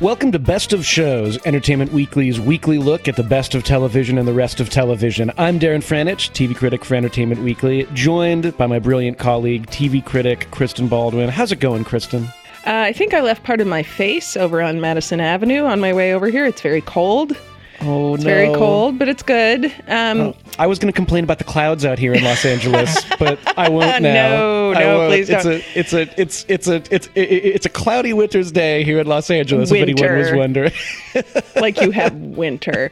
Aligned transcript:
Welcome 0.00 0.32
to 0.32 0.40
Best 0.40 0.72
of 0.72 0.84
Shows, 0.84 1.38
Entertainment 1.46 1.92
Weekly's 1.92 2.40
weekly 2.40 2.78
look 2.78 3.06
at 3.06 3.14
the 3.14 3.22
best 3.22 3.54
of 3.54 3.62
television 3.62 4.18
and 4.18 4.26
the 4.26 4.32
rest 4.32 4.58
of 4.58 4.68
television. 4.68 5.30
I'm 5.38 5.60
Darren 5.60 5.84
Franich, 5.84 6.32
TV 6.32 6.54
critic 6.54 6.84
for 6.84 6.96
Entertainment 6.96 7.42
Weekly, 7.42 7.86
joined 7.94 8.56
by 8.56 8.66
my 8.66 8.80
brilliant 8.80 9.18
colleague, 9.18 9.68
TV 9.68 10.04
critic 10.04 10.48
Kristen 10.50 10.88
Baldwin. 10.88 11.28
How's 11.28 11.52
it 11.52 11.60
going, 11.60 11.84
Kristen? 11.84 12.24
Uh, 12.66 12.72
I 12.72 12.92
think 12.92 13.14
I 13.14 13.20
left 13.20 13.44
part 13.44 13.60
of 13.60 13.68
my 13.68 13.84
face 13.84 14.36
over 14.36 14.60
on 14.60 14.80
Madison 14.80 15.20
Avenue 15.20 15.62
on 15.62 15.78
my 15.78 15.92
way 15.92 16.12
over 16.12 16.26
here. 16.26 16.44
It's 16.44 16.60
very 16.60 16.80
cold. 16.80 17.36
Oh, 17.80 18.14
It's 18.14 18.24
very 18.24 18.46
cold, 18.54 18.98
but 18.98 19.08
it's 19.08 19.22
good. 19.22 19.72
Um, 19.88 20.34
I 20.58 20.66
was 20.66 20.78
going 20.78 20.92
to 20.92 20.96
complain 20.96 21.24
about 21.24 21.38
the 21.38 21.44
clouds 21.44 21.84
out 21.84 21.98
here 21.98 22.12
in 22.14 22.22
Los 22.24 22.44
Angeles, 22.54 23.04
but 23.18 23.38
I 23.58 23.68
won't 23.68 24.02
now. 24.02 24.30
No, 24.30 24.72
no, 24.72 25.08
please 25.08 25.28
it's 25.28 25.44
don't. 25.44 25.54
A, 25.54 25.78
it's 25.78 25.92
a 25.92 26.20
it's 26.20 26.44
it's 26.48 26.68
a 26.68 26.82
it's 26.90 27.08
it- 27.14 27.20
it's 27.54 27.66
a 27.66 27.68
cloudy 27.68 28.12
winter's 28.12 28.50
day 28.52 28.84
here 28.84 28.98
in 29.00 29.06
Los 29.06 29.30
Angeles. 29.30 29.70
If 29.70 29.82
anyone 29.82 30.18
was 30.18 30.32
wondering. 30.32 30.72
like 31.56 31.80
you 31.80 31.90
have 31.90 32.14
winter. 32.14 32.90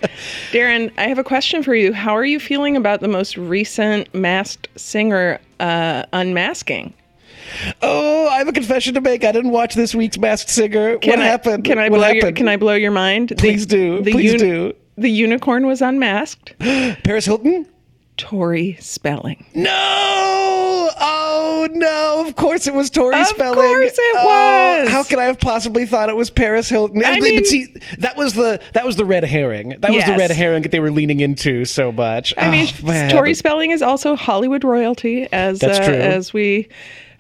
Darren, 0.51 0.93
I 0.99 1.03
have 1.09 1.19
a 1.19 1.25
question 1.25 1.63
for 1.63 1.75
you. 1.75 1.93
How 1.93 2.17
are 2.17 2.25
you 2.25 2.39
feeling 2.41 2.77
about 2.77 3.01
the 3.01 3.09
most 3.09 3.37
recent 3.37 4.13
masked 4.15 4.69
singer 4.77 5.41
uh, 5.61 6.05
unmasking? 6.13 6.93
Oh, 7.83 8.29
I 8.29 8.39
have 8.39 8.49
a 8.49 8.53
confession 8.53 8.95
to 8.95 9.01
make. 9.01 9.25
I 9.25 9.33
didn't 9.33 9.51
watch 9.51 9.75
this 9.75 9.95
week's 9.95 10.19
Masked 10.19 10.51
Singer. 10.51 10.99
Can 10.99 11.11
what 11.11 11.19
I, 11.21 11.25
happened? 11.25 11.65
Can 11.65 11.79
I 11.79 11.89
what 11.89 11.99
blow 11.99 12.09
your? 12.09 12.33
Can 12.33 12.49
I 12.49 12.57
blow 12.57 12.75
your 12.75 12.91
mind? 12.93 13.33
Please 13.39 13.67
do. 13.67 14.03
Please 14.03 14.41
do. 14.41 14.75
The 14.97 15.09
unicorn 15.11 15.67
was 15.67 15.81
unmasked. 15.83 16.55
Paris 16.59 17.25
Hilton? 17.25 17.67
Tori 18.19 18.77
Spelling. 18.79 19.47
No! 19.55 20.91
Oh 21.05 21.67
no! 21.73 22.25
Of 22.27 22.37
course 22.37 22.67
it 22.67 22.75
was 22.75 22.91
Tori 22.91 23.19
Of 23.19 23.27
Spelling. 23.27 23.55
course 23.55 23.95
it 23.97 24.17
Oh, 24.19 24.81
was. 24.83 24.91
How 24.91 25.03
could 25.03 25.19
I 25.19 25.25
have 25.25 25.41
possibly 25.41 25.87
thought 25.87 26.09
it 26.11 26.17
was 26.17 26.31
Paris 26.31 26.69
Hilton? 26.69 27.03
I 27.05 27.15
but 27.19 27.23
mean- 27.23 27.45
see, 27.45 27.75
that 27.99 28.17
was 28.17 28.35
the 28.35 28.61
that 28.75 28.85
was 28.85 28.97
the 28.97 29.05
red 29.05 29.25
herring. 29.25 29.71
That 29.81 29.93
was 29.93 30.05
the 30.05 30.17
red 30.17 30.31
herring 30.31 30.63
that 30.63 30.71
they 30.73 30.81
were 30.81 30.91
leaning 30.91 31.21
into 31.21 31.65
so 31.65 31.91
much. 31.91 32.35
I 32.37 32.51
mean, 32.51 32.69
Oh, 32.83 32.87
man. 32.87 33.11
Tori 33.11 33.35
Spelling 33.35 33.71
is 33.71 33.83
also 33.83 34.15
Hollywood 34.15 34.63
royalty, 34.65 35.27
as 35.33 35.63
uh, 35.63 35.85
true. 35.85 35.95
as 35.95 36.33
we 36.33 36.69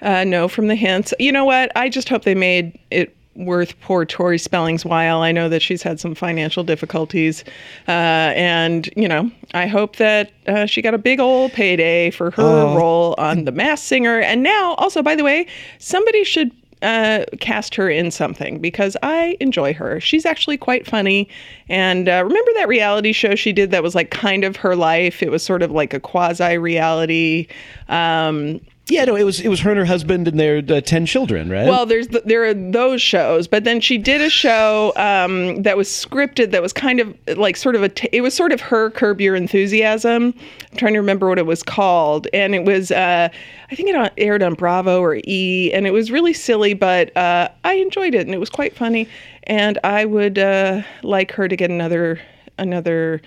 uh, 0.03 0.25
know 0.25 0.48
from 0.48 0.67
the 0.69 0.75
hints. 0.75 1.14
You 1.19 1.33
know 1.33 1.45
what? 1.45 1.72
I 1.77 1.89
just 1.89 2.08
hope 2.08 2.25
they 2.25 2.34
made 2.34 2.78
it 2.91 3.17
worth 3.34 3.81
poor 3.81 4.05
Tori 4.05 4.36
Spelling's 4.39 4.84
while. 4.84 5.22
I 5.22 5.33
know 5.33 5.48
that 5.48 5.62
she's 5.62 5.83
had 5.83 5.98
some 5.98 6.14
financial 6.14 6.64
difficulties, 6.64 7.44
uh, 7.89 7.91
and 8.36 8.91
you 8.94 9.09
know, 9.09 9.31
I 9.55 9.67
hope 9.67 9.97
that 9.97 10.31
uh, 10.47 10.67
she 10.67 10.83
got 10.83 10.92
a 10.92 10.98
big 10.98 11.19
old 11.19 11.53
payday 11.53 12.11
for 12.11 12.31
her 12.33 12.42
Oh. 12.42 12.77
role 12.77 13.14
on 13.17 13.44
The 13.47 13.53
Masked 13.53 13.86
Singer. 13.86 14.19
And 14.20 14.42
now, 14.42 14.75
also, 14.75 15.03
by 15.03 15.14
the 15.14 15.25
way, 15.25 15.47
somebody 15.78 16.25
should. 16.25 16.50
Uh, 16.83 17.25
cast 17.39 17.77
her 17.77 17.89
in 17.89 18.11
something 18.11 18.59
because 18.59 18.97
I 19.05 19.37
enjoy 19.39 19.72
her. 19.72 20.00
She's 20.00 20.27
actually 20.27 20.56
quite 20.56 20.84
funny. 20.84 21.28
And 21.69 22.09
uh, 22.09 22.25
remember 22.27 22.50
that 22.56 22.66
reality 22.66 23.12
show 23.12 23.37
she 23.37 23.53
did 23.53 23.70
that 23.70 23.84
was 23.84 23.94
like 23.94 24.11
kind 24.11 24.42
of 24.42 24.56
her 24.56 24.75
life? 24.75 25.22
It 25.22 25.31
was 25.31 25.44
sort 25.44 25.62
of 25.62 25.70
like 25.70 25.94
a 25.94 26.00
quasi 26.00 26.59
reality. 26.59 27.47
Um, 27.89 28.61
yeah, 28.93 29.07
no, 29.07 29.17
it 29.17 29.25
was 29.25 29.41
it 29.41 29.48
was 29.48 29.61
her 29.61 29.71
and 29.71 29.79
her 29.79 29.87
husband 29.87 30.29
and 30.29 30.39
their 30.39 30.59
uh, 30.59 30.83
ten 30.83 31.07
children, 31.07 31.48
right? 31.48 31.67
well, 31.67 31.87
there's 31.87 32.09
th- 32.09 32.25
there 32.25 32.45
are 32.45 32.53
those 32.53 33.01
shows, 33.01 33.49
but 33.49 33.65
then 33.65 33.81
she 33.81 33.97
did 33.97 34.21
a 34.21 34.29
show 34.29 34.93
um, 34.97 35.62
that 35.62 35.79
was 35.79 35.89
scripted 35.89 36.51
that 36.51 36.61
was 36.61 36.75
kind 36.75 37.01
of 37.01 37.17
like 37.39 37.57
sort 37.57 37.75
of 37.75 37.83
a 37.83 37.89
t- 37.89 38.11
it 38.12 38.21
was 38.21 38.34
sort 38.34 38.53
of 38.53 38.61
her 38.61 38.91
Curb 38.91 39.21
Your 39.23 39.34
Enthusiasm. 39.34 40.34
I'm 40.71 40.77
trying 40.77 40.93
to 40.93 40.99
remember 40.99 41.27
what 41.27 41.39
it 41.39 41.47
was 41.47 41.62
called, 41.62 42.29
and 42.34 42.55
it 42.55 42.65
was 42.65 42.91
uh, 42.91 43.31
I 43.71 43.75
think 43.75 43.89
it 43.89 44.12
aired 44.19 44.43
on 44.43 44.55
Bravo 44.55 45.01
or 45.01 45.21
E, 45.25 45.73
and 45.73 45.87
it 45.87 45.93
was 45.93 46.11
really 46.11 46.34
silly, 46.34 46.75
but 46.75 47.17
uh, 47.17 47.49
I 47.65 47.75
enjoyed 47.75 48.15
it, 48.15 48.27
and 48.27 48.34
it 48.34 48.39
was 48.39 48.51
quite 48.51 48.77
funny, 48.77 49.09
and 49.45 49.79
I 49.84 50.05
would 50.05 50.39
uh, 50.39 50.83
like 51.03 51.33
her 51.33 51.49
to 51.49 51.56
get 51.56 51.71
another 51.71 52.21
another 52.59 53.22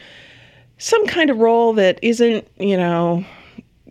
some 0.78 1.08
kind 1.08 1.32
of 1.32 1.38
role 1.40 1.74
that 1.74 1.98
isn't 2.04 2.48
you 2.60 2.78
know 2.78 3.26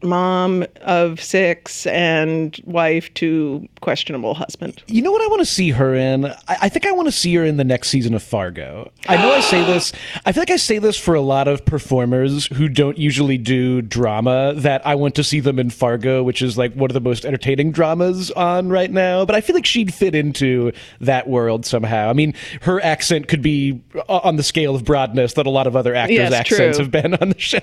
mom 0.04 0.64
of 0.82 1.20
six 1.22 1.86
and 1.86 2.60
wife 2.64 3.12
to 3.14 3.66
questionable 3.80 4.34
husband. 4.34 4.82
You 4.86 5.02
know 5.02 5.12
what 5.12 5.22
I 5.22 5.26
want 5.28 5.40
to 5.40 5.46
see 5.46 5.70
her 5.70 5.94
in? 5.94 6.26
I, 6.26 6.34
I 6.48 6.68
think 6.68 6.86
I 6.86 6.92
want 6.92 7.06
to 7.08 7.12
see 7.12 7.34
her 7.34 7.44
in 7.44 7.56
the 7.56 7.64
next 7.64 7.88
season 7.88 8.14
of 8.14 8.22
Fargo. 8.22 8.90
I 9.08 9.16
know 9.16 9.32
I 9.32 9.40
say 9.40 9.64
this. 9.66 9.92
I 10.24 10.32
feel 10.32 10.42
like 10.42 10.50
I 10.50 10.56
say 10.56 10.78
this 10.78 10.96
for 10.96 11.14
a 11.14 11.20
lot 11.20 11.48
of 11.48 11.64
performers 11.64 12.46
who 12.46 12.68
don't 12.68 12.98
usually 12.98 13.38
do 13.38 13.82
drama. 13.82 14.54
That 14.54 14.86
I 14.86 14.94
want 14.94 15.14
to 15.16 15.24
see 15.24 15.40
them 15.40 15.58
in 15.58 15.70
Fargo, 15.70 16.22
which 16.22 16.42
is 16.42 16.56
like 16.58 16.74
one 16.74 16.90
of 16.90 16.94
the 16.94 17.00
most 17.00 17.24
entertaining 17.24 17.72
dramas 17.72 18.30
on 18.32 18.68
right 18.68 18.90
now. 18.90 19.24
But 19.24 19.34
I 19.36 19.40
feel 19.40 19.54
like 19.54 19.66
she'd 19.66 19.92
fit 19.92 20.14
into 20.14 20.72
that 21.00 21.28
world 21.28 21.66
somehow. 21.66 22.10
I 22.10 22.12
mean, 22.12 22.34
her 22.62 22.80
accent 22.82 23.28
could 23.28 23.42
be 23.42 23.82
uh, 24.08 24.18
on 24.18 24.36
the 24.36 24.42
scale 24.42 24.74
of 24.74 24.84
broadness 24.84 25.34
that 25.34 25.46
a 25.46 25.50
lot 25.50 25.66
of 25.66 25.76
other 25.76 25.94
actors' 25.94 26.16
Yes, 26.16 26.32
accents 26.32 26.76
true. 26.76 26.84
have 26.84 26.90
been 26.90 27.14
on 27.14 27.30
the 27.30 27.38
show. 27.38 27.60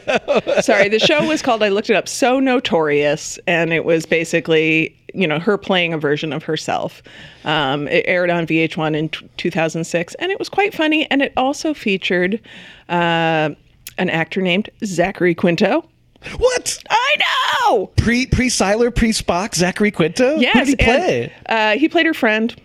Sorry, 0.61 0.89
the 0.89 0.99
show 1.05 1.25
was 1.27 1.41
called, 1.41 1.63
I 1.63 1.69
looked 1.69 1.89
it 1.89 1.95
up, 1.95 2.07
So 2.07 2.30
Notorious. 2.39 3.37
And 3.47 3.73
it 3.73 3.85
was 3.85 4.05
basically, 4.05 4.95
you 5.13 5.27
know, 5.27 5.39
her 5.39 5.57
playing 5.57 5.93
a 5.93 5.97
version 5.97 6.31
of 6.33 6.43
herself. 6.43 7.01
Um, 7.45 7.87
it 7.87 8.05
aired 8.07 8.29
on 8.29 8.45
VH1 8.47 8.95
in 8.95 9.09
t- 9.09 9.27
2006. 9.37 10.15
And 10.15 10.31
it 10.31 10.39
was 10.39 10.49
quite 10.49 10.73
funny. 10.73 11.09
And 11.11 11.21
it 11.21 11.33
also 11.37 11.73
featured 11.73 12.39
uh, 12.89 13.49
an 13.97 14.09
actor 14.09 14.41
named 14.41 14.69
Zachary 14.85 15.35
Quinto. 15.35 15.87
what? 16.37 16.77
I 16.89 17.15
know! 17.19 17.87
Pre 17.97 18.27
pre 18.27 18.47
Sylar, 18.47 18.93
pre 18.95 19.11
Spock, 19.11 19.55
Zachary 19.55 19.91
Quinto. 19.91 20.37
Yes. 20.37 20.53
Who 20.53 20.59
did 20.59 20.67
he 20.67 20.75
play? 20.75 21.33
And, 21.47 21.77
uh, 21.77 21.79
he 21.79 21.89
played 21.89 22.05
her 22.05 22.13
friend. 22.13 22.55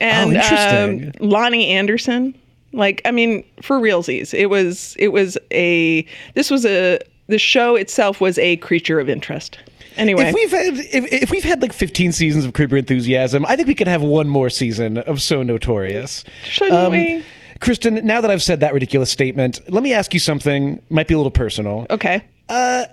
And 0.00 0.30
Oh, 0.30 0.34
interesting. 0.34 1.06
um, 1.20 1.28
Loni 1.30 1.68
Anderson. 1.68 2.34
Like, 2.72 3.02
I 3.04 3.10
mean, 3.10 3.44
for 3.60 3.78
realsies, 3.78 4.32
it 4.32 4.46
was 4.46 4.96
it 4.98 5.08
was 5.08 5.36
a 5.52 6.06
this 6.34 6.50
was 6.50 6.64
a 6.64 6.98
the 7.32 7.38
show 7.38 7.76
itself 7.76 8.20
was 8.20 8.38
a 8.38 8.56
creature 8.58 9.00
of 9.00 9.08
interest. 9.08 9.58
Anyway, 9.96 10.24
If 10.24 10.34
we've 10.34 10.50
had 10.50 10.74
if, 10.74 11.12
if 11.12 11.30
we've 11.30 11.44
had 11.44 11.60
like 11.62 11.72
15 11.72 12.12
seasons 12.12 12.44
of 12.44 12.52
Curb 12.52 12.70
Your 12.70 12.78
Enthusiasm, 12.78 13.44
I 13.46 13.56
think 13.56 13.68
we 13.68 13.74
could 13.74 13.88
have 13.88 14.02
one 14.02 14.28
more 14.28 14.50
season 14.50 14.98
of 14.98 15.20
So 15.20 15.42
Notorious. 15.42 16.24
shouldn't 16.44 16.76
um, 16.76 16.92
we? 16.92 17.24
Kristen, 17.60 17.94
now 18.06 18.20
that 18.20 18.30
I've 18.30 18.42
said 18.42 18.60
that 18.60 18.74
ridiculous 18.74 19.10
statement, 19.10 19.60
let 19.68 19.82
me 19.82 19.92
ask 19.92 20.12
you 20.12 20.20
something. 20.20 20.82
Might 20.90 21.08
be 21.08 21.14
a 21.14 21.16
little 21.16 21.30
personal. 21.30 21.86
Okay. 21.90 22.22
Uh, 22.48 22.84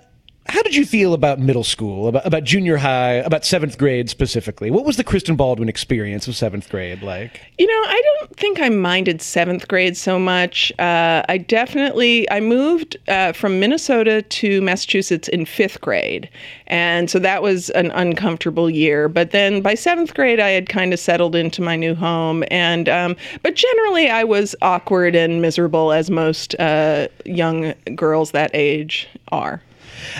How 0.50 0.62
did 0.62 0.74
you 0.74 0.84
feel 0.84 1.14
about 1.14 1.38
middle 1.38 1.62
school, 1.62 2.08
about, 2.08 2.26
about 2.26 2.42
junior 2.42 2.76
high, 2.76 3.12
about 3.12 3.44
seventh 3.44 3.78
grade 3.78 4.10
specifically? 4.10 4.68
What 4.68 4.84
was 4.84 4.96
the 4.96 5.04
Kristen 5.04 5.36
Baldwin 5.36 5.68
experience 5.68 6.26
of 6.26 6.34
seventh 6.34 6.68
grade 6.68 7.02
like? 7.04 7.40
You 7.56 7.68
know, 7.68 7.72
I 7.86 8.02
don't 8.18 8.36
think 8.36 8.58
I 8.58 8.68
minded 8.68 9.22
seventh 9.22 9.68
grade 9.68 9.96
so 9.96 10.18
much. 10.18 10.72
Uh, 10.80 11.22
I 11.28 11.38
definitely 11.38 12.28
I 12.32 12.40
moved 12.40 12.96
uh, 13.06 13.30
from 13.30 13.60
Minnesota 13.60 14.22
to 14.22 14.60
Massachusetts 14.60 15.28
in 15.28 15.44
fifth 15.44 15.80
grade, 15.82 16.28
and 16.66 17.08
so 17.08 17.20
that 17.20 17.44
was 17.44 17.70
an 17.70 17.92
uncomfortable 17.92 18.68
year. 18.68 19.08
But 19.08 19.30
then 19.30 19.62
by 19.62 19.76
seventh 19.76 20.14
grade, 20.14 20.40
I 20.40 20.48
had 20.48 20.68
kind 20.68 20.92
of 20.92 20.98
settled 20.98 21.36
into 21.36 21.62
my 21.62 21.76
new 21.76 21.94
home, 21.94 22.42
and 22.50 22.88
um, 22.88 23.14
but 23.44 23.54
generally 23.54 24.10
I 24.10 24.24
was 24.24 24.56
awkward 24.62 25.14
and 25.14 25.40
miserable 25.40 25.92
as 25.92 26.10
most 26.10 26.56
uh, 26.58 27.06
young 27.24 27.72
girls 27.94 28.32
that 28.32 28.50
age 28.52 29.08
are. 29.30 29.62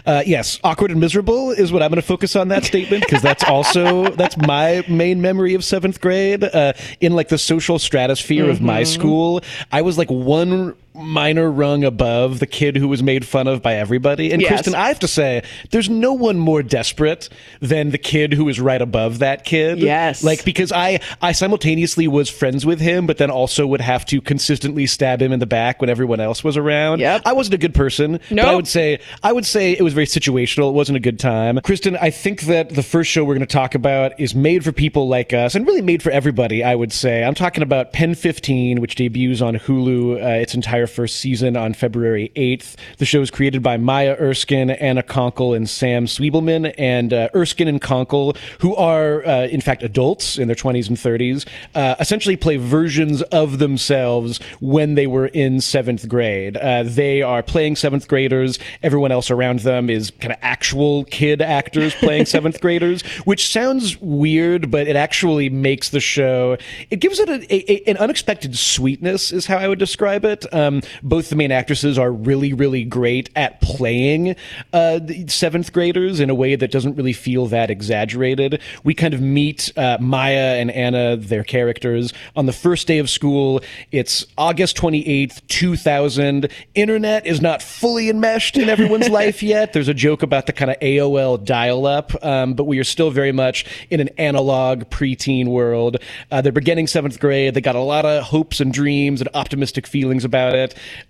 Uh, 0.06 0.22
yes, 0.26 0.58
awkward 0.64 0.90
and 0.90 1.00
miserable 1.00 1.50
is 1.50 1.72
what 1.72 1.82
I'm 1.82 1.90
going 1.90 2.00
to 2.00 2.06
focus 2.06 2.36
on 2.36 2.48
that 2.48 2.64
statement 2.64 3.04
because 3.04 3.22
that's 3.22 3.44
also 3.44 4.10
that's 4.16 4.36
my 4.36 4.84
main 4.88 5.20
memory 5.20 5.54
of 5.54 5.64
seventh 5.64 6.00
grade. 6.00 6.44
Uh, 6.44 6.72
in 7.00 7.14
like 7.14 7.28
the 7.28 7.38
social 7.38 7.78
stratosphere 7.78 8.48
of 8.48 8.60
my 8.60 8.82
school, 8.84 9.42
I 9.72 9.82
was 9.82 9.98
like 9.98 10.10
one 10.10 10.74
minor 11.00 11.50
rung 11.50 11.84
above 11.84 12.38
the 12.38 12.46
kid 12.46 12.76
who 12.76 12.88
was 12.88 13.02
made 13.02 13.24
fun 13.26 13.46
of 13.46 13.62
by 13.62 13.74
everybody. 13.74 14.32
And 14.32 14.40
Yes. 14.40 14.50
Kristen, 14.50 14.74
I 14.74 14.88
have 14.88 14.98
to 15.00 15.08
say, 15.08 15.42
there's 15.70 15.88
no 15.88 16.12
one 16.12 16.38
more 16.38 16.62
desperate 16.62 17.28
than 17.60 17.90
the 17.90 17.98
kid 17.98 18.32
who 18.32 18.48
is 18.48 18.60
right 18.60 18.80
above 18.80 19.18
that 19.20 19.44
kid. 19.44 19.78
Yes. 19.78 20.22
like 20.22 20.44
because 20.44 20.72
I 20.72 21.00
I 21.22 21.32
simultaneously 21.32 22.06
was 22.08 22.28
friends 22.30 22.64
with 22.66 22.80
him, 22.80 23.06
but 23.06 23.18
then 23.18 23.30
also 23.30 23.66
would 23.66 23.80
have 23.80 24.04
to 24.06 24.20
consistently 24.20 24.86
stab 24.86 25.20
him 25.22 25.32
in 25.32 25.40
the 25.40 25.46
back 25.46 25.80
when 25.80 25.90
everyone 25.90 26.20
else 26.20 26.44
was 26.44 26.56
around. 26.56 27.00
Yep. 27.00 27.22
I 27.24 27.32
wasn't 27.32 27.54
a 27.54 27.58
good 27.58 27.74
person. 27.74 28.20
But 28.30 28.38
I 28.40 28.54
would 28.54 28.68
say 28.68 29.00
I 29.22 29.32
would 29.32 29.46
say 29.46 29.72
it 29.72 29.82
was 29.82 29.92
very 29.94 30.06
situational. 30.06 30.70
It 30.70 30.74
wasn't 30.74 30.96
a 30.96 31.00
good 31.00 31.18
time. 31.18 31.60
Kristen, 31.62 31.96
I 31.96 32.10
think 32.10 32.42
that 32.42 32.70
the 32.70 32.82
first 32.82 33.10
show 33.10 33.24
we're 33.24 33.34
going 33.34 33.46
to 33.46 33.52
talk 33.52 33.74
about 33.74 34.18
is 34.18 34.34
made 34.34 34.64
for 34.64 34.72
people 34.72 35.08
like 35.08 35.32
us 35.32 35.54
and 35.54 35.66
really 35.66 35.82
made 35.82 36.02
for 36.02 36.10
everybody, 36.10 36.62
I 36.64 36.74
would 36.74 36.92
say. 36.92 37.24
I'm 37.24 37.34
talking 37.34 37.62
about 37.62 37.92
Pen 37.92 38.14
15, 38.14 38.80
which 38.80 38.94
debuts 38.94 39.40
on 39.40 39.56
Hulu, 39.56 40.22
uh, 40.22 40.26
its 40.40 40.54
entire 40.54 40.86
first 40.90 41.16
season 41.16 41.56
on 41.56 41.74
February 41.74 42.32
8th. 42.36 42.76
The 42.98 43.04
show 43.04 43.20
is 43.20 43.30
created 43.30 43.62
by 43.62 43.76
Maya 43.76 44.16
Erskine, 44.20 44.70
Anna 44.70 45.02
Konkle, 45.02 45.56
and 45.56 45.68
Sam 45.68 46.06
Zvibleman. 46.06 46.74
And 46.76 47.12
uh, 47.12 47.28
Erskine 47.34 47.68
and 47.68 47.80
Konkle, 47.80 48.36
who 48.60 48.74
are 48.76 49.26
uh, 49.26 49.46
in 49.46 49.60
fact 49.60 49.82
adults 49.82 50.38
in 50.38 50.48
their 50.48 50.56
20s 50.56 50.88
and 50.88 50.96
30s, 50.96 51.46
uh, 51.74 51.94
essentially 52.00 52.36
play 52.36 52.56
versions 52.56 53.22
of 53.22 53.58
themselves 53.58 54.40
when 54.60 54.94
they 54.94 55.06
were 55.06 55.26
in 55.28 55.60
seventh 55.60 56.08
grade. 56.08 56.56
Uh, 56.56 56.82
they 56.84 57.22
are 57.22 57.42
playing 57.42 57.76
seventh 57.76 58.08
graders. 58.08 58.58
Everyone 58.82 59.12
else 59.12 59.30
around 59.30 59.60
them 59.60 59.88
is 59.88 60.10
kind 60.20 60.32
of 60.32 60.38
actual 60.42 61.04
kid 61.04 61.40
actors 61.42 61.94
playing 61.94 62.26
seventh 62.36 62.60
graders, 62.60 63.02
which 63.24 63.50
sounds 63.50 64.00
weird, 64.00 64.70
but 64.70 64.86
it 64.88 64.96
actually 64.96 65.48
makes 65.48 65.90
the 65.90 66.00
show. 66.00 66.56
It 66.90 67.00
gives 67.00 67.18
it 67.18 67.28
a, 67.28 67.54
a, 67.54 67.90
an 67.90 67.96
unexpected 67.96 68.56
sweetness, 68.56 69.32
is 69.32 69.46
how 69.46 69.58
I 69.58 69.68
would 69.68 69.78
describe 69.78 70.24
it. 70.24 70.52
Um, 70.52 70.69
both 71.02 71.30
the 71.30 71.36
main 71.36 71.52
actresses 71.52 71.98
are 71.98 72.12
really, 72.12 72.52
really 72.52 72.84
great 72.84 73.30
at 73.36 73.60
playing 73.60 74.36
uh, 74.72 75.00
seventh 75.26 75.72
graders 75.72 76.20
in 76.20 76.30
a 76.30 76.34
way 76.34 76.56
that 76.56 76.70
doesn't 76.70 76.96
really 76.96 77.12
feel 77.12 77.46
that 77.46 77.70
exaggerated. 77.70 78.60
We 78.84 78.94
kind 78.94 79.14
of 79.14 79.20
meet 79.20 79.72
uh, 79.76 79.98
Maya 80.00 80.56
and 80.58 80.70
Anna, 80.70 81.16
their 81.16 81.44
characters, 81.44 82.12
on 82.36 82.46
the 82.46 82.52
first 82.52 82.86
day 82.86 82.98
of 82.98 83.08
school. 83.08 83.60
It's 83.90 84.26
August 84.36 84.76
28th, 84.76 85.46
2000. 85.48 86.48
Internet 86.74 87.26
is 87.26 87.40
not 87.40 87.62
fully 87.62 88.08
enmeshed 88.08 88.56
in 88.56 88.68
everyone's 88.68 89.08
life 89.20 89.42
yet. 89.42 89.72
There's 89.72 89.88
a 89.88 89.94
joke 89.94 90.22
about 90.22 90.46
the 90.46 90.52
kind 90.52 90.70
of 90.70 90.78
AOL 90.80 91.44
dial 91.44 91.86
up, 91.86 92.12
um, 92.24 92.54
but 92.54 92.64
we 92.64 92.78
are 92.78 92.84
still 92.84 93.10
very 93.10 93.32
much 93.32 93.64
in 93.90 94.00
an 94.00 94.08
analog 94.18 94.84
preteen 94.84 95.48
world. 95.48 95.96
Uh, 96.30 96.40
they're 96.40 96.52
beginning 96.52 96.86
seventh 96.86 97.18
grade. 97.18 97.54
They 97.54 97.60
got 97.60 97.76
a 97.76 97.80
lot 97.80 98.04
of 98.04 98.24
hopes 98.24 98.60
and 98.60 98.72
dreams 98.72 99.20
and 99.20 99.28
optimistic 99.34 99.86
feelings 99.86 100.24
about 100.24 100.54
it. 100.54 100.59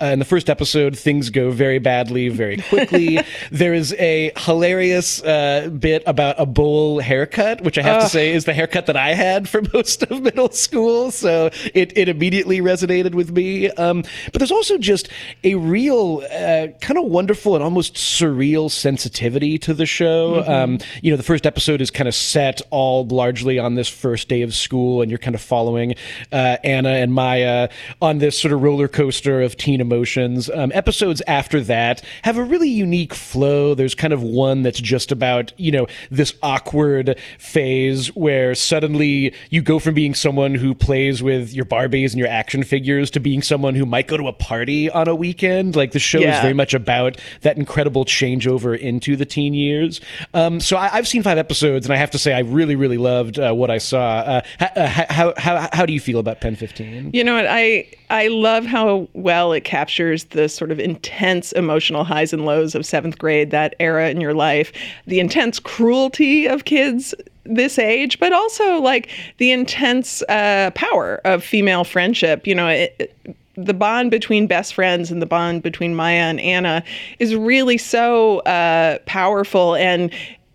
Uh, 0.00 0.06
in 0.06 0.18
the 0.18 0.24
first 0.24 0.48
episode, 0.48 0.96
things 0.96 1.30
go 1.30 1.50
very 1.50 1.78
badly 1.78 2.28
very 2.28 2.56
quickly. 2.56 3.18
there 3.50 3.74
is 3.74 3.92
a 3.94 4.32
hilarious 4.36 5.22
uh, 5.22 5.68
bit 5.78 6.02
about 6.06 6.36
a 6.38 6.46
bowl 6.46 7.00
haircut, 7.00 7.62
which 7.62 7.78
I 7.78 7.82
have 7.82 8.02
to 8.02 8.08
say 8.08 8.32
is 8.32 8.44
the 8.44 8.54
haircut 8.54 8.86
that 8.86 8.96
I 8.96 9.14
had 9.14 9.48
for 9.48 9.62
most 9.74 10.02
of 10.04 10.22
middle 10.22 10.50
school. 10.50 11.10
So 11.10 11.50
it, 11.74 11.96
it 11.96 12.08
immediately 12.08 12.60
resonated 12.60 13.14
with 13.14 13.30
me. 13.32 13.70
Um, 13.70 14.02
but 14.32 14.38
there's 14.38 14.52
also 14.52 14.78
just 14.78 15.08
a 15.44 15.54
real 15.54 16.22
uh, 16.32 16.68
kind 16.80 16.98
of 16.98 17.04
wonderful 17.04 17.54
and 17.54 17.64
almost 17.64 17.94
surreal 17.94 18.70
sensitivity 18.70 19.58
to 19.58 19.74
the 19.74 19.86
show. 19.86 20.44
Um, 20.46 20.78
you 21.02 21.10
know, 21.10 21.16
the 21.16 21.22
first 21.22 21.46
episode 21.46 21.80
is 21.80 21.90
kind 21.90 22.08
of 22.08 22.14
set 22.14 22.60
all 22.70 23.06
largely 23.06 23.58
on 23.58 23.74
this 23.74 23.88
first 23.88 24.28
day 24.28 24.42
of 24.42 24.54
school, 24.54 25.02
and 25.02 25.10
you're 25.10 25.18
kind 25.18 25.34
of 25.34 25.40
following 25.40 25.94
uh, 26.32 26.56
Anna 26.64 26.90
and 26.90 27.12
Maya 27.12 27.68
on 28.00 28.18
this 28.18 28.38
sort 28.38 28.52
of 28.52 28.62
roller 28.62 28.88
coaster 28.88 29.39
of 29.42 29.56
teen 29.56 29.80
emotions. 29.80 30.50
Um, 30.50 30.70
episodes 30.74 31.22
after 31.26 31.60
that 31.62 32.02
have 32.22 32.36
a 32.36 32.44
really 32.44 32.68
unique 32.68 33.14
flow. 33.14 33.74
There's 33.74 33.94
kind 33.94 34.12
of 34.12 34.22
one 34.22 34.62
that's 34.62 34.80
just 34.80 35.12
about, 35.12 35.52
you 35.56 35.72
know, 35.72 35.86
this 36.10 36.34
awkward 36.42 37.18
phase 37.38 38.08
where 38.14 38.54
suddenly 38.54 39.34
you 39.50 39.62
go 39.62 39.78
from 39.78 39.94
being 39.94 40.14
someone 40.14 40.54
who 40.54 40.74
plays 40.74 41.22
with 41.22 41.52
your 41.52 41.64
Barbies 41.64 42.10
and 42.10 42.18
your 42.18 42.28
action 42.28 42.62
figures 42.62 43.10
to 43.12 43.20
being 43.20 43.42
someone 43.42 43.74
who 43.74 43.86
might 43.86 44.08
go 44.08 44.16
to 44.16 44.28
a 44.28 44.32
party 44.32 44.90
on 44.90 45.08
a 45.08 45.14
weekend. 45.14 45.76
Like 45.76 45.92
the 45.92 45.98
show 45.98 46.18
is 46.18 46.40
very 46.40 46.54
much 46.54 46.74
about 46.74 47.18
that 47.42 47.56
incredible 47.56 48.04
changeover 48.04 48.78
into 48.78 49.16
the 49.16 49.26
teen 49.26 49.54
years. 49.54 50.00
Um, 50.34 50.60
so 50.60 50.76
I, 50.76 50.90
I've 50.94 51.08
seen 51.08 51.22
five 51.22 51.38
episodes, 51.38 51.86
and 51.86 51.92
I 51.92 51.96
have 51.96 52.10
to 52.12 52.18
say 52.18 52.32
I 52.32 52.40
really, 52.40 52.76
really 52.76 52.98
loved 52.98 53.38
uh, 53.38 53.52
what 53.52 53.70
I 53.70 53.78
saw. 53.78 54.18
Uh, 54.18 54.42
ha- 54.58 54.72
uh, 54.76 54.86
how, 54.86 55.34
how 55.36 55.68
how 55.72 55.86
do 55.86 55.92
you 55.92 56.00
feel 56.00 56.18
about 56.18 56.40
Pen 56.40 56.56
Fifteen? 56.56 57.10
You 57.12 57.24
know 57.24 57.34
what? 57.34 57.46
I 57.48 57.86
I 58.10 58.28
love 58.28 58.64
how 58.64 59.08
well 59.12 59.29
it 59.52 59.64
captures 59.64 60.24
the 60.24 60.48
sort 60.48 60.70
of 60.70 60.78
intense 60.80 61.52
emotional 61.52 62.04
highs 62.04 62.32
and 62.32 62.44
lows 62.44 62.74
of 62.74 62.84
seventh 62.84 63.18
grade, 63.18 63.50
that 63.50 63.74
era 63.80 64.10
in 64.10 64.20
your 64.20 64.34
life, 64.34 64.72
the 65.06 65.20
intense 65.20 65.58
cruelty 65.58 66.46
of 66.46 66.64
kids 66.64 67.14
this 67.44 67.78
age, 67.78 68.18
but 68.20 68.32
also 68.32 68.80
like 68.80 69.08
the 69.38 69.50
intense 69.50 70.22
uh, 70.28 70.70
power 70.74 71.20
of 71.24 71.42
female 71.42 71.84
friendship. 71.84 72.46
You 72.46 72.54
know, 72.54 72.68
it, 72.68 72.94
it- 72.98 73.36
the 73.56 73.74
bond 73.74 74.10
between 74.10 74.46
best 74.46 74.72
friends 74.72 75.10
and 75.10 75.20
the 75.20 75.26
bond 75.26 75.62
between 75.62 75.94
Maya 75.94 76.20
and 76.20 76.40
Anna 76.40 76.82
is 77.18 77.34
really 77.34 77.76
so 77.76 78.38
uh, 78.40 78.98
powerful 79.04 79.74
and 79.74 80.10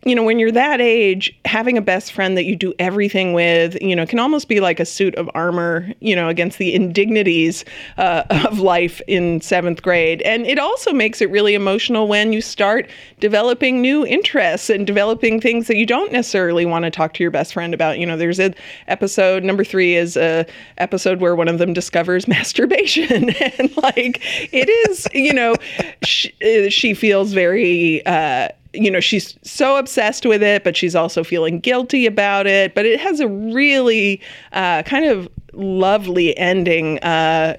you 0.06 0.14
know, 0.14 0.24
when 0.24 0.38
you're 0.38 0.52
that 0.52 0.80
age, 0.80 1.36
having 1.46 1.80
a 1.80 1.82
best 1.82 2.14
friend 2.14 2.38
that 2.38 2.46
you 2.46 2.56
do 2.56 2.76
everything 2.78 3.34
with, 3.34 3.76
you 3.82 3.96
know, 3.96 4.06
can 4.06 4.20
almost 4.20 4.48
be 4.48 4.60
like 4.60 4.80
a 4.80 4.86
suit 4.86 5.16
of 5.16 5.28
armor, 5.34 5.92
you 6.00 6.16
know, 6.16 6.30
against 6.30 6.60
the 6.60 6.76
indignities 6.76 7.66
uh, 7.98 8.24
of 8.30 8.60
life 8.60 9.02
in 9.08 9.42
seventh 9.42 9.82
grade. 9.82 10.22
And 10.22 10.46
it 10.46 10.60
also 10.60 10.94
makes 10.94 11.22
it 11.22 11.32
really 11.32 11.56
emotional 11.56 12.08
when 12.08 12.34
you 12.34 12.42
start 12.42 12.88
developing 13.20 13.82
new 13.82 14.06
interests 14.06 14.70
and 14.70 14.86
developing 14.86 15.42
things 15.42 15.66
that 15.68 15.76
you 15.76 15.88
don't 15.88 16.12
necessarily 16.12 16.68
want 16.68 16.86
to 16.86 16.92
talk 16.92 17.16
to 17.16 17.24
your 17.24 17.32
best 17.32 17.54
friend 17.54 17.74
about. 17.74 17.98
You 17.98 18.06
know, 18.06 18.16
there's 18.16 18.40
a 18.40 18.54
episode 18.88 19.44
number 19.44 19.64
three 19.64 19.96
is 19.96 20.16
a 20.18 20.46
episode 20.78 21.20
where 21.20 21.36
one 21.36 21.48
of 21.48 21.58
them 21.58 21.74
discovers 21.74 22.28
masturbation, 22.36 23.30
and 23.42 23.76
like 23.78 24.22
it 24.54 24.70
is, 24.90 25.08
you 25.16 25.34
know, 25.34 25.56
she, 26.04 26.32
uh, 26.44 26.70
she 26.70 26.94
feels 26.94 27.34
very. 27.34 28.06
Uh, 28.06 28.50
you 28.76 28.92
know 28.92 29.00
she's 29.00 29.38
so 29.44 29.78
obsessed 29.78 30.26
with 30.26 30.44
it 30.44 30.64
but 30.64 30.76
she's 30.76 30.96
also 30.96 31.24
feeling 31.24 31.60
guilty 31.60 32.06
about 32.06 32.48
it. 32.48 32.76
But 32.76 32.86
it 32.86 33.00
has 33.00 33.20
a 33.20 33.28
really 33.28 34.22
uh, 34.52 34.84
kind 34.84 35.06
of 35.06 35.30
lovely 35.54 36.38
ending 36.38 37.00
uh, 37.00 37.58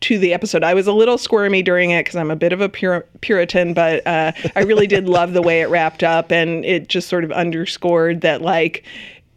to 0.00 0.18
the 0.18 0.32
episode. 0.32 0.62
I 0.62 0.74
was 0.74 0.86
a 0.86 0.92
little 0.92 1.18
squirmy 1.18 1.62
during 1.62 1.90
it 1.90 2.04
because 2.04 2.16
i'm 2.16 2.30
a 2.30 2.36
bit 2.36 2.52
of 2.52 2.60
a 2.60 2.68
pur- 2.68 3.06
puritan 3.20 3.74
but 3.74 4.06
uh, 4.06 4.32
i 4.56 4.60
really 4.60 4.86
did 4.86 5.08
love 5.08 5.32
the 5.32 5.42
way 5.42 5.60
it 5.60 5.68
wrapped 5.68 6.02
up 6.02 6.32
and 6.32 6.64
it 6.64 6.88
just 6.88 7.08
sort 7.08 7.24
of 7.24 7.32
underscored 7.32 8.20
that 8.22 8.42
like 8.42 8.84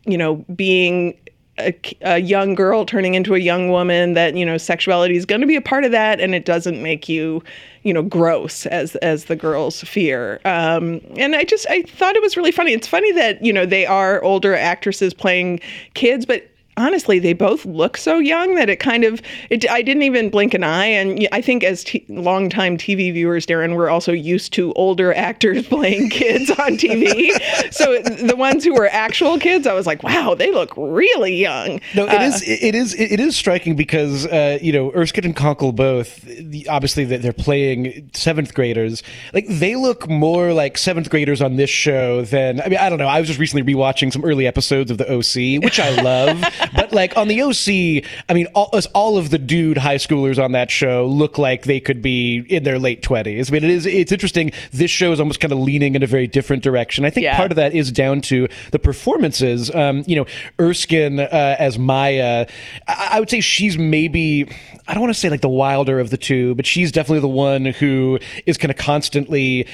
you 0.06 0.18
know 0.18 0.36
being 0.56 1.18
a, 1.60 1.74
a 2.02 2.20
young 2.20 2.56
girl 2.56 2.86
turning 2.86 3.14
into 3.14 3.36
a 3.36 3.40
young 3.40 3.70
woman 3.70 4.14
that 4.14 4.36
you 4.36 4.46
know 4.46 4.58
sexuality 4.58 5.16
is 5.16 5.26
going 5.26 5.42
to 5.42 5.48
be 5.48 5.56
a 5.56 5.62
part 5.62 5.84
of 5.84 5.92
that 5.92 6.20
and 6.20 6.34
it 6.34 6.46
doesn't 6.46 6.82
make 6.82 7.08
you 7.08 7.44
you 7.84 7.94
know 7.94 8.02
gross 8.02 8.66
as 8.68 8.96
as 8.98 9.26
the 9.26 9.36
girls 9.36 9.82
fear. 9.82 10.40
Um 10.46 11.02
and 11.18 11.36
i 11.36 11.44
just 11.44 11.66
i 11.70 11.82
thought 11.84 12.16
it 12.16 12.22
was 12.22 12.36
really 12.38 12.52
funny. 12.52 12.74
It's 12.74 12.88
funny 12.88 13.12
that 13.14 13.44
you 13.44 13.54
know 13.54 13.66
they 13.66 13.86
are 13.86 14.22
older 14.24 14.56
actresses 14.56 15.14
playing 15.14 15.60
kids 15.94 16.26
but 16.26 16.50
honestly 16.78 17.20
they 17.20 17.34
both 17.34 17.66
look 17.66 17.98
so 17.98 18.18
young 18.20 18.56
that 18.56 18.70
it 18.70 18.78
kind 18.78 19.04
of 19.04 19.22
it, 19.50 19.70
i 19.70 19.82
didn't 19.82 20.04
even 20.04 20.30
blink 20.30 20.54
an 20.54 20.64
eye 20.64 20.86
and 20.86 21.28
i 21.32 21.42
think 21.42 21.64
as 21.64 21.84
t- 21.84 22.06
longtime 22.10 22.78
tv 22.78 23.14
viewers 23.14 23.46
darren 23.46 23.76
we're 23.76 23.90
also 23.90 24.12
used 24.12 24.54
to 24.54 24.74
older 24.74 25.14
actors 25.14 25.68
playing 25.74 26.10
kids 26.10 26.50
on 26.52 26.78
tv 26.78 27.30
so 27.74 28.00
the 28.00 28.36
ones 28.36 28.64
who 28.64 28.74
were 28.74 28.88
actual 28.88 29.38
kids 29.38 29.68
i 29.68 29.74
was 29.74 29.86
like 29.86 30.02
wow 30.04 30.34
they 30.34 30.52
look 30.52 30.74
really 30.78 31.36
young 31.36 31.80
No, 31.94 32.06
it 32.08 32.22
is. 32.22 32.42
It 32.44 32.76
is. 32.76 32.94
It 32.96 33.20
is 33.20 33.36
striking 33.36 33.76
because 33.76 34.26
uh, 34.28 34.58
you 34.62 34.72
know 34.72 34.92
Erskine 34.94 35.26
and 35.26 35.36
Konkle 35.36 35.76
both. 35.76 36.26
Obviously, 36.70 37.06
that 37.06 37.22
they're 37.22 37.34
playing 37.34 38.10
seventh 38.14 38.54
graders. 38.54 39.04
Like 39.34 39.46
they 39.48 39.76
look 39.76 40.10
more 40.10 40.54
like 40.54 40.78
seventh 40.78 41.10
graders 41.10 41.42
on 41.42 41.56
this 41.56 41.70
show 41.70 42.24
than. 42.24 42.62
I 42.62 42.70
mean, 42.70 42.80
I 42.80 42.90
don't 42.90 43.00
know. 43.00 43.08
I 43.08 43.20
was 43.20 43.28
just 43.28 43.40
recently 43.40 43.74
rewatching 43.74 44.12
some 44.12 44.24
early 44.26 44.48
episodes 44.48 44.92
of 44.92 44.98
the 44.98 45.12
OC, 45.12 45.64
which 45.64 45.80
I 45.80 46.02
love. 46.02 46.44
but 46.76 46.92
like 46.94 47.18
on 47.18 47.28
the 47.28 47.42
OC, 47.42 48.04
I 48.30 48.34
mean, 48.34 48.48
all, 48.56 48.72
all 48.94 49.18
of 49.18 49.30
the 49.30 49.38
dude 49.38 49.78
high 49.78 49.96
schoolers 49.98 50.44
on 50.44 50.52
that 50.54 50.72
show 50.72 51.06
look 51.06 51.38
like 51.38 51.64
they 51.64 51.80
could 51.80 52.02
be 52.02 52.40
in 52.50 52.64
their 52.64 52.80
late 52.80 53.02
twenties. 53.02 53.50
I 53.50 53.54
mean, 53.54 53.64
it 53.64 53.70
is. 53.70 53.86
It's 53.86 54.12
interesting. 54.12 54.52
This 54.72 54.92
show 54.92 55.12
is 55.12 55.20
almost 55.20 55.40
kind 55.40 55.52
of 55.52 55.60
leaning 55.60 55.96
in 55.96 56.04
a 56.04 56.08
very 56.08 56.28
different 56.28 56.64
direction. 56.64 57.06
I 57.06 57.10
think 57.10 57.24
Yeah. 57.24 57.38
part 57.38 57.52
of 57.52 57.56
that 57.58 57.74
is 57.74 57.92
down 57.92 58.22
to 58.22 58.48
the 58.72 58.80
performances. 58.80 59.74
Um, 59.74 60.04
you 60.08 60.16
know, 60.16 60.26
Erskine 60.60 61.20
uh, 61.20 61.56
as 61.60 61.78
Maya, 61.80 62.48
I-, 62.88 63.10
I 63.14 63.20
would 63.20 63.30
say 63.30 63.42
she's 63.42 63.78
maybe. 63.78 64.48
I 64.88 64.94
don't 64.94 65.02
want 65.02 65.14
to 65.14 65.20
say 65.20 65.30
like 65.30 65.42
the 65.42 65.50
wilder 65.50 66.00
of 66.00 66.10
the 66.10 66.18
two, 66.18 66.56
but 66.56 66.66
she's 66.66 66.92
definitely 66.92 67.22
the 67.22 67.28
one 67.30 67.66
who 67.66 68.20
is 68.46 68.58
kind 68.58 68.70
of 68.70 68.78
constantly 68.78 69.66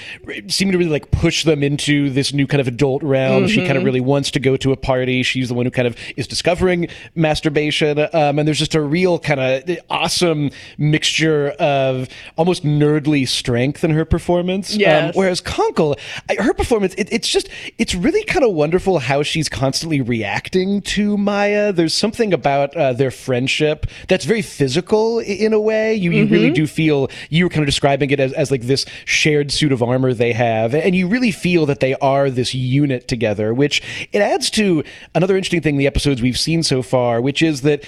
seeming 0.48 0.72
to 0.74 0.78
really 0.78 0.92
like 0.92 1.10
push 1.12 1.44
them 1.44 1.64
into 1.64 2.10
this 2.12 2.32
new 2.34 2.46
kind 2.46 2.62
of 2.62 2.68
adult 2.68 3.02
realm. 3.02 3.48
She 3.48 3.66
kind 3.66 3.78
of 3.78 3.84
really 3.84 4.02
wants 4.02 4.30
to 4.32 4.40
go 4.40 4.56
to 4.58 4.72
a 4.72 4.78
party. 4.78 5.24
She's 5.24 5.48
the 5.48 5.56
one 5.56 5.66
who 5.66 5.72
kind 5.72 5.88
of 5.88 5.96
is 6.16 6.28
discovering 6.28 6.79
masturbation. 7.16 8.00
Um, 8.00 8.40
and 8.40 8.48
there's 8.48 8.60
just 8.60 8.76
a 8.76 8.82
real 8.82 9.20
kind 9.20 9.40
of 9.40 9.78
awesome 9.90 10.52
mixture 10.78 11.50
of 11.60 12.08
almost 12.38 12.64
nerdly 12.64 13.28
strength 13.28 13.84
in 13.84 13.92
her 13.92 14.06
performance. 14.06 14.76
Um, 15.08 15.12
whereas 15.16 15.42
Konkle, 15.42 16.00
her 16.38 16.54
performance, 16.54 16.94
it, 16.96 17.10
it's 17.12 17.28
just, 17.28 17.50
it's 17.78 17.96
really 17.96 18.24
kind 18.24 18.46
of 18.46 18.54
wonderful 18.54 19.00
how 19.00 19.24
she's 19.24 19.50
constantly 19.50 20.02
reacting 20.02 20.82
to 20.82 21.18
Maya. 21.18 21.72
There's 21.74 21.94
something 21.94 22.34
about 22.34 22.76
uh, 22.76 22.94
their 22.94 23.12
friendship 23.12 23.86
that's 24.08 24.26
very 24.26 24.42
physical 24.42 25.20
in 25.20 25.54
a 25.54 25.60
way. 25.60 25.94
You, 25.96 26.12
you 26.12 26.28
really 26.28 26.52
do 26.52 26.68
feel, 26.68 27.10
you 27.30 27.46
were 27.46 27.50
kind 27.50 27.62
of 27.62 27.68
describing 27.68 28.12
it 28.12 28.20
as, 28.20 28.34
as 28.34 28.52
like 28.52 28.62
this 28.62 28.86
shared 29.06 29.52
suit 29.52 29.72
of 29.72 29.82
armor 29.82 30.14
they 30.14 30.34
have. 30.34 30.76
And 30.76 30.96
you 30.96 31.08
really 31.08 31.32
feel 31.32 31.66
that 31.66 31.80
they 31.80 31.96
are 31.96 32.30
this 32.30 32.54
unit 32.54 33.08
together, 33.08 33.54
which 33.54 33.82
it 34.12 34.22
adds 34.22 34.50
to 34.52 34.84
another 35.16 35.36
interesting 35.36 35.62
thing 35.62 35.78
the 35.78 35.88
episodes 35.88 36.22
we've 36.22 36.40
seen 36.40 36.64
so 36.70 36.82
far, 36.82 37.20
which 37.20 37.42
is 37.42 37.62
that 37.64 37.84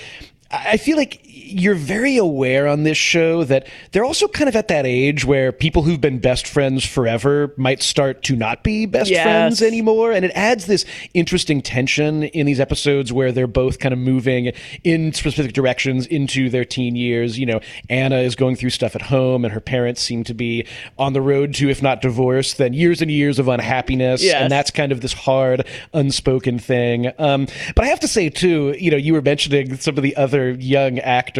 I 0.51 0.77
feel 0.77 0.97
like 0.97 1.21
you're 1.43 1.75
very 1.75 2.17
aware 2.17 2.67
on 2.67 2.83
this 2.83 2.97
show 2.97 3.43
that 3.45 3.67
they're 3.91 4.03
also 4.05 4.27
kind 4.27 4.47
of 4.47 4.55
at 4.55 4.67
that 4.69 4.85
age 4.85 5.25
where 5.25 5.51
people 5.51 5.83
who've 5.83 6.01
been 6.01 6.19
best 6.19 6.47
friends 6.47 6.85
forever 6.85 7.53
might 7.57 7.81
start 7.81 8.23
to 8.23 8.35
not 8.35 8.63
be 8.63 8.85
best 8.85 9.09
Yes. 9.09 9.23
friends 9.23 9.61
anymore. 9.61 10.11
And 10.11 10.23
it 10.25 10.31
adds 10.35 10.65
this 10.67 10.85
interesting 11.13 11.61
tension 11.61 12.23
in 12.23 12.45
these 12.45 12.59
episodes 12.59 13.11
where 13.11 13.31
they're 13.31 13.47
both 13.47 13.79
kind 13.79 13.93
of 13.93 13.99
moving 13.99 14.51
in 14.83 15.13
specific 15.13 15.53
directions 15.53 16.05
into 16.07 16.49
their 16.49 16.65
teen 16.65 16.95
years. 16.95 17.39
You 17.39 17.45
know, 17.45 17.59
Anna 17.89 18.17
is 18.17 18.35
going 18.35 18.55
through 18.55 18.69
stuff 18.71 18.95
at 18.95 19.03
home, 19.03 19.43
and 19.43 19.53
her 19.53 19.59
parents 19.59 20.01
seem 20.01 20.23
to 20.25 20.33
be 20.33 20.65
on 20.97 21.13
the 21.13 21.21
road 21.21 21.53
to, 21.55 21.69
if 21.69 21.81
not 21.81 22.01
divorce, 22.01 22.53
then 22.53 22.73
years 22.73 23.01
and 23.01 23.09
years 23.09 23.39
of 23.39 23.47
unhappiness. 23.47 24.23
Yes. 24.23 24.35
And 24.41 24.51
that's 24.51 24.71
kind 24.71 24.91
of 24.91 25.01
this 25.01 25.13
hard, 25.13 25.65
unspoken 25.93 26.59
thing. 26.59 27.11
Um, 27.17 27.47
but 27.75 27.85
I 27.85 27.87
have 27.87 27.99
to 28.01 28.07
say, 28.07 28.29
too, 28.29 28.75
you 28.79 28.91
know, 28.91 28.97
you 28.97 29.13
were 29.13 29.21
mentioning 29.21 29.77
some 29.77 29.97
of 29.97 30.03
the 30.03 30.15
other 30.15 30.51
young 30.51 30.99
actors. 30.99 31.30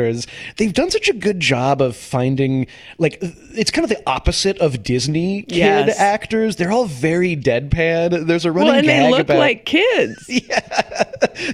They've 0.58 0.74
done 0.74 0.90
such 0.92 1.10
a 1.10 1.14
good 1.14 1.40
job 1.40 1.82
of 1.82 1.96
finding, 1.96 2.68
like, 2.98 3.18
it's 3.54 3.72
kind 3.72 3.84
of 3.84 3.90
the 3.90 4.02
opposite 4.10 4.58
of 4.60 4.84
Disney 4.84 5.44
kid 5.44 5.58
Yes. 5.58 6.00
actors. 6.00 6.56
They're 6.56 6.72
all 6.72 6.86
very 6.86 7.36
deadpan. 7.36 8.26
There's 8.28 8.46
a 8.46 8.52
running 8.52 8.68
Well, 8.70 8.78
and 8.78 8.86
gag 8.88 9.04
they 9.04 9.12
look 9.12 9.20
about 9.22 9.38
like 9.40 9.66
kids. 9.66 10.26
Yeah, 10.30 11.04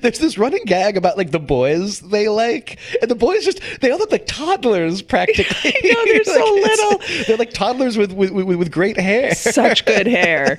there's 0.01 0.19
this 0.19 0.37
running 0.37 0.63
gag 0.65 0.97
about 0.97 1.17
like 1.17 1.31
the 1.31 1.39
boys 1.39 1.99
they 1.99 2.29
like, 2.29 2.77
and 3.01 3.09
the 3.11 3.15
boys 3.15 3.43
just 3.43 3.59
they 3.81 3.91
all 3.91 3.97
look 3.97 4.11
like 4.11 4.25
toddlers 4.27 5.01
practically. 5.01 5.73
Know, 5.83 6.05
they're 6.05 6.23
so 6.23 6.53
little. 6.53 7.01
They're 7.27 7.37
like 7.37 7.51
toddlers 7.53 7.97
with 7.97 8.11
with, 8.13 8.31
with, 8.31 8.45
with 8.45 8.71
great 8.71 8.97
hair. 8.97 9.33
Such 9.35 9.85
good 9.85 10.07
hair. 10.07 10.57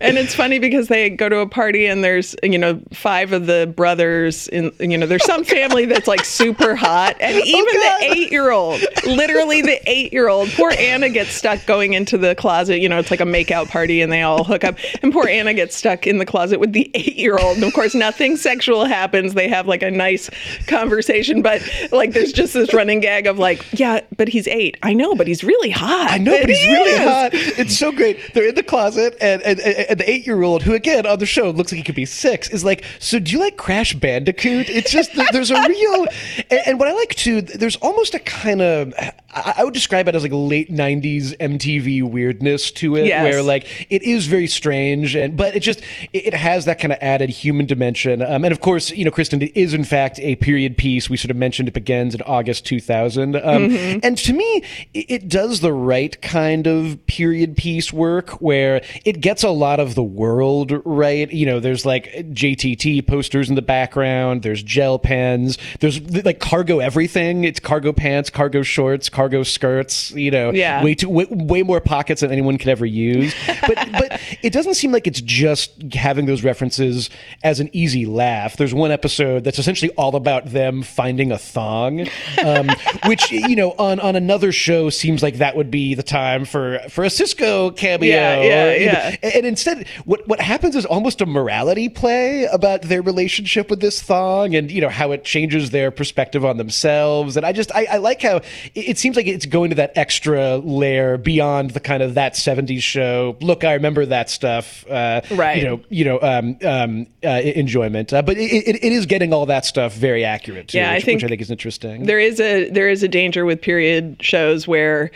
and 0.00 0.18
it's 0.18 0.34
funny 0.34 0.58
because 0.58 0.88
they 0.88 1.10
go 1.10 1.28
to 1.28 1.38
a 1.38 1.48
party 1.48 1.86
and 1.86 2.02
there's, 2.04 2.34
you 2.42 2.58
know, 2.58 2.80
five 2.92 3.32
of 3.32 3.46
the 3.46 3.72
brothers 3.76 4.48
in, 4.48 4.72
you 4.80 4.98
know, 4.98 5.06
there's 5.06 5.24
some 5.24 5.42
oh 5.42 5.44
family 5.44 5.86
that's 5.86 6.06
like 6.08 6.24
super 6.42 6.74
hot. 6.74 7.16
And 7.20 7.36
oh, 7.40 7.44
even 7.44 7.74
the 7.74 7.96
eight 8.14 8.30
year 8.32 8.50
old, 8.50 8.80
literally 9.06 9.62
the 9.62 9.80
eight 9.88 10.12
year 10.12 10.28
old, 10.28 10.48
poor 10.50 10.72
Anna 10.78 11.08
gets 11.08 11.30
stuck 11.32 11.64
going 11.66 11.94
into 11.94 12.18
the 12.18 12.34
closet. 12.34 12.78
You 12.80 12.88
know, 12.88 12.98
it's 12.98 13.10
like 13.10 13.20
a 13.20 13.24
makeout 13.24 13.68
party 13.68 14.00
and 14.02 14.10
they 14.12 14.22
all 14.22 14.44
hook 14.44 14.64
up. 14.64 14.76
And 15.02 15.12
poor 15.12 15.28
Anna 15.28 15.54
gets 15.54 15.76
stuck 15.76 16.06
in 16.06 16.18
the 16.18 16.26
closet 16.26 16.60
with 16.60 16.72
the 16.72 16.90
eight 16.94 17.16
year 17.16 17.38
old. 17.38 17.56
And 17.56 17.64
of 17.64 17.72
course, 17.72 17.94
nothing 17.94 18.36
sexual 18.36 18.84
happens. 18.84 19.34
They 19.34 19.48
have 19.48 19.66
like 19.66 19.82
a 19.82 19.90
nice 19.90 20.30
conversation, 20.66 21.42
but 21.42 21.62
like 21.92 22.12
there's 22.12 22.32
just 22.32 22.54
this 22.54 22.72
running 22.74 23.00
gag 23.00 23.26
of 23.26 23.38
like, 23.38 23.64
yeah, 23.78 24.00
but 24.16 24.28
he's 24.28 24.48
eight. 24.48 24.76
I 24.82 24.92
know, 24.92 25.14
but 25.14 25.26
he's 25.26 25.44
really 25.44 25.70
hot. 25.70 26.10
I 26.10 26.18
know, 26.18 26.38
but 26.40 26.48
he's 26.48 26.58
He 26.58 26.72
really 26.72 26.92
is. 26.92 26.98
hot. 27.00 27.30
It's 27.32 27.76
so 27.78 27.92
great. 27.92 28.18
They're 28.34 28.48
in 28.48 28.54
the 28.54 28.62
closet, 28.62 29.16
and 29.20 29.42
and, 29.42 29.60
and 29.60 30.00
the 30.00 30.10
eight 30.10 30.26
year 30.26 30.42
old, 30.42 30.62
who 30.62 30.74
again 30.74 31.06
on 31.06 31.18
the 31.18 31.26
show 31.26 31.50
looks 31.50 31.72
like 31.72 31.78
he 31.78 31.82
could 31.84 31.94
be 31.94 32.04
six, 32.06 32.48
is 32.50 32.64
like, 32.64 32.84
"So 32.98 33.18
do 33.18 33.32
you 33.32 33.38
like 33.38 33.56
Crash 33.56 33.94
Bandicoot?" 33.94 34.68
It's 34.68 34.90
just 34.90 35.12
there's 35.32 35.50
a 35.50 35.68
real, 35.68 36.06
and, 36.50 36.60
and 36.66 36.78
what 36.78 36.88
I 36.88 36.92
like 36.92 37.14
too, 37.14 37.42
there's 37.42 37.76
almost 37.76 38.14
a 38.14 38.18
kind 38.18 38.60
of, 38.62 38.94
I, 39.34 39.64
would 39.64 39.74
describe 39.74 40.08
it 40.08 40.14
as 40.14 40.22
like 40.22 40.32
late 40.34 40.70
'90s 40.70 41.36
MTV 41.38 42.02
weirdness 42.02 42.70
to 42.72 42.96
it, 42.96 43.06
Yes. 43.06 43.24
where 43.24 43.42
like 43.42 43.86
it 43.90 44.02
is 44.02 44.26
very 44.26 44.46
strange, 44.46 45.14
and 45.14 45.36
but 45.36 45.56
it 45.56 45.60
just 45.60 45.80
it, 46.12 46.34
has 46.34 46.64
that 46.66 46.78
kind 46.78 46.92
of 46.92 46.98
added 47.00 47.30
human 47.30 47.66
dimension. 47.66 48.22
Um, 48.22 48.44
and 48.44 48.52
of 48.52 48.60
course, 48.60 48.90
you 48.90 49.04
know, 49.04 49.10
Kristen, 49.10 49.42
it 49.42 49.56
is 49.56 49.74
in 49.74 49.84
fact 49.84 50.18
a 50.20 50.36
period 50.36 50.76
piece. 50.76 51.08
We 51.08 51.16
sort 51.16 51.30
of 51.30 51.36
mentioned 51.36 51.68
it 51.68 51.74
begins 51.74 52.14
in 52.14 52.22
August 52.22 52.66
2000, 52.66 53.36
um, 53.36 53.70
and 54.02 54.16
to 54.18 54.32
me, 54.32 54.62
it, 54.94 55.06
it 55.08 55.28
does 55.28 55.60
the 55.60 55.72
right 55.72 56.20
kind 56.22 56.66
of 56.66 57.04
period 57.06 57.56
piece 57.56 57.92
work 57.92 58.30
where 58.40 58.82
it 59.04 59.20
gets 59.20 59.42
a 59.42 59.50
lot 59.50 59.80
of 59.80 59.94
the 59.94 60.02
world 60.02 60.72
right. 60.84 61.30
You 61.32 61.46
know, 61.46 61.60
there's 61.60 61.86
like 61.86 62.04
JTT 62.12 63.06
posters 63.06 63.48
in 63.48 63.54
the 63.54 63.62
background. 63.62 64.42
There's 64.42 64.62
gel 64.62 64.98
pens. 64.98 65.58
There's 65.80 65.98
like 66.24 66.40
cargo 66.40 66.78
everything. 66.80 67.44
It's 67.44 67.60
cargo 67.60 67.92
pants, 67.92 68.30
cargo 68.30 68.62
shorts, 68.62 69.08
cargo 69.08 69.42
skirts. 69.42 70.10
You 70.12 70.30
know, 70.30 70.50
Yeah. 70.52 70.82
way 70.82 70.94
too 70.94 71.08
way, 71.08 71.26
way 71.30 71.62
more 71.62 71.80
pockets 71.80 72.20
than 72.20 72.30
anyone 72.32 72.58
could 72.58 72.68
ever 72.68 72.86
use. 72.86 73.34
But 73.46 73.88
but 73.92 74.20
it 74.42 74.52
doesn't 74.52 74.74
seem 74.74 74.92
like 74.92 75.06
it's 75.06 75.20
just 75.20 75.94
having 75.94 76.26
those 76.26 76.42
references 76.44 77.10
as 77.42 77.60
an 77.60 77.70
easy 77.72 78.06
laugh. 78.06 78.56
There's 78.56 78.74
one 78.74 78.90
episode 78.90 79.44
that's 79.44 79.58
essentially 79.58 79.90
all 79.92 80.16
about 80.16 80.46
them 80.46 80.82
finding 80.82 81.32
a 81.32 81.38
thong, 81.38 82.06
um, 82.44 82.68
which 83.06 83.30
you 83.30 83.56
know 83.56 83.72
on 83.78 84.00
on 84.00 84.16
another 84.16 84.52
show 84.52 84.90
seems 84.90 85.22
like 85.22 85.36
that 85.36 85.56
would 85.56 85.70
be 85.70 85.94
the 85.94 86.02
time 86.02 86.44
for 86.44 86.78
for 86.88 87.04
a 87.04 87.08
Sisqó 87.08 87.76
cameo. 87.76 88.08
Yeah, 88.08 88.42
yeah, 88.42 88.64
or, 88.64 88.76
you 88.76 88.86
know, 88.86 88.92
yeah. 88.92 89.16
and 89.36 89.46
instead, 89.46 89.86
what 90.04 90.26
what 90.28 90.40
happens 90.40 90.76
is 90.76 90.84
almost 90.86 91.20
a 91.20 91.26
morality 91.26 91.88
play 91.88 92.44
about 92.46 92.82
their 92.82 93.02
relationship 93.02 93.70
with 93.70 93.80
this 93.80 94.00
thong, 94.02 94.54
and 94.54 94.70
you 94.70 94.80
know 94.80 94.88
how 94.88 95.12
it 95.12 95.24
changes 95.24 95.70
their 95.70 95.90
perspective 96.02 96.44
on 96.44 96.56
themselves. 96.56 97.36
And 97.36 97.46
I 97.46 97.52
just 97.52 97.70
I, 97.74 97.86
I 97.92 97.96
like 97.98 98.20
how 98.22 98.36
it, 98.36 98.44
it 98.74 98.98
seems 98.98 99.14
like 99.14 99.28
it's 99.28 99.46
going 99.46 99.70
to 99.70 99.76
that 99.76 99.92
extra 99.94 100.56
layer 100.56 101.16
beyond 101.16 101.70
the 101.70 101.80
kind 101.80 102.02
of 102.02 102.14
that 102.14 102.32
'70s 102.34 102.82
show. 102.82 103.36
Look, 103.40 103.62
I 103.62 103.74
remember 103.74 104.04
that 104.06 104.28
stuff. 104.28 104.84
Uh, 104.90 105.20
Right. 105.30 105.58
You 105.58 105.64
know, 105.64 105.80
you 105.88 106.04
know, 106.04 106.20
um, 106.20 106.58
um, 106.64 107.06
uh, 107.24 107.28
enjoyment, 107.44 108.12
uh, 108.12 108.22
but 108.22 108.36
it, 108.36 108.50
it, 108.50 108.84
it 108.84 108.92
is 108.92 109.06
getting 109.06 109.32
all 109.32 109.46
that 109.46 109.64
stuff 109.64 109.94
very 109.94 110.24
accurate. 110.24 110.68
Too, 110.68 110.78
Yeah, 110.78 110.90
I 110.92 111.00
think 111.00 111.18
which 111.18 111.24
I 111.24 111.28
think 111.28 111.40
is 111.40 111.50
interesting. 111.50 112.06
there 112.06 112.18
is 112.18 112.40
a 112.40 112.68
there 112.70 112.88
is 112.88 113.02
a 113.02 113.08
danger 113.08 113.44
with 113.44 113.60
period 113.60 114.16
shows 114.20 114.66
where 114.66 115.10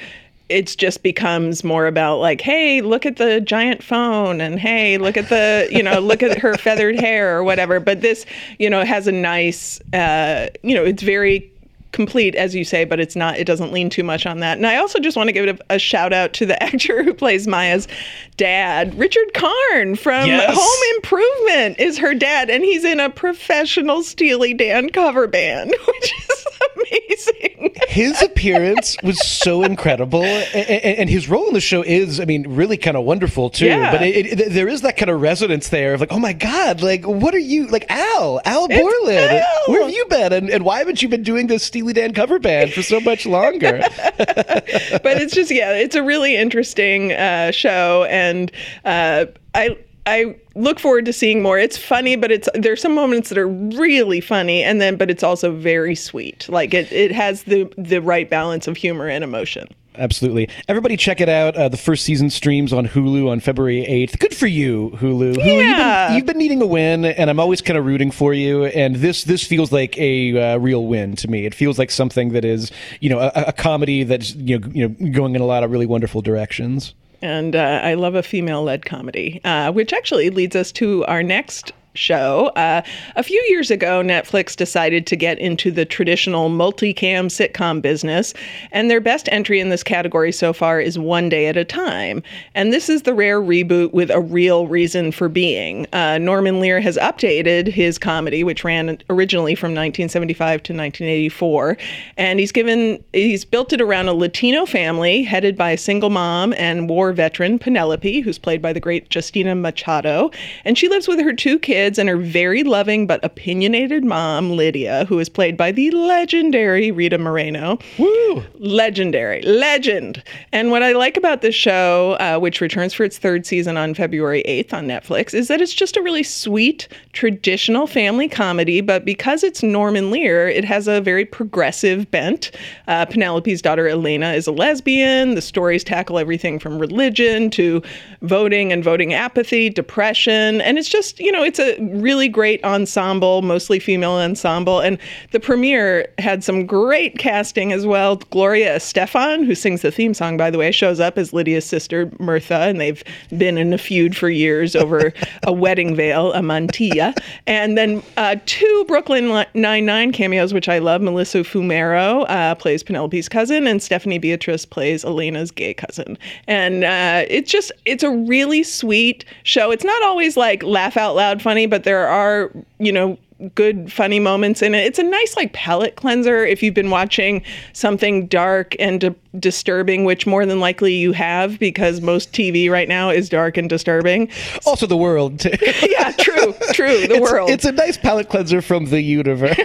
it's 0.49 0.77
just 0.77 1.03
becomes 1.03 1.65
more 1.65 1.87
about 1.87 2.19
like 2.19 2.41
hey 2.41 2.81
look 2.81 3.05
at 3.05 3.17
the 3.17 3.41
giant 3.41 3.83
phone 3.83 4.41
and 4.41 4.61
hey 4.61 4.97
look 4.99 5.17
at 5.17 5.29
the 5.29 5.67
you 5.71 5.83
know 5.83 5.99
look 5.99 6.23
at 6.23 6.39
her 6.39 6.55
feathered 6.57 6.99
hair 6.99 7.37
or 7.37 7.43
whatever 7.43 7.81
but 7.81 8.01
this 8.01 8.25
you 8.59 8.71
know 8.71 8.85
has 8.85 9.07
a 9.09 9.13
nice 9.13 9.81
uh 9.93 10.47
you 10.63 10.75
know 10.75 10.85
it's 10.85 11.03
very 11.03 11.51
complete 11.93 12.35
as 12.35 12.55
you 12.55 12.63
say 12.63 12.85
but 12.85 13.01
it's 13.01 13.17
not 13.17 13.39
it 13.39 13.45
doesn't 13.47 13.73
lean 13.73 13.89
too 13.89 14.05
much 14.05 14.27
on 14.27 14.39
that 14.41 14.57
and 14.59 14.67
i 14.67 14.77
also 14.77 14.99
just 14.99 15.17
want 15.17 15.29
to 15.29 15.33
give 15.33 15.49
a, 15.71 15.75
a 15.75 15.79
shout 15.79 16.13
out 16.13 16.33
to 16.35 16.45
the 16.45 16.61
actor 16.63 17.03
who 17.03 17.15
plays 17.15 17.47
maya's 17.49 17.89
dad 18.37 18.95
richard 18.99 19.33
karn 19.35 19.97
from 19.97 20.27
Yes. 20.27 20.55
home 20.55 20.97
improvement 20.97 21.81
is 21.81 21.97
her 21.99 22.13
dad 22.15 22.51
and 22.51 22.63
he's 22.65 22.85
in 22.85 23.01
a 23.01 23.09
professional 23.09 24.03
steely 24.03 24.53
dan 24.53 24.91
cover 24.91 25.27
band 25.27 25.71
which 25.87 26.13
is 26.29 26.46
amazing 26.77 27.67
his 27.89 28.21
appearance 28.23 28.97
was 29.03 29.19
so 29.27 29.63
incredible, 29.63 30.23
and, 30.23 30.55
and 30.55 31.11
his 31.11 31.29
role 31.29 31.49
in 31.49 31.55
the 31.55 31.61
show 31.61 31.83
is, 31.83 32.21
I 32.21 32.25
mean, 32.25 32.47
really 32.47 32.77
kind 32.77 32.97
of 32.97 33.05
wonderful 33.05 33.51
too. 33.51 33.67
Yeah. 33.67 33.91
But 33.91 34.03
it, 34.03 34.41
it, 34.41 34.53
there 34.53 34.69
is 34.69 34.83
that 34.83 34.97
kind 34.97 35.11
of 35.11 35.21
resonance 35.21 35.71
there 35.71 35.95
of 35.95 36.01
like, 36.01 36.13
oh 36.13 36.19
my 36.19 36.33
god, 36.33 36.83
like 36.83 37.07
what 37.07 37.35
are 37.35 37.39
you 37.39 37.67
like, 37.69 37.87
Al, 37.91 38.41
Al 38.45 38.69
Borland? 38.69 39.31
Al! 39.31 39.45
Where 39.69 39.83
have 39.83 39.91
you 39.91 40.05
been, 40.11 40.33
and, 40.33 40.51
and 40.51 40.65
why 40.65 40.79
haven't 40.79 41.03
you 41.03 41.09
been 41.09 41.23
doing 41.23 41.47
this 41.47 41.63
Steely 41.63 41.93
Dan 41.93 42.13
cover 42.13 42.39
band 42.39 42.73
for 42.73 42.83
so 42.83 43.01
much 43.01 43.25
longer? 43.25 43.81
but 44.19 45.21
it's 45.21 45.35
just 45.35 45.51
yeah, 45.51 45.73
it's 45.73 45.97
a 45.97 46.03
really 46.03 46.37
interesting 46.37 47.13
uh, 47.13 47.51
show, 47.51 48.05
and 48.11 48.53
uh, 48.85 49.27
I 49.55 49.77
I 50.07 50.37
look 50.55 50.79
forward 50.79 51.05
to 51.07 51.13
seeing 51.13 51.43
more. 51.43 51.59
It's 51.59 51.77
funny, 51.77 52.17
but 52.17 52.31
it's 52.31 52.49
there's 52.55 52.81
some 52.81 52.95
moments 52.95 53.29
that 53.29 53.39
are 53.39 53.49
really 53.49 54.21
funny, 54.21 54.63
and 54.63 54.81
then 54.81 54.97
but 54.97 55.11
it's 55.11 55.23
also 55.23 55.53
very 55.53 55.95
sweet. 55.95 56.49
Like 56.49 56.73
it 56.75 56.91
it 56.93 57.13
has 57.13 57.43
the 57.45 57.71
the 57.77 58.01
right 58.01 58.29
balance 58.31 58.67
of 58.69 58.77
humor 58.77 59.09
and 59.09 59.25
emotion. 59.25 59.69
Absolutely. 59.99 60.49
Everybody 60.69 60.97
check 60.99 61.23
it 61.23 61.29
out. 61.31 61.57
Uh, 61.57 61.71
the 61.71 61.79
first 61.79 62.05
season 62.05 62.29
streams 62.29 62.71
on 62.71 62.87
Hulu 62.87 63.31
on 63.31 63.41
February 63.41 63.83
8th. 63.89 64.19
Good 64.19 64.37
for 64.37 64.47
you, 64.47 64.91
Hulu. 64.97 65.37
Hulu, 65.37 65.37
you've 65.37 65.47
Yeah. 65.47 66.09
been, 66.09 66.17
you've 66.19 66.27
been 66.27 66.37
needing 66.37 66.61
a 66.61 66.67
win, 66.67 67.07
and 67.07 67.31
I'm 67.31 67.41
always 67.41 67.63
kind 67.63 67.79
of 67.79 67.87
rooting 67.87 68.11
for 68.11 68.35
you. 68.35 68.67
And 68.67 68.97
this 68.97 69.25
this 69.25 69.43
feels 69.43 69.73
like 69.73 69.97
a 69.99 70.39
uh, 70.55 70.59
real 70.59 70.87
win 70.87 71.17
to 71.17 71.29
me. 71.29 71.47
It 71.47 71.55
feels 71.55 71.79
like 71.79 71.91
something 71.91 72.33
that 72.33 72.45
is, 72.45 72.71
you 73.01 73.09
know, 73.09 73.21
a, 73.21 73.33
a 73.49 73.53
comedy 73.55 74.05
that's 74.05 74.35
you 74.35 74.59
know, 74.59 74.69
you 74.73 74.89
know 74.89 75.11
going 75.13 75.35
in 75.35 75.41
a 75.41 75.47
lot 75.47 75.65
of 75.65 75.71
really 75.71 75.87
wonderful 75.87 76.21
directions. 76.21 76.95
And 77.23 77.57
uh, 77.57 77.81
I 77.83 77.95
love 77.95 78.15
a 78.15 78.23
female 78.23 78.63
led 78.63 78.85
comedy, 78.85 79.41
uh, 79.45 79.73
which 79.73 79.93
actually 79.93 80.31
leads 80.31 80.55
us 80.55 80.73
to 80.73 81.05
our 81.07 81.23
next 81.23 81.73
show. 81.97 82.47
Uh, 82.57 82.83
a 83.17 83.23
few 83.23 83.43
years 83.49 83.71
ago, 83.71 84.03
Netflix 84.03 84.57
decided 84.57 85.07
to 85.07 85.17
get 85.17 85.39
into 85.39 85.71
the 85.71 85.85
traditional 85.85 86.51
multicam 86.51 87.27
sitcom 87.27 87.81
business, 87.81 88.35
and 88.73 88.91
their 88.91 89.01
best 89.01 89.29
entry 89.33 89.61
in 89.61 89.69
this 89.69 89.83
category 89.83 90.33
so 90.33 90.53
far 90.53 90.81
is 90.81 90.99
One 90.99 91.29
Day 91.29 91.47
at 91.47 91.57
a 91.57 91.65
Time. 91.65 92.23
And 92.55 92.73
this 92.73 92.89
is 92.89 93.03
the 93.03 93.15
rare 93.15 93.41
reboot 93.41 93.93
with 93.93 94.11
a 94.11 94.21
real 94.21 94.67
reason 94.67 95.13
for 95.13 95.29
being. 95.29 95.87
Uh, 95.93 96.19
Norman 96.19 96.61
Lear 96.61 96.81
has 96.81 96.97
updated 96.99 97.69
his 97.69 97.99
comedy, 97.99 98.45
which 98.45 98.65
ran 98.65 98.99
originally 99.11 99.55
from 99.55 99.71
1975 99.71 100.63
to 100.65 100.73
1984, 100.73 101.79
and 102.17 102.39
he's 102.39 102.53
given 102.53 103.03
he's 103.13 103.45
built 103.45 103.73
it 103.73 103.81
around 103.81 104.09
a 104.09 104.15
Latino 104.15 104.67
family 104.67 105.23
headed 105.23 105.57
by 105.57 105.71
a 105.71 105.79
single 105.79 106.11
mom 106.11 106.53
and 106.55 106.89
war 106.89 107.13
veteran 107.13 107.59
Penelope, 107.59 108.21
who's 108.21 108.39
played 108.39 108.61
by 108.61 108.73
the 108.73 108.81
great 108.81 109.15
Justina 109.15 109.55
Machado, 109.55 110.31
and 110.65 110.77
she 110.77 110.89
lives 110.89 111.09
with 111.09 111.21
her 111.21 111.33
two 111.33 111.59
kids 111.59 111.86
kids 111.87 112.01
and 112.01 112.09
her 112.09 112.17
very 112.17 112.65
loving 112.65 113.07
but 113.07 113.25
opinionated 113.25 114.05
mom, 114.05 114.57
Lydia, 114.57 115.05
who 115.05 115.21
is 115.21 115.29
played 115.29 115.57
by 115.57 115.71
the 115.71 115.89
legendary 115.93 116.91
Rita 116.91 117.17
Moreno. 117.17 117.79
Woo! 117.97 118.43
Legendary, 118.59 119.41
legend. 119.43 120.21
And 120.51 120.73
what 120.73 120.83
I 120.83 120.95
like 120.95 121.17
about 121.17 121.43
this 121.43 121.55
show, 121.55 122.17
uh, 122.19 122.41
which 122.41 122.61
returns 122.61 122.93
for 122.93 123.05
its 123.05 123.19
third 123.19 123.47
season 123.47 123.77
on 123.77 123.95
February 123.95 124.43
8th 124.49 124.73
on 124.73 124.89
Netflix, 124.89 125.33
is 125.33 125.47
that 125.47 125.61
it's 125.61 125.73
just 125.73 125.97
a 125.97 126.03
really 126.03 126.25
sweet, 126.25 126.89
traditional 127.13 127.87
family 127.87 128.29
comedy. 128.29 128.81
But 128.81 129.05
because 129.05 129.45
it's 129.45 129.63
Norman 129.63 130.11
Lear, 130.11 130.49
it 130.49 130.65
has 130.65 130.89
a 130.89 131.01
very 131.01 131.25
progressive 131.25 132.11
bent. 132.11 132.51
Uh, 132.89 133.07
Penelope's 133.07 133.63
daughter, 133.63 133.87
Elena, 133.87 134.33
is 134.33 134.49
a 134.49 134.53
lesbian. 134.53 135.37
The 135.37 135.43
stories 135.43 135.85
tackle 135.85 136.19
everything 136.19 136.59
from 136.59 136.81
religion 136.81 137.49
to 137.51 137.81
voting 138.23 138.73
and 138.73 138.83
voting 138.83 139.15
apathy, 139.15 139.71
depression. 139.71 140.61
And 140.63 140.79
it's 140.79 140.89
just, 140.89 141.21
you 141.21 141.31
know, 141.31 141.45
it's 141.45 141.61
a 141.61 141.76
really 141.81 142.29
great 142.29 142.63
ensemble, 142.65 143.43
mostly 143.43 143.79
female 143.79 144.13
ensemble. 144.13 144.81
And 144.81 144.99
the 145.33 145.41
premiere 145.41 146.09
had 146.19 146.45
some 146.45 146.67
great 146.67 147.19
casting 147.19 147.73
as 147.73 147.87
well. 147.87 148.17
Gloria 148.17 148.77
Estefan, 148.77 149.45
who 149.45 149.55
sings 149.55 149.83
the 149.83 149.91
theme 149.91 150.15
song, 150.15 150.37
by 150.37 150.51
the 150.51 150.59
way, 150.59 150.71
shows 150.71 151.01
up 151.01 151.19
as 151.19 151.33
Lydia's 151.33 151.65
sister, 151.65 152.07
Mirtha, 152.19 152.69
and 152.69 152.81
they've 152.81 153.03
been 153.37 153.59
in 153.59 153.73
a 153.73 153.79
feud 153.79 154.17
for 154.17 154.29
years 154.29 154.77
over 154.77 155.13
a 155.45 155.53
wedding 155.53 155.95
veil, 155.95 156.33
a 156.33 156.41
mantilla. 156.41 157.15
And 157.47 157.77
then 157.77 158.03
uh, 158.17 158.37
two 158.47 158.85
Brooklyn 158.89 159.45
Nine-Nine 159.55 160.13
cameos, 160.13 160.53
which 160.53 160.69
I 160.69 160.79
love. 160.79 161.03
Melissa 161.03 161.39
Fumero 161.39 162.29
uh, 162.29 162.55
plays 162.55 162.83
Penelope's 162.83 163.29
cousin, 163.29 163.67
and 163.67 163.83
Stephanie 163.83 164.19
Beatriz 164.19 164.65
plays 164.67 165.05
Elena's 165.05 165.51
gay 165.51 165.75
cousin. 165.75 166.19
And 166.47 166.85
uh, 166.85 167.25
it's 167.29 167.51
just, 167.51 167.73
it's 167.85 168.03
a 168.03 168.11
really 168.11 168.63
sweet 168.63 169.25
show. 169.43 169.71
It's 169.71 169.85
not 169.85 170.03
always 170.03 170.37
like 170.37 170.63
laugh 170.63 170.97
out 170.97 171.15
loud 171.15 171.43
funny, 171.43 171.66
but 171.67 171.85
there 171.85 172.07
are, 172.07 172.51
you 172.79 172.93
know, 172.93 173.19
good 173.55 173.93
funny 173.93 174.19
moments 174.19 174.63
in 174.63 174.75
it. 174.75 174.87
It's 174.87 174.99
a 174.99 175.03
nice 175.03 175.37
like 175.37 175.53
palate 175.53 175.97
cleanser 175.97 176.45
if 176.45 176.63
you've 176.63 176.75
been 176.75 176.91
watching 176.91 177.43
something 177.75 178.27
dark 178.29 178.75
and 178.79 179.01
di- 179.01 179.15
disturbing, 179.39 180.05
which 180.05 180.27
more 180.27 180.47
than 180.47 180.59
likely 180.59 180.95
you 180.95 181.13
have 181.13 181.59
because 181.59 182.01
most 182.01 182.33
TV 182.33 182.71
right 182.71 182.89
now 182.89 183.11
is 183.11 183.29
dark 183.29 183.59
and 183.59 183.69
disturbing. 183.69 184.31
Also 184.65 184.87
the 184.87 184.97
world. 184.97 185.45
yeah, 185.83 186.13
true, 186.13 186.55
true, 186.73 187.07
the 187.07 187.17
it's, 187.17 187.21
world. 187.21 187.51
It's 187.51 187.65
a 187.67 187.73
nice 187.73 187.99
palate 187.99 188.31
cleanser 188.31 188.63
from 188.63 188.87
the 188.87 189.03
universe. 189.03 189.57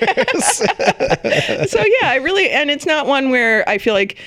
so 0.51 1.79
yeah, 2.01 2.09
I 2.09 2.19
really 2.21 2.49
and 2.49 2.69
it's 2.69 2.85
not 2.85 3.07
one 3.07 3.29
where 3.29 3.67
I 3.69 3.77
feel 3.77 3.93
like 3.93 4.17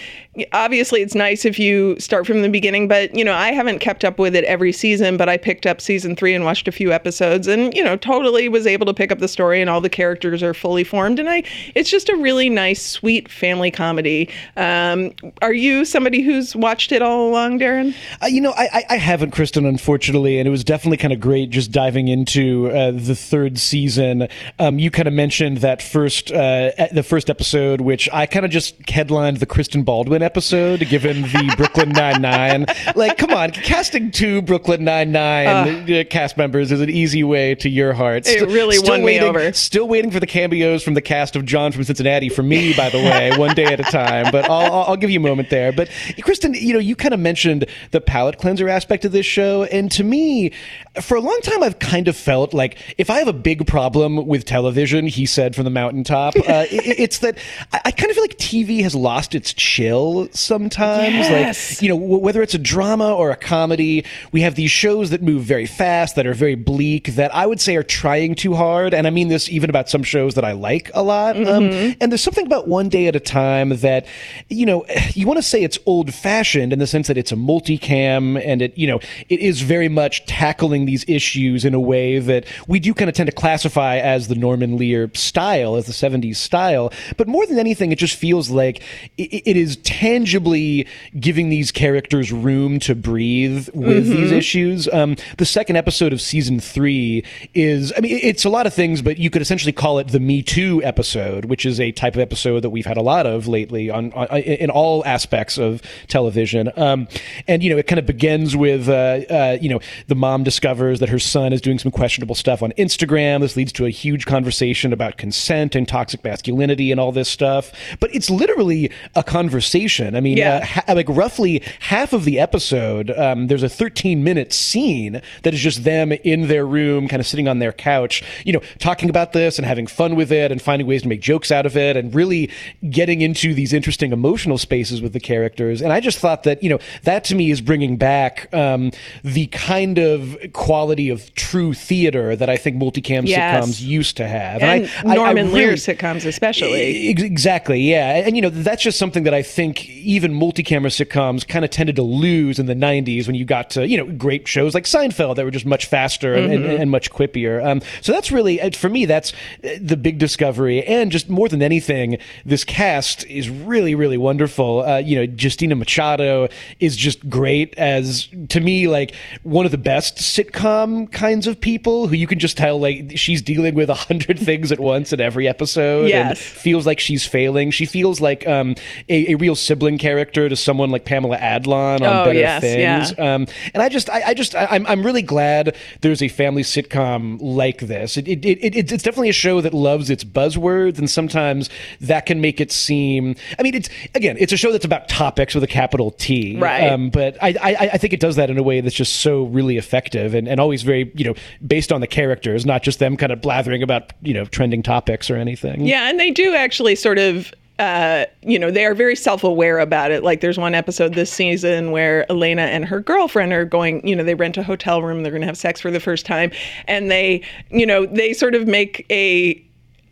obviously 0.53 1.03
it's 1.03 1.15
nice 1.15 1.45
if 1.45 1.59
you 1.59 1.99
start 1.99 2.27
from 2.27 2.43
the 2.43 2.49
beginning 2.49 2.89
but 2.89 3.15
you 3.15 3.25
know 3.25 3.35
i 3.35 3.53
haven't 3.53 3.79
kept 3.79 4.05
up 4.05 4.19
with 4.19 4.35
it 4.35 4.45
every 4.45 4.73
season 4.73 5.17
but 5.17 5.29
i 5.29 5.37
picked 5.37 5.67
up 5.67 5.81
season 5.81 6.17
three 6.17 6.35
and 6.35 6.45
watched 6.45 6.67
a 6.67 6.73
few 6.73 6.93
episodes 6.93 7.47
and 7.47 7.75
you 7.75 7.83
know 7.83 7.97
totally 7.97 8.49
was 8.49 8.67
able 8.67 8.87
to 8.87 8.95
pick 8.95 9.13
up 9.13 9.19
the 9.19 9.29
story 9.29 9.61
and 9.61 9.71
all 9.71 9.81
the 9.81 9.89
characters 9.89 10.43
are 10.43 10.55
fully 10.55 10.85
formed. 10.85 11.19
And 11.19 11.29
i 11.29 11.43
it's 11.75 11.91
just 11.91 12.09
a 12.09 12.17
really 12.17 12.49
nice 12.49 12.85
sweet 12.85 13.31
family 13.31 13.71
comedy. 13.71 14.31
Um, 14.57 15.13
are 15.43 15.53
you 15.53 15.85
somebody 15.85 16.23
who's 16.23 16.57
watched 16.57 16.93
it 16.93 17.03
all 17.03 17.29
along 17.29 17.61
darren? 17.61 17.95
Uh, 18.23 18.27
you 18.27 18.41
know 18.41 18.53
I, 18.57 18.85
I 18.91 18.97
haven't 18.97 19.31
kristen 19.31 19.65
unfortunately 19.65 20.39
and 20.39 20.49
it 20.49 20.51
was 20.51 20.65
definitely 20.65 20.99
kind 20.99 21.13
of 21.13 21.21
great 21.21 21.51
just 21.51 21.71
diving 21.71 22.09
into 22.09 22.71
uh, 22.71 22.91
the 22.91 23.15
third 23.15 23.59
season. 23.59 24.29
Um, 24.59 24.79
you 24.79 24.91
kind 24.91 25.09
of 25.09 25.15
mentioned 25.15 25.59
that 25.59 25.83
first 25.83 26.33
uh, 26.33 26.71
the 26.93 27.03
first 27.03 27.31
episode 27.31 27.81
which 27.81 28.09
i 28.13 28.27
kind 28.27 28.45
of 28.45 28.51
just 28.51 28.89
headlined 28.89 29.39
the 29.39 29.47
kristen 29.47 29.83
baldwin 29.83 30.23
episode 30.25 30.81
given 30.89 31.23
the 31.23 31.55
Brooklyn 31.57 31.91
Nine 31.91 32.21
Nine. 32.21 32.67
Like, 32.97 33.19
come 33.19 33.31
on, 33.33 33.53
casting 33.53 34.11
two 34.11 34.43
Brooklyn 34.43 34.85
Nine 34.85 35.13
Nine 35.13 35.91
uh, 35.91 36.05
cast 36.11 36.37
members 36.37 36.73
is 36.73 36.81
an 36.81 36.91
easy 36.91 37.23
way 37.23 37.55
to 37.57 37.69
your 37.69 37.93
heart. 37.93 38.27
It 38.27 38.49
really 38.49 38.77
still 38.77 38.91
won 38.91 39.03
waiting, 39.03 39.23
me 39.23 39.29
over. 39.29 39.53
Still 39.53 39.87
waiting 39.87 40.11
for 40.11 40.21
the 40.21 40.27
cameos 40.27 40.83
from 40.83 40.95
the 40.95 41.03
cast 41.03 41.37
of 41.37 41.45
John 41.45 41.71
from 41.73 41.85
Cincinnati 41.85 42.29
for 42.29 42.43
me, 42.43 42.75
by 42.75 42.89
the 42.89 42.99
way, 42.99 43.37
one 43.37 43.55
day 43.55 43.67
at 43.67 43.81
a 43.81 43.85
time. 43.85 44.33
But 44.33 44.47
I'll, 44.51 44.73
I'll, 44.73 44.85
I'll 44.89 44.97
give 44.97 45.11
you 45.11 45.21
a 45.21 45.23
moment 45.23 45.51
there. 45.51 45.73
But 45.73 45.91
Kristen, 46.23 46.55
you 46.55 46.73
know, 46.73 46.81
you 46.81 46.97
kind 46.97 47.15
of 47.15 47.21
mentioned 47.21 47.67
the 47.91 48.01
palate 48.01 48.39
cleanser 48.39 48.69
aspect 48.69 49.05
of 49.05 49.13
this 49.13 49.27
show, 49.27 49.65
and 49.65 49.91
to 49.93 50.03
me, 50.03 50.53
for 51.01 51.17
a 51.17 51.21
long 51.21 51.41
time, 51.43 51.63
I've 51.63 51.79
kind 51.79 52.09
of 52.09 52.17
felt 52.17 52.55
like 52.55 52.79
if 52.99 53.11
I 53.11 53.19
have 53.19 53.29
a 53.29 53.33
big 53.33 53.67
problem 53.67 54.27
with 54.27 54.45
television, 54.45 55.07
he 55.07 55.27
said 55.27 55.55
from 55.55 55.65
the 55.65 55.71
mountaintop, 55.71 56.37
uh, 56.37 56.41
it, 56.71 56.99
it's 56.99 57.19
that 57.19 57.39
I, 57.73 57.81
I 57.87 57.91
kind 57.91 58.11
of 58.11 58.15
feel 58.15 58.25
like 58.25 58.39
TV 58.39 58.83
has 58.83 58.95
lost 58.95 59.35
its 59.35 59.53
chill 59.53 60.14
sometimes. 60.33 61.15
Yes. 61.15 61.73
Like, 61.73 61.83
you 61.83 61.89
know, 61.89 61.99
w- 61.99 62.19
whether 62.19 62.43
it's 62.43 62.55
a 62.55 62.59
drama 62.59 63.13
or 63.15 63.31
a 63.31 63.37
comedy, 63.37 64.05
we 64.33 64.41
have 64.43 64.55
these 64.55 64.71
shows 64.71 65.11
that 65.11 65.23
move 65.23 65.43
very 65.43 65.67
fast, 65.67 66.17
that 66.17 66.27
are 66.27 66.35
very 66.35 66.55
bleak, 66.55 67.15
that 67.15 67.35
I 67.35 67.47
would 67.47 67.61
say 67.61 67.77
are 67.77 67.83
trying 67.83 68.35
too 68.35 68.55
hard. 68.55 68.95
And 68.95 69.07
I 69.07 69.11
mean 69.11 69.29
this 69.29 69.49
even 69.49 69.71
about 69.71 69.89
some 69.89 70.03
shows 70.03 70.35
that 70.35 70.45
I 70.45 70.53
like 70.53 70.91
a 70.95 71.03
lot. 71.03 71.37
Um, 71.37 71.45
mm-hmm. 71.45 71.91
Um, 71.91 71.97
and 72.01 72.13
there's 72.13 72.23
something 72.23 72.47
about 72.47 72.69
One 72.69 72.89
Day 72.89 73.07
at 73.07 73.17
a 73.17 73.21
Time 73.21 73.71
that, 73.79 74.07
you 74.49 74.67
know, 74.67 74.85
you 75.15 75.27
want 75.27 75.39
to 75.39 75.43
say 75.43 75.63
it's 75.63 75.79
old 75.87 76.13
fashioned 76.15 76.73
in 76.73 76.79
the 76.79 76.87
sense 76.87 77.09
that 77.09 77.19
it's 77.19 77.33
a 77.33 77.37
multicam 77.37 78.41
and 78.45 78.63
it, 78.63 78.77
you 78.77 78.87
know, 78.87 79.01
it 79.29 79.41
is 79.41 79.63
very 79.63 79.89
much 79.89 80.25
tackling 80.27 80.87
these 80.87 81.05
issues 81.09 81.65
in 81.65 81.75
a 81.75 81.81
way 81.81 82.19
that 82.19 82.47
we 82.69 82.81
do 82.81 82.95
kind 82.95 83.09
of 83.09 83.15
tend 83.15 83.29
to 83.29 83.35
classify 83.35 83.97
as 83.97 84.29
the 84.29 84.35
Norman 84.35 84.77
Lear 84.77 85.11
style, 85.15 85.77
as 85.77 85.87
the 85.87 85.93
70s 85.93 86.37
style. 86.37 86.93
But 87.17 87.29
more 87.29 87.47
than 87.47 87.59
anything, 87.59 87.93
it 87.93 87.99
just 87.99 88.17
feels 88.17 88.51
like 88.51 88.83
it, 89.17 89.43
it 89.47 89.57
is 89.57 89.77
tangibly 90.05 90.87
giving 91.19 91.49
these 91.49 91.73
characters 91.73 92.31
room 92.31 92.79
to 92.79 92.95
breathe 92.95 93.71
with 93.73 94.07
mm-hmm. 94.07 94.17
these 94.17 94.33
issues. 94.33 94.87
Um, 94.93 95.17
the 95.39 95.47
second 95.47 95.77
episode 95.77 96.13
of 96.13 96.21
season 96.21 96.61
three 96.61 97.25
is, 97.55 97.91
I 97.97 98.01
mean, 98.01 98.19
it's 98.23 98.45
a 98.45 98.51
lot 98.51 98.67
of 98.67 98.75
things, 98.75 99.01
but 99.01 99.17
you 99.17 99.31
could 99.31 99.41
essentially 99.41 99.73
call 99.73 99.99
it 99.99 100.09
the 100.09 100.21
Me 100.21 100.43
Too 100.43 100.83
episode, 100.85 101.47
which 101.47 101.65
is 101.65 101.81
a 101.81 101.91
type 101.91 102.17
of 102.17 102.21
episode 102.21 102.61
that 102.61 102.69
we've 102.69 102.85
had 102.85 102.99
a 102.99 103.03
lot 103.03 103.25
of 103.25 103.49
lately 103.49 103.89
on, 103.89 104.13
on 104.13 104.27
in 104.37 104.69
all 104.69 105.03
aspects 105.07 105.57
of 105.57 105.81
television. 106.07 106.71
Um, 106.77 107.09
and 107.49 107.63
you 107.63 107.71
know, 107.71 107.79
it 107.79 107.87
kind 107.87 107.99
of 107.99 108.05
begins 108.05 108.55
with, 108.55 108.91
uh, 108.91 109.23
uh, 109.31 109.59
you 109.59 109.71
know, 109.71 109.81
the 110.09 110.15
mom 110.15 110.45
discovers 110.45 111.01
that 111.01 111.09
her 111.09 111.19
son 111.19 111.55
is 111.55 111.63
doing 111.63 111.79
some 111.79 111.91
questionable 111.91 112.35
stuff 112.35 112.63
on 112.63 112.73
Instagram. 112.73 113.41
This 113.41 113.57
leads 113.57 113.73
to 113.73 113.87
a 113.87 113.91
huge 113.91 114.27
conversation 114.27 114.93
about 114.93 115.17
consent 115.17 115.75
and 115.75 115.89
toxic 115.89 116.23
masculinity 116.23 116.91
and 116.91 117.01
all 117.01 117.11
this 117.11 117.31
stuff. 117.31 117.73
But 118.01 118.15
it's 118.15 118.29
literally 118.29 118.91
a 119.15 119.23
conversation 119.23 119.94
I 120.01 120.21
mean, 120.21 120.37
yeah. 120.37 120.57
uh, 120.57 120.65
ha- 120.65 120.93
like 120.95 121.09
roughly 121.09 121.63
half 121.81 122.13
of 122.13 122.25
the 122.25 122.39
episode, 122.39 123.11
um, 123.11 123.47
there's 123.47 123.63
a 123.63 123.69
13 123.69 124.25
minute 124.25 124.53
scene 124.53 125.21
that 125.43 125.55
is 125.55 125.61
just 125.61 125.85
them 125.85 126.13
in 126.13 126.49
their 126.49 126.67
room, 126.67 127.09
kind 127.09 127.21
of 127.21 127.27
sitting 127.27 127.49
on 127.49 127.59
their 127.59 127.73
couch, 127.73 128.23
you 128.45 128.53
know, 128.53 128.61
talking 128.79 129.11
about 129.11 129.33
this 129.33 129.59
and 129.59 129.67
having 129.67 129.87
fun 129.87 130.17
with 130.17 130.33
it 130.33 130.51
and 130.53 130.61
finding 130.61 130.87
ways 130.87 131.03
to 131.03 131.09
make 131.09 131.21
jokes 131.21 131.51
out 131.51 131.67
of 131.67 131.77
it 131.77 131.97
and 131.97 132.15
really 132.15 132.51
getting 132.91 133.21
into 133.21 133.55
these 133.55 133.73
interesting 133.73 134.13
emotional 134.13 134.59
spaces 134.59 135.01
with 135.01 135.13
the 135.13 135.21
characters. 135.21 135.81
And 135.81 135.93
I 135.93 136.01
just 136.01 136.19
thought 136.19 136.43
that, 136.45 136.63
you 136.63 136.69
know, 136.69 136.79
that 137.03 137.25
to 137.25 137.35
me 137.35 137.51
is 137.51 137.61
bringing 137.61 137.97
back 137.97 138.53
um, 138.55 138.91
the 139.23 139.47
kind 139.49 139.99
of 139.99 140.37
quality 140.53 141.09
of 141.09 141.35
true 141.35 141.73
theater 141.73 142.37
that 142.37 142.49
I 142.49 142.57
think 142.57 142.77
multicam 142.77 143.27
yes. 143.27 143.65
sitcoms 143.67 143.83
used 143.83 144.17
to 144.19 144.27
have. 144.27 144.63
And, 144.63 144.85
and 144.85 145.13
I, 145.13 145.15
Norman 145.15 145.39
I, 145.39 145.41
I 145.41 145.53
really, 145.53 145.67
Lear 145.67 145.73
sitcoms, 145.75 146.27
especially. 146.27 147.09
Exactly, 147.09 147.81
yeah. 147.81 148.17
And, 148.17 148.27
and, 148.27 148.37
you 148.37 148.43
know, 148.43 148.51
that's 148.51 148.83
just 148.83 148.99
something 148.99 149.25
that 149.25 149.35
I 149.35 149.43
think 149.43 149.84
even 149.89 150.35
multi-camera 150.35 150.91
sitcoms 150.91 151.47
kind 151.47 151.65
of 151.65 151.71
tended 151.71 151.97
to 151.97 152.03
lose 152.03 152.59
in 152.59 152.67
the 152.67 152.75
90s 152.75 153.27
when 153.27 153.35
you 153.35 153.45
got 153.45 153.71
to 153.71 153.87
you 153.87 153.97
know 153.97 154.07
great 154.13 154.47
shows 154.47 154.75
like 154.75 154.85
Seinfeld 154.85 155.37
that 155.37 155.45
were 155.45 155.51
just 155.51 155.67
much 155.67 155.87
faster 155.87 156.35
mm-hmm. 156.35 156.53
and, 156.53 156.65
and, 156.65 156.91
much 156.91 157.11
quippier. 157.11 157.65
Um, 157.65 157.81
so 158.01 158.13
that's 158.13 158.31
really 158.31 158.61
uh, 158.61 158.71
for 158.71 158.89
me 158.89 159.07
that's 159.07 159.33
uh, 159.65 159.71
the 159.81 159.97
big 159.97 160.19
discovery, 160.19 160.85
and 160.85 161.11
just 161.11 161.29
more 161.29 161.49
than 161.49 161.63
anything, 161.63 162.19
this 162.45 162.65
cast 162.65 163.27
is 163.27 163.49
really 163.51 163.95
really 163.95 164.19
wonderful. 164.19 164.85
Uh, 164.85 164.99
you 164.99 165.17
know, 165.17 165.35
Justina 165.39 165.75
Machado 165.75 166.49
is 166.81 166.97
just 166.97 167.29
great 167.29 167.77
as 167.79 168.29
to 168.51 168.61
me 168.61 168.89
like 168.89 169.15
one 169.43 169.65
of 169.65 169.73
the 169.73 169.79
best 169.79 170.19
sitcom 170.19 171.11
kinds 171.11 171.47
of 171.47 171.61
people 171.61 172.09
who 172.09 172.15
you 172.15 172.27
can 172.27 172.39
just 172.39 172.57
tell 172.57 172.79
like 172.79 173.13
she's 173.17 173.43
dealing 173.43 173.75
with 173.75 173.91
a 173.91 173.95
hundred 173.95 174.39
things 174.39 174.71
at 174.73 174.81
once 174.81 175.13
in 175.13 175.21
every 175.21 175.49
episode. 175.49 176.09
Yes. 176.09 176.29
and 176.29 176.39
feels 176.39 176.87
like 176.87 177.01
she's 177.01 177.27
failing. 177.27 177.71
She 177.71 177.87
feels 177.87 178.21
like 178.21 178.47
um, 178.47 178.75
a, 179.09 179.33
a 179.33 179.35
real 179.37 179.55
sibling 179.65 179.99
character 179.99 180.49
to 180.49 180.57
someone 180.57 180.91
like 180.91 181.05
Pamela 181.05 181.39
Adlon 181.39 182.01
on 182.01 182.03
oh, 182.03 182.25
Better 182.27 182.39
yes, 182.39 182.61
Things. 182.61 183.15
Yeah. 183.17 183.35
Um, 183.35 183.47
and 183.73 183.83
I 183.83 183.89
just, 183.89 184.11
I, 184.11 184.23
I 184.29 184.35
just, 184.35 184.55
I, 184.55 184.77
am 184.77 184.87
I'm 184.87 185.05
really 185.05 185.23
glad 185.23 185.77
there's 186.01 186.23
a 186.23 186.29
family 186.29 186.63
sitcom 186.63 187.39
like 187.41 187.81
this. 187.81 188.17
It, 188.17 188.29
it, 188.29 188.45
it, 188.45 188.93
it's 188.93 189.03
definitely 189.03 189.29
a 189.29 189.35
show 189.35 189.61
that 189.61 189.75
loves 189.75 190.11
its 190.11 190.25
buzzwords, 190.25 190.99
and 190.99 191.09
sometimes 191.09 191.71
that 192.01 192.27
can 192.27 192.41
make 192.41 192.61
it 192.61 192.71
seem. 192.71 193.37
I 193.59 193.63
mean, 193.63 193.75
it's 193.75 193.89
again, 194.15 194.37
it's 194.39 194.53
a 194.53 194.57
show 194.57 194.73
that's 194.73 194.85
about 194.85 195.09
topics 195.09 195.55
with 195.55 195.65
a 195.65 195.69
capital 195.69 196.11
T, 196.13 196.59
right? 196.59 196.89
Um, 196.89 197.11
but 197.11 197.37
I, 197.43 197.55
I, 197.61 197.91
I 197.95 197.99
think 197.99 198.13
it 198.13 198.21
does 198.21 198.37
that 198.37 198.51
in 198.51 198.59
a 198.59 198.63
way 198.63 198.81
that's 198.81 198.95
just 198.95 199.17
so 199.17 199.45
really 199.45 199.77
effective 199.77 200.35
and, 200.35 200.49
and 200.49 200.61
always 200.61 200.83
very, 200.83 201.11
you 201.15 201.25
know, 201.25 201.35
based 201.67 201.93
on 201.93 202.01
the 202.01 202.07
characters, 202.07 202.67
not 202.67 202.83
just 202.83 202.99
them 202.99 203.17
kind 203.17 203.33
of 203.33 203.41
blathering 203.41 203.83
about 203.83 204.13
you 204.23 204.35
know 204.35 204.45
trending 204.47 204.83
topics 204.83 205.31
or 205.31 205.37
anything. 205.37 205.87
Yeah, 205.87 206.09
and 206.09 206.19
they 206.21 206.31
do 206.31 206.55
actually 206.55 206.95
sort 206.95 207.19
of 207.19 207.53
uh, 207.79 208.25
you 208.43 208.59
know, 208.59 208.71
they 208.71 208.85
are 208.85 208.95
very 208.95 209.17
self-aware 209.17 209.79
about 209.81 210.11
it. 210.11 210.23
Like 210.23 210.41
there's 210.41 210.59
one 210.59 210.75
episode 210.75 211.15
this 211.15 211.33
season 211.33 211.91
where 211.91 212.31
Elena 212.31 212.63
and 212.63 212.85
her 212.85 213.01
girlfriend 213.01 213.53
are 213.53 213.65
going, 213.65 214.07
you 214.07 214.15
know, 214.15 214.23
they 214.23 214.35
rent 214.35 214.57
a 214.57 214.63
hotel 214.63 215.03
room, 215.03 215.23
they're 215.23 215.33
going 215.33 215.43
to 215.43 215.47
have 215.47 215.59
sex 215.59 215.81
for 215.81 215.91
the 215.91 216.01
first 216.01 216.25
time, 216.25 216.53
and 216.87 217.11
they, 217.11 217.43
you 217.71 217.87
know, 217.87 218.07
they 218.07 218.33
sort 218.33 218.55
of 218.55 218.69
make 218.69 219.05
a 219.11 219.61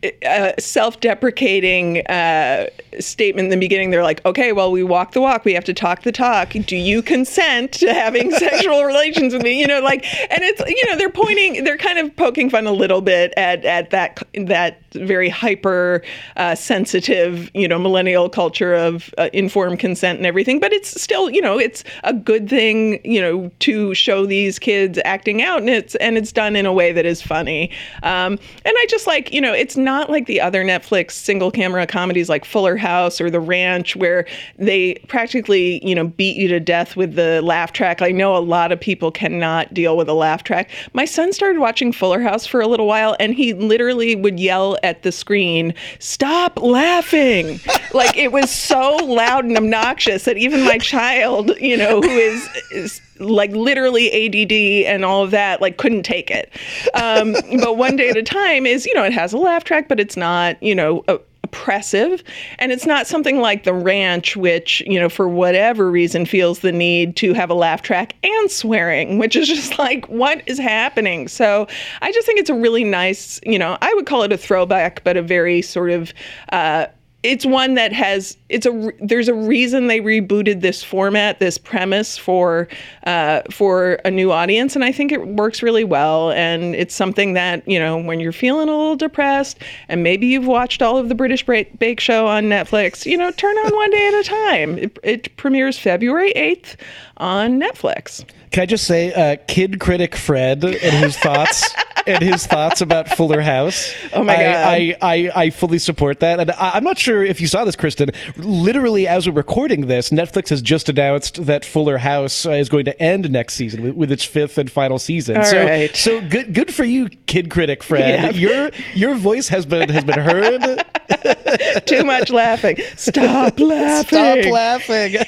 a 0.03 0.55
self-deprecating 0.59 2.07
uh, 2.07 2.67
statement 2.99 3.47
in 3.47 3.51
the 3.51 3.57
beginning. 3.57 3.91
They're 3.91 4.03
like, 4.03 4.25
"Okay, 4.27 4.53
well, 4.53 4.73
we 4.73 4.83
walk 4.83 5.13
the 5.13 5.21
walk. 5.21 5.45
We 5.45 5.55
have 5.55 5.65
to 5.65 5.75
talk 5.75 6.03
the 6.03 6.13
talk. 6.13 6.51
Do 6.51 6.77
you 6.77 7.03
consent 7.03 7.73
to 7.75 7.93
having 7.93 8.31
sexual 8.33 8.85
relations 8.85 9.33
with 9.33 9.43
me?" 9.43 9.61
You 9.61 9.67
know, 9.67 9.81
like, 9.81 10.05
and 10.31 10.43
it's 10.43 10.61
you 10.67 10.91
know, 10.91 10.97
they're 10.97 11.11
pointing, 11.11 11.65
they're 11.65 11.79
kind 11.79 11.99
of 11.99 12.15
poking 12.17 12.51
fun 12.51 12.67
a 12.67 12.73
little 12.73 13.01
bit 13.01 13.33
at 13.37 13.65
at 13.65 13.91
that 13.91 14.23
that 14.35 14.83
very 14.93 15.29
hyper 15.29 16.03
uh, 16.37 16.55
sensitive, 16.55 17.51
you 17.55 17.69
know, 17.69 17.79
millennial 17.79 18.29
culture 18.29 18.75
of 18.75 19.15
uh, 19.19 19.31
informed 19.33 19.79
consent 19.79 20.19
and 20.19 20.27
everything. 20.27 20.61
But 20.61 20.73
it's 20.73 21.01
still, 21.01 21.31
you 21.31 21.41
know, 21.41 21.59
it's 21.59 21.85
a 22.05 22.13
good 22.13 22.49
thing, 22.49 23.01
you 23.05 23.21
know, 23.21 23.51
to 23.61 23.95
show 23.95 24.27
these 24.27 24.59
kids 24.59 24.99
acting 25.05 25.43
out, 25.43 25.61
and 25.61 25.71
it's 25.71 25.95
and 25.97 26.19
it's 26.19 26.33
done 26.33 26.57
in 26.57 26.67
a 26.67 26.73
way 26.73 26.93
that 26.93 27.07
is 27.07 27.23
funny. 27.23 27.71
Um, 28.03 28.33
and 28.65 28.75
I 28.77 28.87
just 28.89 29.07
like, 29.07 29.33
you 29.33 29.41
know, 29.41 29.53
it's 29.53 29.77
not 29.77 29.92
like 30.01 30.27
the 30.27 30.41
other 30.41 30.65
Netflix 30.65 31.13
single 31.13 31.51
camera 31.51 31.87
comedies 31.87 32.29
like 32.29 32.45
Fuller 32.45 32.77
House 32.77 33.21
or 33.21 33.31
The 33.31 33.41
Ranch, 33.41 33.97
where 33.97 34.27
they 34.59 34.95
practically, 35.09 35.85
you 35.87 35.95
know, 35.95 36.09
beat 36.09 36.37
you 36.37 36.49
to 36.49 36.61
death 36.61 36.97
with 36.97 37.15
the 37.15 37.41
laugh 37.43 37.73
track. 37.73 38.03
I 38.03 38.11
know 38.11 38.37
a 38.37 38.39
lot 38.39 38.73
of 38.73 38.81
people 38.81 39.11
cannot 39.11 39.73
deal 39.75 39.97
with 39.97 40.09
a 40.09 40.15
laugh 40.15 40.45
track. 40.45 40.71
My 40.93 41.05
son 41.05 41.33
started 41.33 41.59
watching 41.59 41.93
Fuller 41.93 42.21
House 42.21 42.47
for 42.47 42.61
a 42.61 42.67
little 42.67 42.87
while, 42.87 43.17
and 43.21 43.35
he 43.35 43.53
literally 43.55 44.17
would 44.17 44.39
yell 44.41 44.79
at 44.83 45.03
the 45.03 45.13
screen, 45.13 45.75
"Stop 45.99 46.61
laughing!" 46.61 47.61
like 47.95 48.17
it 48.17 48.33
was 48.33 48.51
so 48.51 48.97
loud 48.97 49.45
and 49.45 49.57
obnoxious 49.57 50.25
that 50.25 50.37
even 50.37 50.65
my 50.65 50.79
child, 50.79 51.53
you 51.61 51.77
know, 51.77 52.01
who 52.01 52.09
is, 52.09 52.49
is 52.71 53.01
like 53.23 53.51
literally 53.53 54.11
ADD 54.13 54.87
and 54.93 55.05
all 55.05 55.23
of 55.23 55.31
that, 55.31 55.61
like 55.61 55.77
couldn't 55.77 56.03
take 56.03 56.31
it. 56.31 56.53
Um, 56.95 57.33
but 57.61 57.77
one 57.77 57.97
day 57.97 58.09
at 58.11 58.17
a 58.17 58.23
time 58.23 58.67
is, 58.67 58.87
you 58.87 58.95
know, 58.95 59.05
it 59.05 59.13
has 59.13 59.33
a 59.33 59.39
laugh 59.39 59.65
track, 59.65 59.89
but 59.89 60.01
it's 60.01 60.17
not, 60.17 60.63
you 60.63 60.75
know, 60.75 61.05
a, 61.09 61.19
oppressive 61.53 62.25
and 62.59 62.73
it's 62.73 62.87
not 62.87 63.07
something 63.07 63.39
like 63.39 63.65
the 63.65 63.75
ranch 63.75 64.37
which 64.37 64.81
you 64.87 64.99
know 64.99 65.11
for 65.11 65.29
whatever 65.29 65.91
reason 65.91 66.25
feels 66.25 66.61
the 66.61 66.73
need 66.73 67.15
to 67.15 67.35
have 67.35 67.51
a 67.51 67.55
laugh 67.55 67.83
track 67.83 68.15
and 68.23 68.51
swearing 68.51 69.19
which 69.19 69.37
is 69.37 69.49
just 69.49 69.79
like 69.79 70.07
what 70.09 70.43
is 70.47 70.59
happening 70.59 71.29
so 71.29 71.67
i 72.01 72.11
just 72.11 72.27
think 72.27 72.41
it's 72.41 72.49
a 72.49 72.55
really 72.55 72.85
nice 72.85 73.39
you 73.45 73.59
know 73.59 73.77
i 73.83 73.93
would 73.95 74.07
call 74.07 74.23
it 74.23 74.33
a 74.33 74.39
throwback 74.39 75.05
but 75.05 75.15
a 75.15 75.23
very 75.23 75.61
sort 75.61 75.91
of 75.91 76.15
uh, 76.53 76.87
it's 77.23 77.47
one 77.47 77.75
that 77.75 77.93
has 77.93 78.37
it's 78.49 78.67
a 78.67 78.91
there's 79.01 79.29
a 79.29 79.35
reason 79.35 79.87
they 79.87 80.01
rebooted 80.01 80.61
this 80.61 80.83
format 80.83 81.39
this 81.39 81.57
premise 81.57 82.19
for 82.19 82.69
uh, 83.05 83.43
for 83.51 83.95
a 84.05 84.11
new 84.11 84.33
audience 84.33 84.75
and 84.75 84.85
i 84.85 84.91
think 84.91 85.13
it 85.13 85.27
works 85.29 85.63
really 85.63 85.85
well 85.85 86.33
and 86.33 86.75
it's 86.75 86.95
something 86.95 87.35
that 87.35 87.67
you 87.69 87.79
know 87.79 87.97
when 87.97 88.19
you're 88.19 88.33
feeling 88.33 88.69
a 88.69 88.73
little 88.73 88.97
depressed 88.97 89.59
and 89.89 90.03
maybe 90.03 90.27
you've 90.27 90.47
watched 90.47 90.83
all 90.83 90.99
of 90.99 91.09
the 91.09 91.15
british 91.15 91.47
bake 91.47 92.01
show 92.01 92.27
on 92.27 92.45
netflix 92.45 93.07
you 93.07 93.17
know 93.17 93.31
turn 93.31 93.57
on 93.59 93.75
one 93.75 93.91
day 93.91 94.09
at 94.09 94.15
a 94.15 94.25
time. 94.25 94.79
It, 94.79 94.99
it 95.03 95.37
premieres 95.37 95.79
february 95.79 96.33
8th 96.35 96.77
on 97.23 97.61
netflix 97.61 98.25
can 98.51 98.65
i 98.65 98.67
just 98.67 98.85
say 98.85 99.13
uh, 99.15 99.37
kid 99.47 99.81
critic 99.81 100.17
fred 100.17 100.65
and 100.65 101.05
his 101.05 101.17
thoughts 101.19 101.73
and 102.07 102.23
his 102.23 102.47
thoughts 102.47 102.81
about 102.81 103.09
Fuller 103.09 103.41
House. 103.41 103.95
Oh 104.13 104.25
my 104.25 104.35
god! 104.35 104.45
I 104.45 104.73
I, 104.73 104.97
I, 105.03 105.31
I 105.35 105.51
fully 105.51 105.79
support 105.79 106.21
that, 106.21 106.41
and 106.41 106.51
I, 106.53 106.77
am 106.77 106.85
not 106.85 106.99
sure 106.99 107.23
if 107.23 107.41
you 107.41 107.47
saw 107.47 107.65
this, 107.65 107.77
Kristen. 107.77 108.11
Literally, 108.37 109.07
as 109.07 109.29
we're 109.29 109.35
recording 109.35 109.87
this, 109.87 110.11
Netflix 110.11 110.49
has 110.49 110.63
just 110.63 110.89
announced 110.89 111.45
that 111.47 111.65
Fuller 111.65 111.99
House 111.99 112.47
uh, 112.47 112.53
is 112.53 112.69
going 112.69 112.85
to 112.87 113.03
end 113.03 113.31
next 113.31 113.55
season 113.55 113.83
with, 113.83 113.95
with 113.95 114.13
its 114.13 114.25
fifth 114.25 114.59
and 114.59 114.71
final 114.71 114.99
season. 114.99 115.39
All 115.39 115.45
so, 115.45 115.65
right. 115.65 115.95
so 115.95 116.21
good 116.29 116.55
good 116.55 116.75
for 116.75 116.85
you, 116.85 117.09
kid 117.27 117.51
critic 117.51 117.83
Fred. 117.83 118.37
Your 118.37 118.71
your 118.95 119.15
voice 119.15 119.49
has 119.49 119.67
been 119.67 119.89
has 119.89 120.05
been 120.05 120.19
heard. 120.19 120.85
Too 121.87 122.05
much 122.05 122.31
laughing. 122.31 122.77
Stop 122.97 123.61
laughing. 123.61 124.09
Stop 124.09 124.45
laughing. 124.47 125.17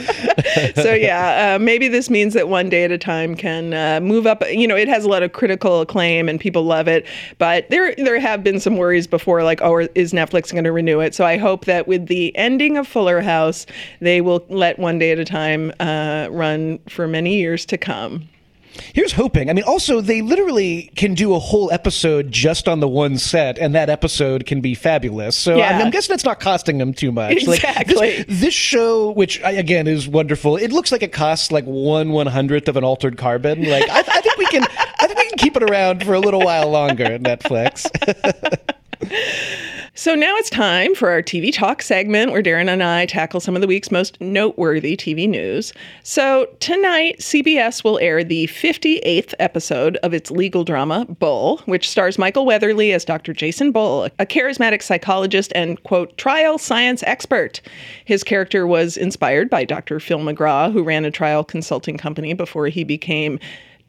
so 0.74 0.92
yeah, 0.94 1.54
uh, 1.54 1.58
maybe 1.58 1.88
this 1.88 2.10
means 2.10 2.34
that 2.34 2.48
one 2.48 2.68
day 2.68 2.84
at 2.84 2.90
a 2.90 2.98
time 2.98 3.34
can 3.34 3.74
uh, 3.74 4.00
move 4.00 4.26
up. 4.26 4.42
You 4.50 4.66
know, 4.66 4.76
it 4.76 4.88
has 4.88 5.04
a 5.04 5.08
lot 5.08 5.22
of 5.22 5.32
critical 5.32 5.80
acclaim 5.80 6.28
and 6.28 6.40
people 6.40 6.62
love 6.64 6.88
it, 6.88 7.06
but 7.38 7.68
there 7.70 7.94
there 7.96 8.18
have 8.20 8.42
been 8.42 8.60
some 8.60 8.76
worries 8.76 9.06
before, 9.06 9.42
like, 9.42 9.60
oh, 9.62 9.88
is 9.94 10.12
Netflix 10.12 10.52
going 10.52 10.64
to 10.64 10.72
renew 10.72 11.00
it? 11.00 11.14
So 11.14 11.24
I 11.24 11.36
hope 11.36 11.64
that 11.66 11.86
with 11.86 12.06
the 12.06 12.36
ending 12.36 12.76
of 12.76 12.86
Fuller 12.86 13.20
House, 13.20 13.66
they 14.00 14.20
will 14.20 14.44
let 14.48 14.78
One 14.78 14.98
Day 14.98 15.12
at 15.12 15.18
a 15.18 15.24
Time 15.24 15.72
uh, 15.80 16.28
run 16.30 16.78
for 16.88 17.06
many 17.06 17.36
years 17.36 17.66
to 17.66 17.78
come. 17.78 18.28
Here's 18.94 19.12
hoping. 19.12 19.50
I 19.50 19.52
mean, 19.52 19.64
also, 19.64 20.00
they 20.00 20.22
literally 20.22 20.90
can 20.96 21.14
do 21.14 21.34
a 21.34 21.38
whole 21.38 21.70
episode 21.72 22.30
just 22.32 22.68
on 22.68 22.80
the 22.80 22.88
one 22.88 23.18
set, 23.18 23.58
and 23.58 23.74
that 23.74 23.88
episode 23.90 24.46
can 24.46 24.60
be 24.60 24.74
fabulous. 24.74 25.36
So 25.36 25.56
Yeah. 25.56 25.76
I'm, 25.76 25.86
I'm 25.86 25.90
guessing 25.90 26.14
it's 26.14 26.24
not 26.24 26.40
costing 26.40 26.78
them 26.78 26.92
too 26.92 27.12
much. 27.12 27.32
Exactly. 27.42 27.94
Like, 27.94 28.26
this, 28.26 28.40
this 28.40 28.54
show, 28.54 29.10
which 29.10 29.40
again 29.44 29.86
is 29.86 30.08
wonderful, 30.08 30.56
it 30.56 30.72
looks 30.72 30.90
like 30.92 31.02
it 31.02 31.12
costs 31.12 31.52
like 31.52 31.64
one 31.64 32.10
one 32.10 32.26
hundredth 32.26 32.68
of 32.68 32.76
an 32.76 32.84
altered 32.84 33.16
carbon. 33.16 33.68
Like, 33.68 33.88
I, 33.90 33.98
I 34.00 34.20
think 34.20 34.36
we 34.38 34.46
can, 34.46 34.64
I 34.98 35.06
think 35.06 35.18
we 35.18 35.28
can 35.28 35.38
keep 35.38 35.56
it 35.56 35.62
around 35.62 36.04
for 36.04 36.14
a 36.14 36.20
little 36.20 36.40
while 36.40 36.68
longer. 36.70 37.18
Netflix. 37.18 37.86
So 40.00 40.14
now 40.14 40.34
it's 40.36 40.48
time 40.48 40.94
for 40.94 41.10
our 41.10 41.20
TV 41.20 41.52
Talk 41.52 41.82
segment 41.82 42.32
where 42.32 42.42
Darren 42.42 42.68
and 42.70 42.82
I 42.82 43.04
tackle 43.04 43.38
some 43.38 43.54
of 43.54 43.60
the 43.60 43.66
week's 43.66 43.90
most 43.90 44.18
noteworthy 44.18 44.96
TV 44.96 45.28
news. 45.28 45.74
So 46.04 46.46
tonight, 46.60 47.18
CBS 47.18 47.84
will 47.84 47.98
air 47.98 48.24
the 48.24 48.46
58th 48.46 49.34
episode 49.38 49.96
of 49.98 50.14
its 50.14 50.30
legal 50.30 50.64
drama, 50.64 51.06
Bull, 51.18 51.58
which 51.66 51.86
stars 51.86 52.18
Michael 52.18 52.46
Weatherly 52.46 52.92
as 52.92 53.04
Dr. 53.04 53.34
Jason 53.34 53.72
Bull, 53.72 54.04
a 54.04 54.24
charismatic 54.24 54.82
psychologist 54.82 55.52
and, 55.54 55.82
quote, 55.82 56.16
trial 56.16 56.56
science 56.56 57.02
expert. 57.02 57.60
His 58.06 58.24
character 58.24 58.66
was 58.66 58.96
inspired 58.96 59.50
by 59.50 59.64
Dr. 59.66 60.00
Phil 60.00 60.20
McGraw, 60.20 60.72
who 60.72 60.82
ran 60.82 61.04
a 61.04 61.10
trial 61.10 61.44
consulting 61.44 61.98
company 61.98 62.32
before 62.32 62.68
he 62.68 62.84
became 62.84 63.38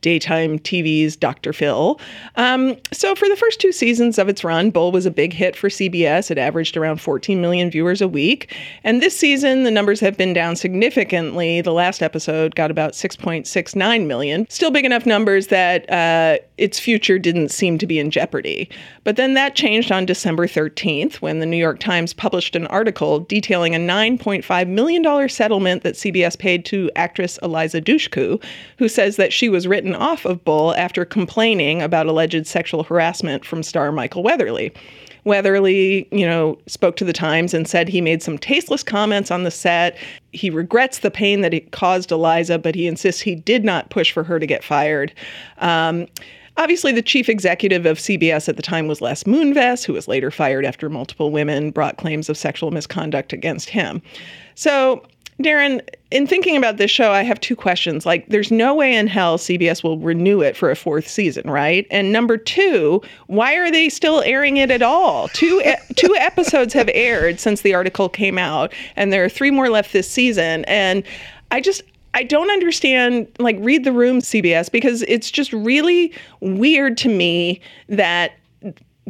daytime 0.01 0.59
TV's 0.59 1.15
Dr. 1.15 1.53
Phil. 1.53 1.99
Um, 2.35 2.75
so, 2.91 3.15
for 3.15 3.29
the 3.29 3.35
first 3.35 3.59
two 3.59 3.71
seasons 3.71 4.17
of 4.17 4.27
its 4.27 4.43
run, 4.43 4.71
Bull 4.71 4.91
was 4.91 5.05
a 5.05 5.11
big 5.11 5.33
hit 5.33 5.55
for 5.55 5.69
CBS. 5.69 6.31
It 6.31 6.37
averaged 6.37 6.75
around 6.75 6.99
14 6.99 7.39
million 7.39 7.69
viewers 7.71 8.01
a 8.01 8.07
week. 8.07 8.55
And 8.83 9.01
this 9.01 9.17
season, 9.17 9.63
the 9.63 9.71
numbers 9.71 9.99
have 9.99 10.17
been 10.17 10.33
down 10.33 10.55
significantly. 10.55 11.61
The 11.61 11.73
last 11.73 12.01
episode 12.01 12.55
got 12.55 12.71
about 12.71 12.93
6.69 12.93 14.07
million. 14.07 14.47
Still 14.49 14.71
big 14.71 14.85
enough 14.85 15.05
numbers 15.05 15.47
that 15.47 15.89
uh, 15.89 16.37
its 16.57 16.79
future 16.79 17.19
didn't 17.19 17.49
seem 17.49 17.77
to 17.77 17.87
be 17.87 17.99
in 17.99 18.11
jeopardy. 18.11 18.69
But 19.03 19.15
then 19.15 19.33
that 19.35 19.55
changed 19.55 19.91
on 19.91 20.05
December 20.05 20.47
13th 20.47 21.15
when 21.15 21.39
the 21.39 21.45
New 21.45 21.57
York 21.57 21.79
Times 21.79 22.13
published 22.13 22.55
an 22.55 22.67
article 22.67 23.19
detailing 23.19 23.75
a 23.75 23.79
$9.5 23.79 24.67
million 24.67 25.29
settlement 25.29 25.83
that 25.83 25.95
CBS 25.95 26.37
paid 26.37 26.65
to 26.65 26.91
actress 26.95 27.39
Eliza 27.41 27.81
Dushku, 27.81 28.43
who 28.77 28.87
says 28.87 29.15
that 29.15 29.33
she 29.33 29.49
was 29.49 29.67
written 29.67 29.90
off 29.95 30.25
of 30.25 30.43
Bull 30.43 30.75
after 30.75 31.06
complaining 31.06 31.82
about 31.82 32.08
alleged 32.08 32.47
sexual 32.47 32.84
harassment 32.84 33.45
from 33.45 33.63
star 33.63 33.91
Michael 33.91 34.23
Weatherly. 34.23 34.71
Weatherly, 35.23 36.08
you 36.12 36.25
know, 36.25 36.58
spoke 36.65 36.95
to 36.95 37.06
the 37.06 37.13
Times 37.13 37.54
and 37.54 37.67
said 37.67 37.88
he 37.88 38.01
made 38.01 38.23
some 38.23 38.39
tasteless 38.39 38.82
comments 38.84 39.30
on 39.30 39.43
the 39.43 39.51
set. 39.51 39.97
He 40.32 40.49
regrets 40.49 40.99
the 40.99 41.12
pain 41.12 41.41
that 41.41 41.54
it 41.54 41.71
caused 41.71 42.12
Eliza, 42.12 42.58
but 42.58 42.73
he 42.73 42.88
insists 42.88 43.21
he 43.21 43.36
did 43.36 43.63
not 43.63 43.91
push 43.91 44.12
for 44.12 44.23
her 44.23 44.39
to 44.39 44.47
get 44.47 44.63
fired. 44.63 45.13
Um, 45.60 46.08
Obviously, 46.58 46.91
the 46.91 47.01
chief 47.01 47.30
executive 47.30 47.86
of 47.86 47.97
CBS 47.97 48.49
at 48.49 48.58
the 48.58 48.62
time 48.62 48.88
was 48.88 49.01
Les 49.01 49.23
Moonves, 49.23 49.86
who 49.86 49.93
was 49.93 50.08
later 50.08 50.30
fired 50.30 50.65
after 50.65 50.89
multiple 50.89 51.32
women 51.32 51.71
brought 51.71 51.97
claims 51.97 52.30
of 52.30 52.38
sexual 52.38 52.71
misconduct 52.71 53.32
against 53.32 53.69
him. 53.69 54.01
So, 54.56 55.04
Darren, 55.43 55.82
in 56.12 56.27
thinking 56.27 56.58
about 56.58 56.77
this 56.77 56.91
show, 56.91 57.12
I 57.12 57.23
have 57.23 57.39
two 57.39 57.56
questions. 57.56 58.06
Like, 58.06 58.27
there's 58.27 58.51
no 58.51 58.75
way 58.75 58.95
in 58.95 59.08
hell 59.08 59.38
CBS 59.38 59.84
will 59.84 59.97
renew 59.97 60.41
it 60.41 60.58
for 60.58 60.71
a 60.71 60.75
fourth 60.75 61.08
season, 61.08 61.49
right? 61.49 61.88
And 61.89 62.12
number 62.12 62.38
two, 62.38 63.01
why 63.27 63.56
are 63.56 63.71
they 63.71 63.89
still 63.89 64.21
airing 64.21 64.58
it 64.58 64.71
at 64.71 64.82
all? 64.82 65.27
Two 65.30 65.62
e- 65.65 65.75
two 65.95 66.15
episodes 66.17 66.73
have 66.73 66.89
aired 66.93 67.39
since 67.39 67.62
the 67.62 67.73
article 67.73 68.10
came 68.10 68.38
out, 68.38 68.73
and 68.95 69.12
there 69.12 69.23
are 69.23 69.30
three 69.30 69.51
more 69.51 69.69
left 69.69 69.93
this 69.93 70.10
season. 70.10 70.65
And 70.65 71.04
I 71.51 71.62
just 71.62 71.84
I 72.13 72.23
don't 72.23 72.51
understand, 72.51 73.27
like, 73.39 73.56
read 73.60 73.86
the 73.86 73.93
room, 73.93 74.19
CBS, 74.19 74.69
because 74.69 75.04
it's 75.04 75.32
just 75.32 75.54
really 75.54 76.13
weird 76.41 76.97
to 76.97 77.10
me 77.10 77.62
that 77.88 78.34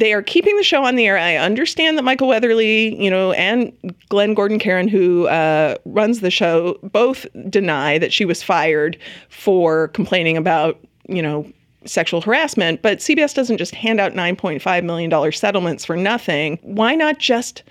they 0.02 0.14
are 0.14 0.24
keeping 0.24 0.58
the 0.58 0.64
show 0.64 0.84
on 0.84 0.96
the 0.96 1.06
air. 1.06 1.16
I 1.16 1.36
understand 1.36 1.96
that 1.96 2.02
Michael 2.02 2.28
Weatherly, 2.28 3.00
you 3.00 3.08
know, 3.08 3.34
and 3.34 3.72
Glenn 4.10 4.34
Gordon 4.34 4.58
Caron, 4.58 4.88
who 4.88 5.28
uh, 5.28 5.76
runs 5.86 6.22
the 6.22 6.32
show, 6.32 6.80
both 6.82 7.28
deny 7.52 8.00
that 8.00 8.12
she 8.12 8.26
was 8.26 8.42
fired 8.42 8.98
for 9.30 9.90
complaining 9.90 10.38
about, 10.38 10.80
you 11.08 11.22
know, 11.22 11.46
sexual 11.86 12.20
harassment, 12.20 12.82
but 12.82 12.98
CBS 12.98 13.36
doesn't 13.36 13.60
just 13.60 13.76
hand 13.76 14.00
out 14.00 14.14
$9.5 14.14 14.84
million 14.84 15.32
settlements 15.32 15.86
for 15.86 15.96
nothing. 15.96 16.58
Why 16.64 16.96
not 16.96 17.20
just 17.20 17.62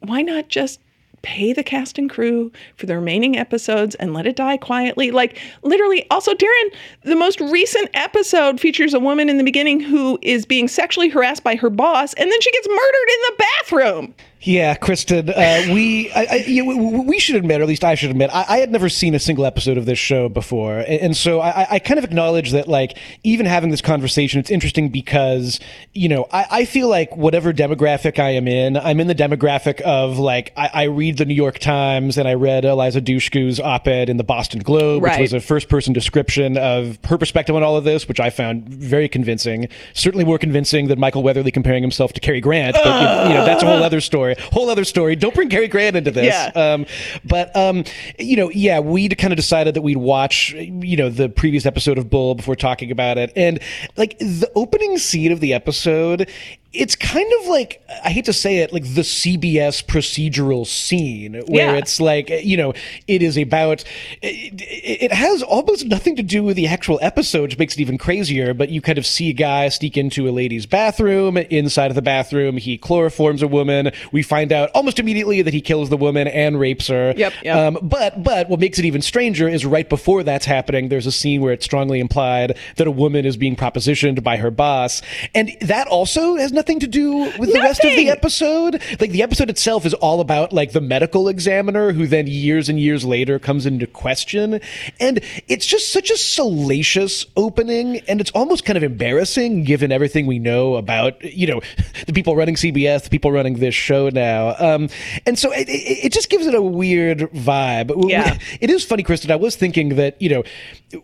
why 0.00 0.20
not 0.20 0.48
just 0.48 0.80
pay 1.22 1.52
the 1.52 1.62
cast 1.62 1.98
and 1.98 2.08
crew 2.08 2.50
for 2.76 2.86
the 2.86 2.96
remaining 2.96 3.36
episodes 3.36 3.94
and 3.96 4.14
let 4.14 4.26
it 4.26 4.36
die 4.36 4.56
quietly. 4.56 5.10
Like 5.10 5.38
literally 5.62 6.08
also 6.10 6.34
Darren, 6.34 6.74
the 7.02 7.16
most 7.16 7.40
recent 7.40 7.90
episode 7.94 8.60
features 8.60 8.94
a 8.94 9.00
woman 9.00 9.28
in 9.28 9.38
the 9.38 9.44
beginning 9.44 9.80
who 9.80 10.18
is 10.22 10.46
being 10.46 10.68
sexually 10.68 11.08
harassed 11.08 11.44
by 11.44 11.56
her 11.56 11.70
boss 11.70 12.14
and 12.14 12.30
then 12.30 12.40
she 12.40 12.52
gets 12.52 12.68
murdered 12.68 13.08
in 13.08 13.20
the 13.22 13.36
bathroom. 13.38 14.14
Yeah, 14.42 14.76
Kristen, 14.76 15.30
uh, 15.30 15.62
we 15.70 16.12
I, 16.12 16.26
I, 16.30 16.34
you 16.46 16.64
know, 16.64 17.02
we 17.02 17.18
should 17.18 17.34
admit, 17.34 17.60
or 17.60 17.64
at 17.64 17.68
least 17.68 17.82
I 17.82 17.96
should 17.96 18.10
admit, 18.10 18.30
I, 18.32 18.44
I, 18.48 18.58
had 18.58 18.70
never 18.70 18.88
seen 18.88 19.16
a 19.16 19.18
single 19.18 19.44
episode 19.44 19.76
of 19.76 19.84
this 19.84 19.98
show 19.98 20.28
before, 20.28 20.78
and, 20.78 21.00
and 21.00 21.16
so 21.16 21.40
I, 21.40 21.66
I, 21.72 21.78
kind 21.80 21.98
of 21.98 22.04
acknowledge 22.04 22.52
that, 22.52 22.68
like, 22.68 22.96
even 23.24 23.46
having 23.46 23.70
this 23.70 23.80
conversation, 23.80 24.38
it's 24.38 24.50
interesting 24.50 24.90
because 24.90 25.58
you 25.92 26.08
know 26.08 26.28
I, 26.30 26.66
feel 26.66 26.88
like 26.88 27.16
whatever 27.16 27.52
demographic 27.52 28.20
I 28.20 28.30
am 28.30 28.46
in, 28.46 28.76
I'm 28.76 29.00
in 29.00 29.08
the 29.08 29.14
demographic 29.14 29.80
of 29.80 30.18
like 30.18 30.52
I, 30.56 30.84
read 30.84 31.18
the 31.18 31.24
New 31.24 31.34
York 31.34 31.58
Times 31.58 32.16
and 32.16 32.28
I 32.28 32.34
read 32.34 32.64
Eliza 32.64 33.00
Dushku's 33.00 33.58
op-ed 33.58 34.08
in 34.08 34.18
the 34.18 34.24
Boston 34.24 34.60
Globe, 34.60 35.02
right. 35.02 35.18
which 35.18 35.32
was 35.32 35.32
a 35.32 35.40
first-person 35.44 35.92
description 35.92 36.56
of 36.56 36.98
her 37.04 37.18
perspective 37.18 37.56
on 37.56 37.64
all 37.64 37.76
of 37.76 37.84
this, 37.84 38.06
which 38.06 38.20
I 38.20 38.30
found 38.30 38.68
very 38.68 39.08
convincing. 39.08 39.68
Certainly 39.94 40.26
more 40.26 40.38
convincing 40.38 40.86
than 40.86 41.00
Michael 41.00 41.24
Weatherly 41.24 41.50
comparing 41.50 41.82
himself 41.82 42.12
to 42.12 42.20
Cary 42.20 42.40
Grant, 42.40 42.74
but 42.74 43.28
you 43.28 43.34
know 43.34 43.44
that's 43.44 43.64
a 43.64 43.66
whole 43.66 43.82
other 43.82 44.00
story 44.00 44.27
story, 44.34 44.50
whole 44.52 44.70
other 44.70 44.84
story. 44.84 45.16
Don't 45.16 45.34
bring 45.34 45.48
Cary 45.48 45.68
Grant 45.68 45.96
into 45.96 46.10
this. 46.10 46.26
Yeah. 46.26 46.50
Um, 46.54 46.86
but 47.24 47.54
um, 47.56 47.84
you 48.18 48.36
know, 48.36 48.50
yeah, 48.50 48.80
we 48.80 49.08
kind 49.08 49.32
of 49.32 49.36
decided 49.36 49.74
that 49.74 49.82
we'd 49.82 49.96
watch, 49.96 50.52
you 50.52 50.96
know, 50.96 51.10
the 51.10 51.28
previous 51.28 51.66
episode 51.66 51.98
of 51.98 52.10
Bull 52.10 52.34
before 52.34 52.56
talking 52.56 52.90
about 52.90 53.18
it, 53.18 53.32
and 53.36 53.60
like 53.96 54.18
the 54.18 54.50
opening 54.54 54.98
scene 54.98 55.32
of 55.32 55.40
the 55.40 55.52
episode 55.54 56.28
it's 56.72 56.94
kind 56.94 57.30
of 57.40 57.46
like 57.46 57.82
I 58.04 58.10
hate 58.10 58.26
to 58.26 58.32
say 58.32 58.58
it, 58.58 58.74
like 58.74 58.82
the 58.82 59.00
CBS 59.00 59.82
procedural 59.84 60.66
scene 60.66 61.34
where 61.46 61.72
yeah. 61.72 61.78
it's 61.78 61.98
like 61.98 62.28
you 62.28 62.58
know 62.58 62.74
it 63.06 63.22
is 63.22 63.38
about 63.38 63.84
it, 64.20 64.54
it, 64.60 65.12
has 65.12 65.42
almost 65.42 65.86
nothing 65.86 66.14
to 66.16 66.22
do 66.22 66.44
with 66.44 66.56
the 66.56 66.66
actual 66.66 66.98
episode, 67.00 67.42
which 67.42 67.58
makes 67.58 67.74
it 67.74 67.80
even 67.80 67.96
crazier. 67.96 68.52
But 68.52 68.68
you 68.68 68.82
kind 68.82 68.98
of 68.98 69.06
see 69.06 69.30
a 69.30 69.32
guy 69.32 69.70
sneak 69.70 69.96
into 69.96 70.28
a 70.28 70.30
lady's 70.30 70.66
bathroom. 70.66 71.38
Inside 71.38 71.90
of 71.90 71.94
the 71.94 72.02
bathroom, 72.02 72.58
he 72.58 72.76
chloroforms 72.76 73.42
a 73.42 73.48
woman. 73.48 73.90
We 74.12 74.22
find 74.22 74.52
out 74.52 74.70
almost 74.74 74.98
immediately 74.98 75.40
that 75.40 75.54
he 75.54 75.62
kills 75.62 75.88
the 75.88 75.96
woman 75.96 76.28
and 76.28 76.60
rapes 76.60 76.88
her. 76.88 77.14
Yep. 77.16 77.32
yep. 77.42 77.56
Um, 77.56 77.78
but 77.80 78.22
but 78.22 78.50
what 78.50 78.60
makes 78.60 78.78
it 78.78 78.84
even 78.84 79.00
stranger 79.00 79.48
is 79.48 79.64
right 79.64 79.88
before 79.88 80.22
that's 80.22 80.44
happening, 80.44 80.90
there's 80.90 81.06
a 81.06 81.12
scene 81.12 81.40
where 81.40 81.54
it's 81.54 81.64
strongly 81.64 81.98
implied 81.98 82.58
that 82.76 82.86
a 82.86 82.90
woman 82.90 83.24
is 83.24 83.38
being 83.38 83.56
propositioned 83.56 84.22
by 84.22 84.36
her 84.36 84.50
boss, 84.50 85.00
and 85.34 85.56
that 85.62 85.88
also 85.88 86.36
has 86.36 86.52
nothing 86.58 86.80
to 86.80 86.88
do 86.88 87.18
with 87.18 87.38
nothing. 87.38 87.52
the 87.52 87.60
rest 87.60 87.84
of 87.84 87.94
the 87.94 88.10
episode. 88.10 88.82
Like 89.00 89.12
the 89.12 89.22
episode 89.22 89.48
itself 89.48 89.86
is 89.86 89.94
all 89.94 90.20
about 90.20 90.52
like 90.52 90.72
the 90.72 90.80
medical 90.80 91.28
examiner 91.28 91.92
who 91.92 92.06
then 92.06 92.26
years 92.26 92.68
and 92.68 92.80
years 92.80 93.04
later 93.04 93.38
comes 93.38 93.64
into 93.64 93.86
question. 93.86 94.60
And 94.98 95.20
it's 95.46 95.64
just 95.64 95.92
such 95.92 96.10
a 96.10 96.16
salacious 96.16 97.26
opening 97.36 98.00
and 98.08 98.20
it's 98.20 98.32
almost 98.32 98.64
kind 98.64 98.76
of 98.76 98.82
embarrassing 98.82 99.62
given 99.62 99.92
everything 99.92 100.26
we 100.26 100.40
know 100.40 100.74
about, 100.74 101.22
you 101.22 101.46
know, 101.46 101.60
the 102.06 102.12
people 102.12 102.34
running 102.34 102.56
CBS, 102.56 103.04
the 103.04 103.10
people 103.10 103.30
running 103.30 103.54
this 103.54 103.74
show 103.74 104.08
now. 104.08 104.56
Um, 104.58 104.88
and 105.24 105.38
so 105.38 105.52
it, 105.52 105.68
it, 105.68 106.06
it, 106.06 106.12
just 106.12 106.28
gives 106.28 106.46
it 106.46 106.54
a 106.54 106.62
weird 106.62 107.20
vibe. 107.20 108.10
Yeah. 108.10 108.36
It 108.60 108.70
is 108.70 108.84
funny, 108.84 109.02
Kristen. 109.02 109.30
I 109.30 109.36
was 109.36 109.54
thinking 109.54 109.90
that, 109.96 110.20
you 110.20 110.28
know, 110.28 110.42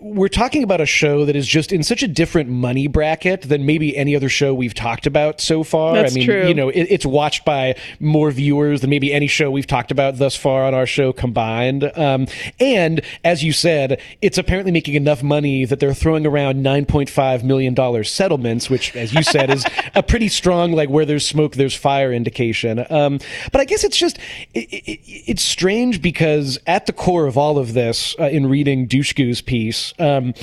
we're 0.00 0.28
talking 0.28 0.62
about 0.64 0.80
a 0.80 0.86
show 0.86 1.24
that 1.24 1.36
is 1.36 1.46
just 1.46 1.72
in 1.72 1.82
such 1.82 2.02
a 2.02 2.08
different 2.08 2.48
money 2.48 2.88
bracket 2.88 3.42
than 3.42 3.64
maybe 3.66 3.96
any 3.96 4.16
other 4.16 4.28
show 4.28 4.54
we've 4.54 4.74
talked 4.74 5.06
about 5.06 5.40
so 5.44 5.62
far. 5.62 5.94
That's 5.94 6.12
I 6.12 6.14
mean, 6.14 6.26
true. 6.26 6.46
you 6.48 6.54
know, 6.54 6.68
it, 6.68 6.86
it's 6.90 7.06
watched 7.06 7.44
by 7.44 7.76
more 8.00 8.30
viewers 8.30 8.80
than 8.80 8.90
maybe 8.90 9.12
any 9.12 9.26
show 9.26 9.50
we've 9.50 9.66
talked 9.66 9.90
about 9.90 10.18
thus 10.18 10.36
far 10.36 10.64
on 10.64 10.74
our 10.74 10.86
show 10.86 11.12
combined. 11.12 11.84
Um, 11.96 12.26
and 12.60 13.00
as 13.22 13.44
you 13.44 13.52
said, 13.52 14.00
it's 14.22 14.38
apparently 14.38 14.72
making 14.72 14.94
enough 14.94 15.22
money 15.22 15.64
that 15.64 15.80
they're 15.80 15.94
throwing 15.94 16.26
around 16.26 16.64
$9.5 16.64 17.44
million 17.44 18.04
settlements, 18.04 18.70
which, 18.70 18.94
as 18.96 19.12
you 19.12 19.22
said, 19.22 19.50
is 19.50 19.64
a 19.94 20.02
pretty 20.02 20.28
strong, 20.28 20.72
like, 20.72 20.88
where 20.88 21.04
there's 21.04 21.26
smoke, 21.26 21.54
there's 21.54 21.74
fire 21.74 22.12
indication. 22.12 22.84
Um, 22.90 23.18
but 23.52 23.60
I 23.60 23.64
guess 23.64 23.84
it's 23.84 23.96
just, 23.96 24.18
it, 24.54 24.72
it, 24.72 25.00
it's 25.04 25.42
strange 25.42 26.02
because 26.02 26.58
at 26.66 26.86
the 26.86 26.92
core 26.92 27.26
of 27.26 27.36
all 27.36 27.58
of 27.58 27.74
this, 27.74 28.16
uh, 28.18 28.24
in 28.24 28.46
reading 28.46 28.88
Dushku's 28.88 29.40
piece, 29.40 29.92
um, 29.98 30.34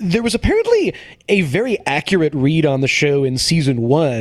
there 0.00 0.22
was 0.22 0.34
apparently 0.34 0.94
a 1.28 1.42
very 1.42 1.78
accurate 1.86 2.34
read 2.34 2.66
on 2.66 2.80
the 2.80 2.88
show 2.88 3.24
in 3.24 3.38
season 3.38 3.80
one 3.82 4.11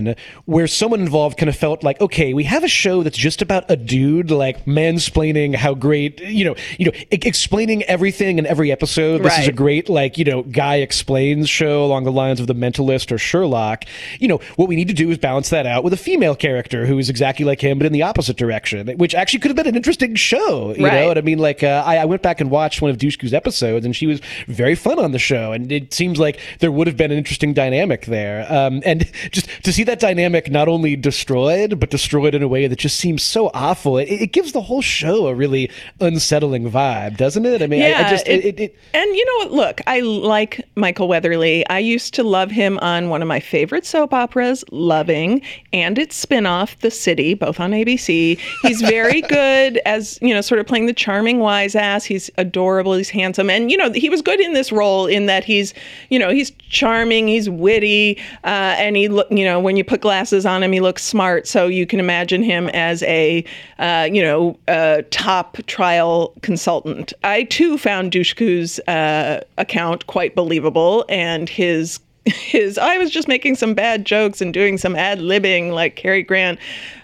where 0.46 0.68
someone 0.68 1.02
involved 1.02 1.38
kind 1.38 1.50
of 1.50 1.56
felt 1.56 1.84
like, 1.84 2.00
okay, 2.02 2.34
we 2.34 2.44
have 2.46 2.64
a 2.64 2.68
show 2.68 3.04
that's 3.04 3.18
just 3.18 3.42
about 3.42 3.70
a 3.70 3.76
dude 3.76 4.32
like 4.32 4.66
mansplaining 4.66 5.56
how 5.56 5.74
great, 5.74 6.20
you 6.22 6.46
know, 6.46 6.56
you 6.78 6.86
know, 6.86 6.92
I- 7.12 7.20
explaining 7.24 7.84
everything 7.84 8.40
in 8.40 8.46
every 8.46 8.72
episode. 8.72 9.20
This 9.20 9.34
right. 9.34 9.42
is 9.42 9.48
a 9.48 9.52
great 9.52 9.90
like, 9.90 10.18
you 10.18 10.26
know, 10.26 10.44
guy 10.44 10.78
explains 10.78 11.50
show 11.50 11.84
along 11.84 12.06
the 12.06 12.12
lines 12.12 12.40
of 12.40 12.48
The 12.48 12.56
Mentalist 12.56 13.12
or 13.12 13.18
Sherlock. 13.18 13.86
You 14.20 14.28
know, 14.28 14.40
what 14.56 14.70
we 14.70 14.76
need 14.76 14.88
to 14.88 14.94
do 14.94 15.10
is 15.10 15.18
balance 15.18 15.50
that 15.50 15.66
out 15.66 15.84
with 15.84 15.94
a 15.94 15.98
female 15.98 16.36
character 16.36 16.86
who 16.86 16.98
is 16.98 17.10
exactly 17.10 17.46
like 17.46 17.62
him 17.62 17.78
but 17.78 17.86
in 17.88 17.94
the 17.94 18.04
opposite 18.04 18.38
direction, 18.38 18.88
which 18.98 19.16
actually 19.16 19.40
could 19.40 19.50
have 19.50 19.56
been 19.56 19.68
an 19.68 19.76
interesting 19.76 20.16
show. 20.16 20.74
You 20.76 20.86
right. 20.86 21.02
know 21.02 21.08
what 21.08 21.18
I 21.18 21.22
mean? 21.22 21.40
Like, 21.40 21.64
uh, 21.64 21.84
I, 21.86 21.98
I 21.98 22.06
went 22.06 22.22
back 22.22 22.40
and 22.42 22.52
watched 22.52 22.82
one 22.82 22.92
of 22.92 22.98
Dushku's 22.98 23.34
episodes, 23.34 23.86
and 23.86 23.96
she 23.96 24.08
was 24.08 24.22
very 24.48 24.76
fun 24.76 25.00
on 25.00 25.12
the 25.12 25.20
show, 25.20 25.52
and 25.52 25.72
it 25.72 25.94
seems 25.94 26.20
like 26.20 26.40
there 26.60 26.72
would 26.72 26.88
have 26.88 26.98
been 26.98 27.12
an 27.12 27.18
interesting 27.18 27.54
dynamic 27.54 28.06
there. 28.06 28.46
Um, 28.52 28.82
and 28.86 29.10
just 29.32 29.48
to 29.64 29.74
see 29.74 29.81
that 29.86 30.00
dynamic 30.00 30.50
not 30.50 30.68
only 30.68 30.96
destroyed, 30.96 31.80
but 31.80 31.90
destroyed 31.90 32.36
in 32.36 32.44
a 32.44 32.48
way 32.48 32.68
that 32.68 32.80
just 32.80 32.98
seems 32.98 33.24
so 33.24 33.52
awful, 33.54 33.98
it, 33.98 34.06
it 34.06 34.32
gives 34.32 34.52
the 34.52 34.62
whole 34.62 34.82
show 34.82 35.28
a 35.28 35.36
really 35.36 35.70
unsettling 36.00 36.70
vibe, 36.70 37.18
doesn't 37.18 37.46
it? 37.46 37.62
I 37.62 37.68
mean, 37.68 37.82
yeah, 37.82 38.02
I, 38.04 38.08
I 38.08 38.10
just 38.10 38.28
it, 38.28 38.60
it, 38.60 38.78
and 38.94 39.16
you 39.16 39.26
know 39.26 39.46
what? 39.46 39.52
Look, 39.52 39.82
I 39.88 40.02
like 40.02 40.68
Michael 40.76 41.08
Weatherly. 41.08 41.68
I 41.68 41.80
used 41.80 42.14
to 42.16 42.24
love 42.24 42.52
him 42.52 42.80
on 42.80 43.10
one 43.10 43.22
of 43.22 43.28
my 43.28 43.40
favorite 43.40 43.86
soap 43.86 44.14
operas, 44.14 44.64
Loving, 44.72 45.42
and 45.74 45.98
its 45.98 46.24
spinoff, 46.24 46.78
The 46.80 46.92
City, 46.92 47.34
both 47.34 47.60
on 47.60 47.72
ABC. 47.72 48.40
He's 48.62 48.82
very 48.82 49.22
good 49.30 49.80
as 49.86 50.18
you 50.22 50.34
know, 50.34 50.42
sort 50.42 50.60
of 50.60 50.68
playing 50.68 50.86
the 50.86 50.94
charming 50.94 51.40
wise 51.40 51.76
ass. 51.76 52.06
He's 52.06 52.30
adorable. 52.38 52.94
He's 52.94 53.10
handsome, 53.10 53.50
and 53.50 53.72
you 53.72 53.78
know, 53.78 53.92
he 53.92 54.10
was 54.10 54.22
good 54.22 54.40
in 54.40 54.54
this 54.54 54.72
role 54.72 55.08
in 55.08 55.26
that 55.26 55.44
he's 55.44 55.74
you 56.10 56.20
know 56.20 56.30
he's 56.30 56.52
charming, 56.70 57.28
he's 57.28 57.50
witty, 57.50 58.18
uh, 58.44 58.76
and 58.78 58.96
he 58.96 59.08
look 59.08 59.28
you 59.32 59.46
know 59.46 59.60
when 59.60 59.71
you 59.78 59.84
put 59.84 60.02
glasses 60.02 60.46
on 60.46 60.64
him, 60.64 60.72
he 60.72 60.80
looks 60.80 61.04
smart. 61.04 61.48
So 61.48 61.68
you 61.68 61.86
can 61.86 62.00
imagine 62.00 62.44
him 62.44 62.70
as 62.70 63.04
a 63.04 63.44
uh, 63.80 64.08
you 64.12 64.22
know 64.22 64.58
a 64.68 65.04
top 65.12 65.58
trial 65.68 66.34
consultant. 66.42 67.14
I 67.24 67.44
too 67.44 67.78
found 67.78 68.12
Dushku's 68.12 68.80
uh, 68.88 69.44
account 69.58 70.08
quite 70.08 70.36
believable, 70.36 71.06
and 71.10 71.50
his 71.50 72.00
his 72.26 72.78
I 72.78 72.98
was 72.98 73.12
just 73.12 73.28
making 73.28 73.56
some 73.56 73.74
bad 73.74 74.06
jokes 74.06 74.42
and 74.42 74.54
doing 74.54 74.78
some 74.78 74.96
ad 74.96 75.20
libbing 75.20 75.72
like 75.72 75.96
Cary 75.96 76.24
Grant. 76.24 76.60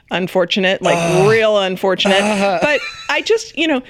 Unfortunate, 0.09 0.81
like 0.81 0.97
uh, 0.97 1.27
real 1.27 1.57
unfortunate. 1.59 2.21
Uh, 2.21 2.59
but 2.61 2.79
I 3.09 3.21
just, 3.21 3.57
you 3.57 3.67
know, 3.67 3.81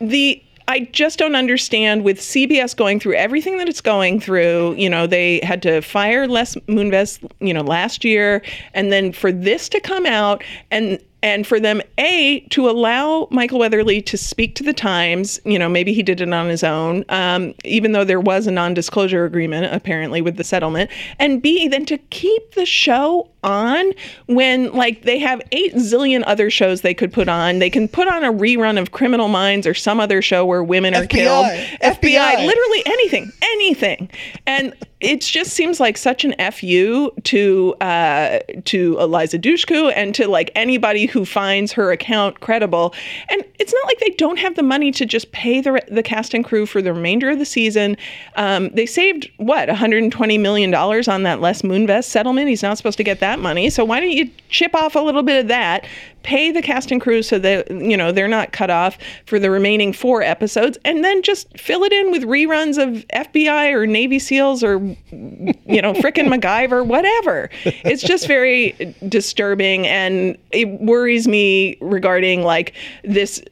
the 0.00 0.42
I 0.70 0.88
just 0.92 1.18
don't 1.18 1.34
understand 1.34 2.04
with 2.04 2.20
CBS 2.20 2.76
going 2.76 3.00
through 3.00 3.16
everything 3.16 3.58
that 3.58 3.68
it's 3.68 3.80
going 3.80 4.20
through. 4.20 4.76
You 4.76 4.88
know, 4.88 5.04
they 5.04 5.40
had 5.42 5.62
to 5.62 5.80
fire 5.82 6.28
Les 6.28 6.54
Moonves, 6.68 7.28
you 7.40 7.52
know, 7.52 7.62
last 7.62 8.04
year, 8.04 8.40
and 8.72 8.92
then 8.92 9.10
for 9.10 9.32
this 9.32 9.68
to 9.70 9.80
come 9.80 10.06
out 10.06 10.44
and 10.70 11.02
and 11.22 11.46
for 11.46 11.60
them 11.60 11.80
a 11.98 12.40
to 12.50 12.68
allow 12.68 13.28
michael 13.30 13.58
weatherly 13.58 14.00
to 14.02 14.16
speak 14.16 14.54
to 14.54 14.62
the 14.62 14.72
times 14.72 15.40
you 15.44 15.58
know 15.58 15.68
maybe 15.68 15.92
he 15.92 16.02
did 16.02 16.20
it 16.20 16.32
on 16.32 16.48
his 16.48 16.62
own 16.64 17.04
um, 17.08 17.54
even 17.64 17.92
though 17.92 18.04
there 18.04 18.20
was 18.20 18.46
a 18.46 18.50
non-disclosure 18.50 19.24
agreement 19.24 19.72
apparently 19.72 20.20
with 20.20 20.36
the 20.36 20.44
settlement. 20.44 20.90
And 21.18 21.40
b 21.40 21.68
then 21.68 21.86
to 21.86 21.98
keep 21.98 22.52
the 22.52 22.66
show 22.66 23.28
on 23.42 23.92
when 24.26 24.72
like 24.72 25.02
they 25.02 25.18
have 25.18 25.40
eight 25.52 25.74
zillion 25.74 26.22
other 26.26 26.50
shows 26.50 26.82
they 26.82 26.94
could 26.94 27.12
put 27.12 27.28
on. 27.28 27.58
They 27.58 27.70
can 27.70 27.88
put 27.88 28.08
on 28.08 28.24
a 28.24 28.32
rerun 28.32 28.78
of 28.80 28.92
criminal 28.92 29.28
minds 29.28 29.66
or 29.66 29.74
some 29.74 30.00
other 30.00 30.20
show 30.20 30.44
where 30.44 30.62
women 30.62 30.94
are 30.94 31.04
FBI, 31.04 31.08
killed. 31.08 31.46
FBI, 31.46 32.00
FBI 32.00 32.46
literally 32.46 32.82
anything 32.86 33.32
anything. 33.42 34.10
And 34.46 34.74
it 35.00 35.22
just 35.22 35.52
seems 35.52 35.80
like 35.80 35.96
such 35.96 36.24
an 36.24 36.34
fu 36.52 37.10
to 37.24 37.74
uh, 37.80 38.40
to 38.66 38.98
Eliza 39.00 39.38
Dushku 39.38 39.92
and 39.96 40.14
to 40.14 40.28
like 40.28 40.50
anybody 40.54 41.06
who 41.06 41.24
finds 41.24 41.72
her 41.72 41.90
account 41.90 42.40
credible. 42.40 42.94
And 43.30 43.42
it's 43.58 43.72
not 43.72 43.86
like 43.86 43.98
they 43.98 44.10
don't 44.10 44.38
have 44.38 44.56
the 44.56 44.62
money 44.62 44.92
to 44.92 45.06
just 45.06 45.32
pay 45.32 45.60
the 45.62 45.82
the 45.88 46.02
cast 46.02 46.34
and 46.34 46.44
crew 46.44 46.66
for 46.66 46.82
the 46.82 46.92
remainder 46.92 47.30
of 47.30 47.38
the 47.38 47.46
season. 47.46 47.96
Um, 48.36 48.68
they 48.70 48.86
saved 48.86 49.30
what 49.38 49.68
120 49.68 50.38
million 50.38 50.70
dollars 50.70 51.08
on 51.08 51.22
that 51.22 51.40
Les 51.40 51.62
Moonves 51.62 52.04
settlement. 52.04 52.48
He's 52.48 52.62
not 52.62 52.76
supposed 52.76 52.98
to 52.98 53.04
get 53.04 53.20
that 53.20 53.38
money, 53.38 53.70
so 53.70 53.84
why 53.84 54.00
don't 54.00 54.10
you 54.10 54.30
chip 54.50 54.74
off 54.74 54.94
a 54.96 55.00
little 55.00 55.22
bit 55.22 55.40
of 55.40 55.48
that? 55.48 55.86
Pay 56.22 56.50
the 56.50 56.62
cast 56.62 56.90
and 56.90 57.00
crew 57.00 57.22
so 57.22 57.38
that 57.38 57.70
you 57.70 57.96
know 57.96 58.12
they're 58.12 58.28
not 58.28 58.52
cut 58.52 58.70
off 58.70 58.98
for 59.26 59.38
the 59.38 59.50
remaining 59.50 59.92
four 59.92 60.22
episodes, 60.22 60.78
and 60.84 61.04
then 61.04 61.22
just 61.22 61.46
fill 61.58 61.82
it 61.84 61.92
in 61.92 62.10
with 62.10 62.22
reruns 62.22 62.82
of 62.82 63.06
FBI 63.08 63.72
or 63.72 63.86
Navy 63.86 64.18
SEALs 64.18 64.62
or 64.62 64.78
you 64.80 65.82
know 65.82 65.94
frickin' 65.94 66.28
MacGyver, 66.40 66.86
whatever. 66.86 67.50
It's 67.64 68.02
just 68.02 68.26
very 68.26 68.94
disturbing, 69.08 69.86
and 69.86 70.36
it 70.50 70.80
worries 70.80 71.26
me 71.26 71.76
regarding 71.80 72.42
like 72.42 72.74
this 73.04 73.42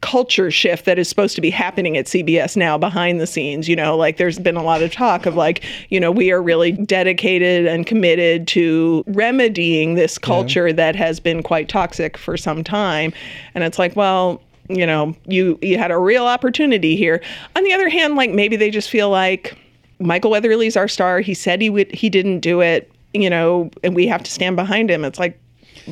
culture 0.00 0.50
shift 0.50 0.84
that 0.84 0.98
is 0.98 1.08
supposed 1.08 1.34
to 1.34 1.40
be 1.40 1.50
happening 1.50 1.96
at 1.96 2.06
CBS 2.06 2.56
now 2.56 2.76
behind 2.76 3.20
the 3.20 3.26
scenes. 3.26 3.68
You 3.68 3.76
know, 3.76 3.96
like 3.96 4.16
there's 4.16 4.38
been 4.38 4.56
a 4.56 4.62
lot 4.62 4.82
of 4.82 4.92
talk 4.92 5.26
of 5.26 5.36
like, 5.36 5.64
you 5.88 5.98
know, 5.98 6.10
we 6.10 6.30
are 6.30 6.42
really 6.42 6.72
dedicated 6.72 7.66
and 7.66 7.86
committed 7.86 8.46
to 8.48 9.04
remedying 9.06 9.94
this 9.94 10.18
culture 10.18 10.68
yeah. 10.68 10.74
that 10.74 10.96
has 10.96 11.20
been 11.20 11.42
quite 11.42 11.68
toxic 11.68 12.16
for 12.16 12.36
some 12.36 12.62
time. 12.62 13.12
And 13.54 13.64
it's 13.64 13.78
like, 13.78 13.96
well, 13.96 14.42
you 14.68 14.86
know, 14.86 15.14
you 15.26 15.58
you 15.62 15.78
had 15.78 15.90
a 15.90 15.98
real 15.98 16.26
opportunity 16.26 16.96
here. 16.96 17.22
On 17.54 17.64
the 17.64 17.72
other 17.72 17.88
hand, 17.88 18.16
like 18.16 18.30
maybe 18.30 18.56
they 18.56 18.70
just 18.70 18.90
feel 18.90 19.10
like 19.10 19.56
Michael 19.98 20.30
Weatherly's 20.30 20.76
our 20.76 20.88
star. 20.88 21.20
He 21.20 21.34
said 21.34 21.60
he 21.60 21.70
would 21.70 21.90
he 21.92 22.10
didn't 22.10 22.40
do 22.40 22.60
it, 22.60 22.90
you 23.14 23.30
know, 23.30 23.70
and 23.82 23.94
we 23.94 24.06
have 24.06 24.22
to 24.24 24.30
stand 24.30 24.56
behind 24.56 24.90
him. 24.90 25.04
It's 25.04 25.18
like 25.18 25.40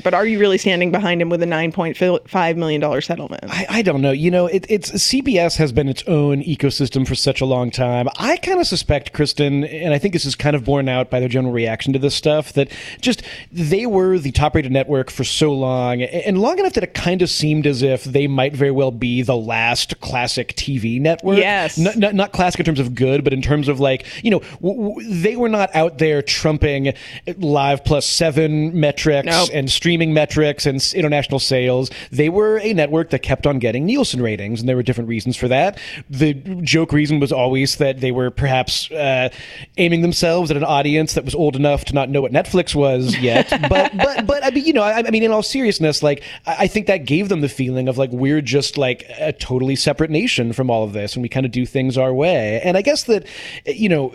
but 0.02 0.14
are 0.14 0.26
you 0.26 0.38
really 0.38 0.58
standing 0.58 0.90
behind 0.90 1.22
him 1.22 1.28
with 1.28 1.42
a 1.42 1.46
nine 1.46 1.72
point 1.72 1.96
five 1.96 2.56
million 2.56 2.80
dollar 2.80 3.00
settlement? 3.00 3.44
I, 3.48 3.66
I, 3.68 3.82
don't 3.82 4.00
know. 4.00 4.10
You 4.10 4.30
know, 4.30 4.46
it, 4.46 4.66
it's 4.68 4.90
CBS 4.90 5.56
has 5.56 5.72
been 5.72 5.88
its 5.88 6.02
own 6.06 6.42
ecosystem 6.42 7.06
for 7.06 7.14
such 7.14 7.40
a 7.40 7.44
long 7.44 7.70
time. 7.70 8.08
I 8.18 8.36
kind 8.38 8.60
of 8.60 8.66
suspect, 8.66 9.12
Kristen, 9.12 9.64
and 9.64 9.94
I 9.94 9.98
think 9.98 10.12
this 10.12 10.24
is 10.24 10.34
kind 10.34 10.56
of 10.56 10.64
borne 10.64 10.88
out 10.88 11.10
by 11.10 11.20
the 11.20 11.28
general 11.28 11.52
reaction 11.52 11.92
to 11.92 11.98
this 11.98 12.14
stuff, 12.14 12.52
that 12.54 12.70
just 13.00 13.22
they 13.52 13.86
were 13.86 14.18
the 14.18 14.32
top 14.32 14.54
rated 14.54 14.72
network 14.72 15.10
for 15.10 15.24
so 15.24 15.52
long, 15.52 16.02
and 16.02 16.38
long 16.38 16.58
enough 16.58 16.72
that 16.74 16.84
it 16.84 16.94
kind 16.94 17.22
of 17.22 17.30
seemed 17.30 17.66
as 17.66 17.82
if 17.82 18.04
they 18.04 18.26
might 18.26 18.54
very 18.54 18.70
well 18.70 18.90
be 18.90 19.22
the 19.22 19.36
last 19.36 20.00
classic 20.00 20.54
TV 20.56 21.00
network. 21.00 21.38
Yes, 21.38 21.78
not, 21.78 21.96
not, 21.96 22.14
not 22.14 22.32
classic 22.32 22.60
in 22.60 22.66
terms 22.66 22.80
of 22.80 22.94
good, 22.94 23.22
but 23.22 23.32
in 23.32 23.42
terms 23.42 23.68
of 23.68 23.80
like 23.80 24.06
you 24.24 24.30
know 24.30 24.40
w- 24.60 24.88
w- 24.88 25.22
they 25.22 25.36
were 25.36 25.48
not 25.48 25.74
out 25.74 25.98
there 25.98 26.22
trumping 26.22 26.94
live 27.38 27.84
plus 27.84 28.06
seven 28.06 28.78
metrics 28.78 29.26
nope. 29.26 29.50
and 29.52 29.70
streaming 29.84 30.14
metrics 30.14 30.64
and 30.64 30.82
international 30.94 31.38
sales. 31.38 31.90
They 32.10 32.30
were 32.30 32.58
a 32.60 32.72
network 32.72 33.10
that 33.10 33.18
kept 33.18 33.46
on 33.46 33.58
getting 33.58 33.84
Nielsen 33.84 34.22
ratings, 34.22 34.60
and 34.60 34.66
there 34.66 34.76
were 34.76 34.82
different 34.82 35.08
reasons 35.08 35.36
for 35.36 35.46
that. 35.48 35.78
The 36.08 36.32
joke 36.62 36.90
reason 36.90 37.20
was 37.20 37.30
always 37.30 37.76
that 37.76 38.00
they 38.00 38.10
were 38.10 38.30
perhaps 38.30 38.90
uh, 38.90 39.28
aiming 39.76 40.00
themselves 40.00 40.50
at 40.50 40.56
an 40.56 40.64
audience 40.64 41.12
that 41.12 41.26
was 41.26 41.34
old 41.34 41.54
enough 41.54 41.84
to 41.84 41.92
not 41.92 42.08
know 42.08 42.22
what 42.22 42.32
Netflix 42.32 42.74
was 42.74 43.18
yet. 43.20 43.50
but 43.68 43.94
but 43.94 44.26
but 44.26 44.42
I 44.42 44.48
mean, 44.52 44.64
you 44.64 44.72
know, 44.72 44.80
I, 44.80 45.06
I 45.06 45.10
mean, 45.10 45.22
in 45.22 45.30
all 45.30 45.42
seriousness, 45.42 46.02
like 46.02 46.22
I 46.46 46.66
think 46.66 46.86
that 46.86 47.04
gave 47.04 47.28
them 47.28 47.42
the 47.42 47.50
feeling 47.50 47.86
of 47.86 47.98
like 47.98 48.10
we're 48.10 48.40
just 48.40 48.78
like 48.78 49.04
a 49.20 49.34
totally 49.34 49.76
separate 49.76 50.10
nation 50.10 50.54
from 50.54 50.70
all 50.70 50.84
of 50.84 50.94
this, 50.94 51.14
and 51.14 51.22
we 51.22 51.28
kind 51.28 51.44
of 51.44 51.52
do 51.52 51.66
things 51.66 51.98
our 51.98 52.14
way. 52.14 52.62
And 52.62 52.78
I 52.78 52.80
guess 52.80 53.04
that 53.04 53.26
you 53.66 53.90
know, 53.90 54.06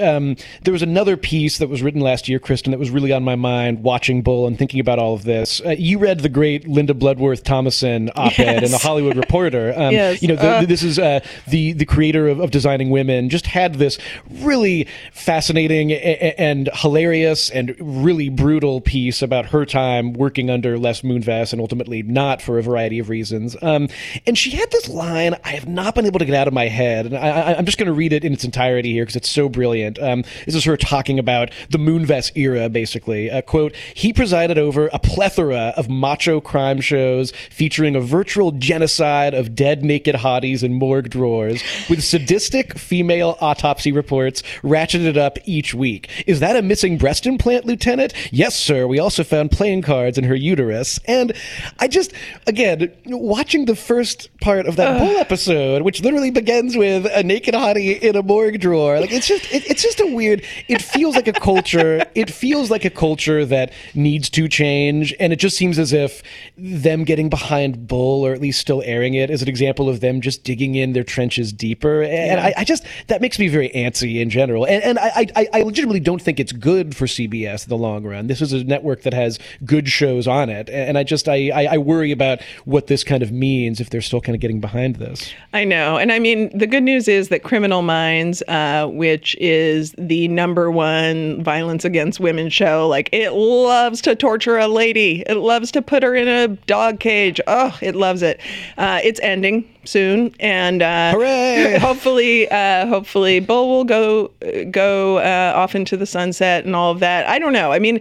um, 0.00 0.36
there 0.62 0.70
was 0.70 0.82
another 0.82 1.16
piece 1.16 1.58
that 1.58 1.68
was 1.68 1.82
written 1.82 2.02
last 2.02 2.28
year, 2.28 2.38
Kristen, 2.38 2.70
that 2.70 2.78
was 2.78 2.90
really 2.90 3.10
on 3.10 3.24
my 3.24 3.34
mind 3.34 3.82
watching 3.82 4.22
Bull 4.22 4.46
and 4.46 4.56
thinking 4.56 4.78
about 4.78 5.00
all 5.00 5.07
of 5.14 5.24
this. 5.24 5.60
Uh, 5.64 5.70
you 5.70 5.98
read 5.98 6.20
the 6.20 6.28
great 6.28 6.66
Linda 6.66 6.94
Bloodworth 6.94 7.44
Thomason 7.44 8.10
op-ed 8.16 8.38
yes. 8.38 8.64
in 8.64 8.70
the 8.70 8.78
Hollywood 8.78 9.16
Reporter. 9.16 9.74
Um, 9.78 9.92
yes. 9.92 10.22
You 10.22 10.28
know, 10.28 10.34
the, 10.34 10.48
uh. 10.48 10.64
this 10.64 10.82
is 10.82 10.98
uh, 10.98 11.20
the 11.46 11.72
the 11.72 11.84
creator 11.84 12.26
of, 12.26 12.40
of, 12.40 12.50
Designing 12.50 12.90
Women. 12.90 13.28
Just 13.28 13.46
had 13.46 13.74
this 13.74 13.96
really 14.28 14.88
fascinating 15.12 15.92
and, 15.92 16.68
hilarious 16.74 17.48
and 17.48 17.76
really 17.78 18.28
brutal 18.28 18.80
piece 18.80 19.22
about 19.22 19.46
her 19.46 19.64
time 19.64 20.14
working 20.14 20.50
under 20.50 20.78
Les 20.78 21.02
Moonves 21.02 21.52
and 21.52 21.60
ultimately 21.60 22.02
not 22.02 22.42
for 22.42 22.58
a 22.58 22.62
variety 22.62 22.98
of 22.98 23.08
reasons. 23.08 23.56
Um, 23.62 23.88
and 24.26 24.36
she 24.36 24.50
had 24.50 24.70
this 24.72 24.88
line 24.88 25.36
I 25.44 25.50
have 25.50 25.68
not 25.68 25.94
been 25.94 26.06
able 26.06 26.18
to 26.18 26.24
get 26.24 26.34
out 26.34 26.48
of 26.48 26.54
my 26.54 26.66
head, 26.66 27.06
and 27.06 27.16
I, 27.16 27.52
am 27.52 27.64
just 27.64 27.78
going 27.78 27.86
to 27.86 27.92
read 27.92 28.12
it 28.12 28.24
in 28.24 28.32
its 28.32 28.44
entirety 28.44 28.92
here 28.92 29.04
because 29.04 29.16
it's 29.16 29.30
so 29.30 29.48
brilliant. 29.48 29.98
Um, 30.00 30.24
this 30.44 30.54
is 30.54 30.64
her 30.64 30.76
talking 30.76 31.18
about 31.18 31.50
the 31.70 31.78
Moonves 31.78 32.36
era, 32.36 32.68
basically. 32.68 33.30
Uh, 33.30 33.42
quote: 33.42 33.74
He 33.94 34.12
presided 34.12 34.58
over 34.58 34.88
a 34.98 35.00
plethora 35.00 35.72
of 35.76 35.88
macho 35.88 36.40
crime 36.40 36.80
shows 36.80 37.32
featuring 37.50 37.94
a 37.94 38.00
virtual 38.00 38.50
genocide 38.50 39.32
of 39.32 39.54
dead 39.54 39.84
naked 39.84 40.16
hotties 40.16 40.64
in 40.64 40.74
morgue 40.74 41.08
drawers 41.08 41.62
with 41.88 42.02
sadistic 42.02 42.76
female 42.76 43.36
autopsy 43.40 43.92
reports 43.92 44.42
ratcheted 44.62 45.16
up 45.16 45.38
each 45.44 45.72
week. 45.72 46.24
Is 46.26 46.40
that 46.40 46.56
a 46.56 46.62
missing 46.62 46.98
breast 46.98 47.26
implant, 47.26 47.64
Lieutenant? 47.64 48.12
Yes, 48.32 48.56
sir. 48.56 48.88
We 48.88 48.98
also 48.98 49.22
found 49.22 49.52
playing 49.52 49.82
cards 49.82 50.18
in 50.18 50.24
her 50.24 50.34
uterus. 50.34 50.98
And 51.04 51.32
I 51.78 51.86
just, 51.86 52.12
again, 52.48 52.92
watching 53.06 53.66
the 53.66 53.76
first 53.76 54.30
part 54.40 54.66
of 54.66 54.76
that 54.76 54.98
whole 54.98 55.16
episode, 55.16 55.82
which 55.82 56.02
literally 56.02 56.32
begins 56.32 56.76
with 56.76 57.06
a 57.06 57.22
naked 57.22 57.54
hottie 57.54 58.00
in 58.00 58.16
a 58.16 58.22
morgue 58.22 58.60
drawer, 58.60 58.98
like 58.98 59.12
it's 59.12 59.28
just, 59.28 59.44
it, 59.52 59.64
it's 59.70 59.82
just 59.82 60.00
a 60.00 60.06
weird, 60.12 60.42
it 60.66 60.82
feels 60.82 61.14
like 61.14 61.28
a 61.28 61.32
culture, 61.32 62.04
it 62.16 62.30
feels 62.30 62.68
like 62.68 62.84
a 62.84 62.90
culture 62.90 63.44
that 63.44 63.72
needs 63.94 64.28
to 64.30 64.48
change 64.48 64.87
and 64.88 65.32
it 65.32 65.38
just 65.38 65.56
seems 65.56 65.78
as 65.78 65.92
if 65.92 66.22
them 66.56 67.04
getting 67.04 67.28
behind 67.28 67.86
Bull, 67.86 68.24
or 68.26 68.32
at 68.32 68.40
least 68.40 68.60
still 68.60 68.82
airing 68.84 69.14
it, 69.14 69.30
is 69.30 69.42
an 69.42 69.48
example 69.48 69.88
of 69.88 70.00
them 70.00 70.20
just 70.20 70.44
digging 70.44 70.74
in 70.74 70.92
their 70.92 71.04
trenches 71.04 71.52
deeper. 71.52 72.02
And 72.02 72.40
yeah. 72.40 72.46
I, 72.56 72.60
I, 72.60 72.64
just 72.64 72.84
that 73.08 73.20
makes 73.20 73.38
me 73.38 73.48
very 73.48 73.68
antsy 73.70 74.20
in 74.20 74.30
general. 74.30 74.66
And, 74.66 74.82
and 74.82 74.98
I, 74.98 75.26
I, 75.36 75.48
I, 75.52 75.62
legitimately 75.62 76.00
don't 76.00 76.20
think 76.20 76.40
it's 76.40 76.52
good 76.52 76.96
for 76.96 77.06
CBS 77.06 77.64
in 77.64 77.68
the 77.68 77.76
long 77.76 78.04
run. 78.04 78.26
This 78.26 78.40
is 78.40 78.52
a 78.52 78.64
network 78.64 79.02
that 79.02 79.14
has 79.14 79.38
good 79.64 79.88
shows 79.88 80.26
on 80.26 80.48
it, 80.48 80.68
and 80.70 80.98
I 80.98 81.04
just 81.04 81.28
I, 81.28 81.50
I, 81.50 81.74
I 81.74 81.78
worry 81.78 82.12
about 82.12 82.40
what 82.64 82.86
this 82.86 83.04
kind 83.04 83.22
of 83.22 83.32
means 83.32 83.80
if 83.80 83.90
they're 83.90 84.00
still 84.00 84.20
kind 84.20 84.34
of 84.34 84.40
getting 84.40 84.60
behind 84.60 84.96
this. 84.96 85.32
I 85.52 85.64
know, 85.64 85.96
and 85.96 86.12
I 86.12 86.18
mean 86.18 86.56
the 86.56 86.66
good 86.66 86.82
news 86.82 87.08
is 87.08 87.28
that 87.28 87.42
Criminal 87.42 87.82
Minds, 87.82 88.42
uh, 88.48 88.86
which 88.86 89.36
is 89.40 89.94
the 89.98 90.28
number 90.28 90.70
one 90.70 91.42
violence 91.42 91.84
against 91.84 92.20
women 92.20 92.48
show, 92.48 92.88
like 92.88 93.08
it 93.12 93.30
loves 93.32 94.00
to 94.02 94.14
torture 94.14 94.58
a 94.58 94.68
lady 94.78 95.24
it 95.26 95.34
loves 95.34 95.70
to 95.72 95.82
put 95.82 96.02
her 96.02 96.14
in 96.14 96.28
a 96.28 96.48
dog 96.66 97.00
cage. 97.00 97.40
Oh, 97.46 97.76
it 97.82 97.96
loves 97.96 98.22
it. 98.22 98.40
Uh, 98.78 99.00
it's 99.02 99.20
ending 99.20 99.68
soon, 99.84 100.34
and 100.38 100.82
uh, 100.82 101.12
hooray! 101.12 101.78
hopefully, 101.80 102.48
uh, 102.50 102.86
hopefully, 102.86 103.40
Bull 103.40 103.68
will 103.68 103.84
go 103.84 104.30
go 104.70 105.18
uh, 105.18 105.52
off 105.56 105.74
into 105.74 105.96
the 105.96 106.06
sunset 106.06 106.64
and 106.64 106.76
all 106.76 106.92
of 106.92 107.00
that. 107.00 107.26
I 107.28 107.38
don't 107.38 107.52
know. 107.52 107.72
I 107.72 107.78
mean, 107.78 108.00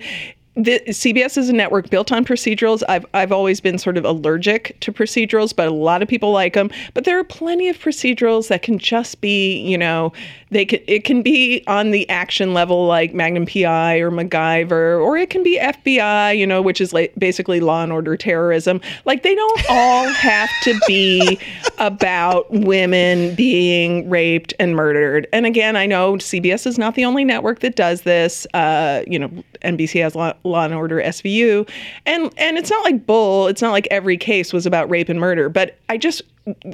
the, 0.58 0.82
CBS 0.88 1.38
is 1.38 1.50
a 1.50 1.54
network 1.54 1.90
built 1.92 2.12
on 2.12 2.26
procedurals. 2.26 2.82
I've 2.90 3.06
I've 3.14 3.32
always 3.32 3.62
been 3.62 3.78
sort 3.78 3.96
of 3.96 4.06
allergic 4.06 4.78
to 4.82 4.92
procedurals, 4.92 5.56
but 5.56 5.68
a 5.68 5.74
lot 5.74 6.02
of 6.02 6.08
people 6.08 6.32
like 6.32 6.56
them. 6.56 6.72
But 6.96 7.04
there 7.04 7.20
are 7.20 7.24
plenty 7.24 7.70
of 7.70 7.78
procedurals 7.78 8.48
that 8.48 8.64
can 8.64 8.80
just 8.80 9.22
be, 9.22 9.60
you 9.60 9.78
know, 9.78 10.14
they 10.50 10.66
can 10.66 10.80
it 10.88 11.04
can 11.04 11.22
be 11.22 11.64
on 11.68 11.92
the 11.92 12.10
action 12.10 12.56
level 12.56 12.88
like 12.88 13.14
Magnum 13.14 13.46
PI 13.46 13.98
or 13.98 14.10
MacGyver, 14.10 15.00
or 15.00 15.16
it 15.16 15.30
can 15.30 15.44
be 15.44 15.60
FBI, 15.60 16.36
you 16.36 16.48
know, 16.48 16.62
which 16.64 16.82
is 16.82 16.92
like 16.92 17.14
basically 17.20 17.60
Law 17.60 17.84
and 17.84 17.92
Order 17.92 18.18
terrorism. 18.18 18.82
Like 19.06 19.22
they 19.22 19.36
don't 19.36 19.66
all 19.70 20.08
have 20.08 20.50
to 20.64 20.80
be 20.88 21.40
about 21.78 22.50
women 22.50 23.36
being 23.36 24.10
raped 24.10 24.56
and 24.60 24.76
murdered. 24.76 25.28
And 25.32 25.46
again, 25.46 25.76
I 25.76 25.86
know 25.86 26.14
CBS 26.14 26.66
is 26.66 26.80
not 26.80 26.96
the 26.96 27.06
only 27.06 27.24
network 27.24 27.60
that 27.60 27.76
does 27.76 28.02
this. 28.02 28.48
Uh, 28.56 29.04
you 29.06 29.20
know, 29.20 29.30
NBC 29.62 30.02
has 30.02 30.16
Law, 30.16 30.34
Law 30.44 30.66
and 30.66 30.74
Order 30.74 31.02
SVU, 31.02 31.70
and 32.06 32.32
and 32.38 32.58
it's 32.58 32.70
not 32.70 32.84
like 32.84 33.06
Bull. 33.06 33.48
It's 33.48 33.62
not 33.62 33.72
like 33.72 33.88
every 33.92 34.18
case 34.18 34.54
was 34.54 34.66
about 34.66 34.90
rape 34.90 35.10
and 35.10 35.20
murder. 35.20 35.50
But 35.50 35.78
I 35.90 35.98
just 35.98 36.22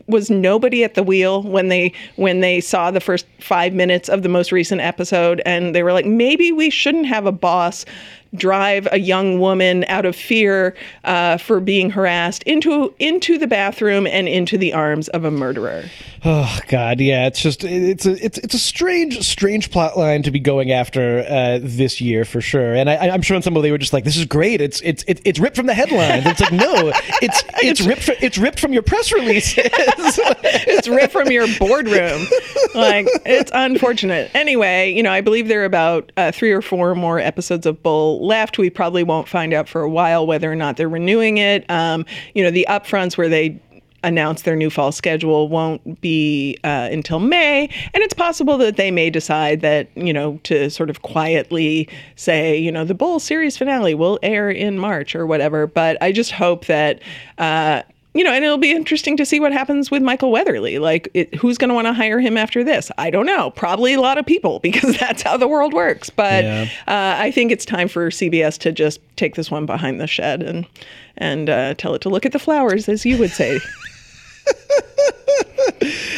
was 0.07 0.29
nobody 0.29 0.83
at 0.83 0.93
the 0.93 1.03
wheel 1.03 1.43
when 1.43 1.69
they 1.69 1.93
when 2.15 2.41
they 2.41 2.61
saw 2.61 2.91
the 2.91 2.99
first 2.99 3.25
five 3.39 3.73
minutes 3.73 4.09
of 4.09 4.23
the 4.23 4.29
most 4.29 4.51
recent 4.51 4.81
episode, 4.81 5.41
and 5.45 5.73
they 5.73 5.83
were 5.83 5.93
like, 5.93 6.05
maybe 6.05 6.51
we 6.51 6.69
shouldn't 6.69 7.05
have 7.07 7.25
a 7.25 7.31
boss 7.31 7.85
drive 8.35 8.87
a 8.91 8.99
young 8.99 9.39
woman 9.39 9.85
out 9.87 10.05
of 10.05 10.15
fear 10.15 10.75
uh, 11.03 11.37
for 11.37 11.59
being 11.59 11.89
harassed 11.89 12.43
into 12.43 12.93
into 12.99 13.37
the 13.37 13.47
bathroom 13.47 14.07
and 14.07 14.27
into 14.27 14.57
the 14.57 14.73
arms 14.73 15.07
of 15.09 15.23
a 15.23 15.31
murderer. 15.31 15.83
Oh 16.25 16.59
God, 16.67 17.01
yeah, 17.01 17.27
it's 17.27 17.41
just 17.41 17.65
it's 17.65 18.05
a 18.05 18.23
it's 18.23 18.37
it's 18.37 18.53
a 18.53 18.59
strange 18.59 19.19
strange 19.27 19.71
plot 19.71 19.97
line 19.97 20.23
to 20.23 20.31
be 20.31 20.39
going 20.39 20.71
after 20.71 21.25
uh, 21.29 21.59
this 21.61 21.99
year 21.99 22.23
for 22.23 22.39
sure. 22.39 22.73
And 22.73 22.89
I, 22.89 23.07
am 23.07 23.21
sure 23.21 23.35
on 23.35 23.41
some 23.41 23.57
of 23.57 23.63
they 23.63 23.71
were 23.71 23.77
just 23.77 23.91
like, 23.91 24.05
this 24.05 24.15
is 24.15 24.25
great. 24.25 24.61
It's 24.61 24.79
it's 24.81 25.03
it's 25.07 25.37
ripped 25.37 25.57
from 25.57 25.65
the 25.65 25.73
headlines. 25.73 26.25
It's 26.25 26.39
like 26.39 26.53
no, 26.53 26.93
it's 27.21 27.43
it's 27.61 27.81
ripped 27.81 28.03
from, 28.03 28.15
it's 28.21 28.37
ripped 28.37 28.59
from 28.59 28.71
your 28.71 28.83
press 28.83 29.11
releases. 29.11 29.65
it's 29.67 30.87
ripped 30.87 31.11
from 31.11 31.29
your 31.29 31.47
boardroom. 31.59 32.25
Like 32.73 33.07
it's 33.25 33.51
unfortunate. 33.53 34.31
Anyway, 34.33 34.91
you 34.93 35.03
know, 35.03 35.11
I 35.11 35.19
believe 35.19 35.49
there 35.49 35.63
are 35.63 35.65
about 35.65 36.11
uh, 36.15 36.31
three 36.31 36.53
or 36.53 36.61
four 36.61 36.95
more 36.95 37.19
episodes 37.19 37.65
of 37.65 37.83
Bull 37.83 38.22
left. 38.23 38.57
We 38.57 38.69
probably 38.69 39.03
won't 39.03 39.27
find 39.27 39.53
out 39.53 39.67
for 39.67 39.81
a 39.81 39.89
while 39.89 40.25
whether 40.25 40.51
or 40.51 40.55
not 40.55 40.77
they're 40.77 40.89
renewing 40.89 41.37
it. 41.37 41.69
Um, 41.69 42.05
you 42.33 42.43
know, 42.43 42.51
the 42.51 42.65
upfronts 42.69 43.17
where 43.17 43.29
they 43.29 43.61
announce 44.03 44.41
their 44.41 44.55
new 44.55 44.69
fall 44.69 44.91
schedule 44.91 45.47
won't 45.47 46.01
be 46.01 46.57
uh, 46.63 46.89
until 46.91 47.19
May, 47.19 47.69
and 47.93 48.03
it's 48.03 48.13
possible 48.13 48.57
that 48.57 48.75
they 48.75 48.91
may 48.91 49.09
decide 49.09 49.61
that 49.61 49.89
you 49.95 50.13
know 50.13 50.39
to 50.43 50.69
sort 50.69 50.89
of 50.89 51.01
quietly 51.01 51.87
say 52.15 52.57
you 52.57 52.71
know 52.71 52.83
the 52.83 52.93
Bull 52.93 53.19
series 53.19 53.57
finale 53.57 53.95
will 53.95 54.19
air 54.21 54.49
in 54.49 54.77
March 54.77 55.15
or 55.15 55.25
whatever. 55.25 55.67
But 55.67 56.01
I 56.01 56.11
just 56.11 56.31
hope 56.31 56.65
that. 56.65 57.01
Uh, 57.37 57.83
you 58.13 58.23
know, 58.23 58.31
and 58.31 58.43
it'll 58.45 58.57
be 58.57 58.71
interesting 58.71 59.17
to 59.17 59.25
see 59.25 59.39
what 59.39 59.51
happens 59.51 59.89
with 59.89 60.01
Michael 60.03 60.31
Weatherly. 60.31 60.77
Like, 60.79 61.09
it, 61.13 61.33
who's 61.35 61.57
going 61.57 61.69
to 61.69 61.73
want 61.73 61.87
to 61.87 61.93
hire 61.93 62.19
him 62.19 62.37
after 62.37 62.63
this? 62.63 62.91
I 62.97 63.09
don't 63.09 63.25
know. 63.25 63.49
Probably 63.51 63.93
a 63.93 64.01
lot 64.01 64.17
of 64.17 64.25
people 64.25 64.59
because 64.63 64.97
that's 64.97 65.23
how 65.23 65.37
the 65.37 65.47
world 65.47 65.73
works. 65.73 66.09
But 66.09 66.43
Yeah. 66.43 66.63
uh, 66.87 67.15
I 67.21 67.31
think 67.31 67.51
it's 67.51 67.65
time 67.65 67.87
for 67.87 68.09
CBS 68.09 68.57
to 68.59 68.71
just 68.71 68.99
take 69.15 69.35
this 69.35 69.49
one 69.49 69.65
behind 69.65 69.99
the 69.99 70.07
shed 70.07 70.43
and 70.43 70.65
and 71.17 71.49
uh, 71.49 71.73
tell 71.75 71.93
it 71.93 72.01
to 72.01 72.09
look 72.09 72.25
at 72.25 72.31
the 72.31 72.39
flowers, 72.39 72.89
as 72.89 73.05
you 73.05 73.17
would 73.19 73.29
say. 73.31 73.59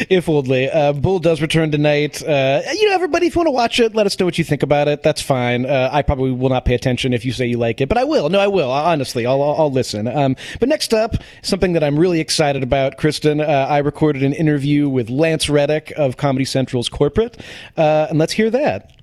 if 0.08 0.28
only. 0.28 0.70
Uh, 0.70 0.92
Bull 0.92 1.18
does 1.18 1.40
return 1.40 1.70
tonight. 1.70 2.22
Uh, 2.22 2.62
you 2.72 2.88
know, 2.88 2.94
everybody, 2.94 3.26
if 3.26 3.34
you 3.34 3.40
want 3.40 3.48
to 3.48 3.52
watch 3.52 3.80
it, 3.80 3.94
let 3.94 4.06
us 4.06 4.18
know 4.18 4.26
what 4.26 4.38
you 4.38 4.44
think 4.44 4.62
about 4.62 4.88
it. 4.88 5.02
That's 5.02 5.20
fine. 5.20 5.66
Uh, 5.66 5.90
I 5.92 6.02
probably 6.02 6.32
will 6.32 6.48
not 6.48 6.64
pay 6.64 6.74
attention 6.74 7.12
if 7.12 7.24
you 7.24 7.32
say 7.32 7.46
you 7.46 7.58
like 7.58 7.80
it, 7.80 7.88
but 7.88 7.98
I 7.98 8.04
will. 8.04 8.28
No, 8.28 8.38
I 8.38 8.46
will. 8.46 8.70
Honestly, 8.70 9.26
I'll, 9.26 9.42
I'll, 9.42 9.56
I'll 9.58 9.72
listen. 9.72 10.06
Um, 10.06 10.36
but 10.60 10.68
next 10.68 10.94
up, 10.94 11.16
something 11.42 11.72
that 11.72 11.82
I'm 11.82 11.98
really 11.98 12.20
excited 12.20 12.62
about, 12.62 12.96
Kristen. 12.96 13.40
Uh, 13.40 13.44
I 13.68 13.78
recorded 13.78 14.22
an 14.22 14.32
interview 14.32 14.88
with 14.88 15.10
Lance 15.10 15.48
Reddick 15.48 15.92
of 15.96 16.16
Comedy 16.16 16.44
Central's 16.44 16.88
Corporate, 16.88 17.40
uh, 17.76 18.06
and 18.10 18.18
let's 18.18 18.32
hear 18.32 18.50
that. 18.50 18.95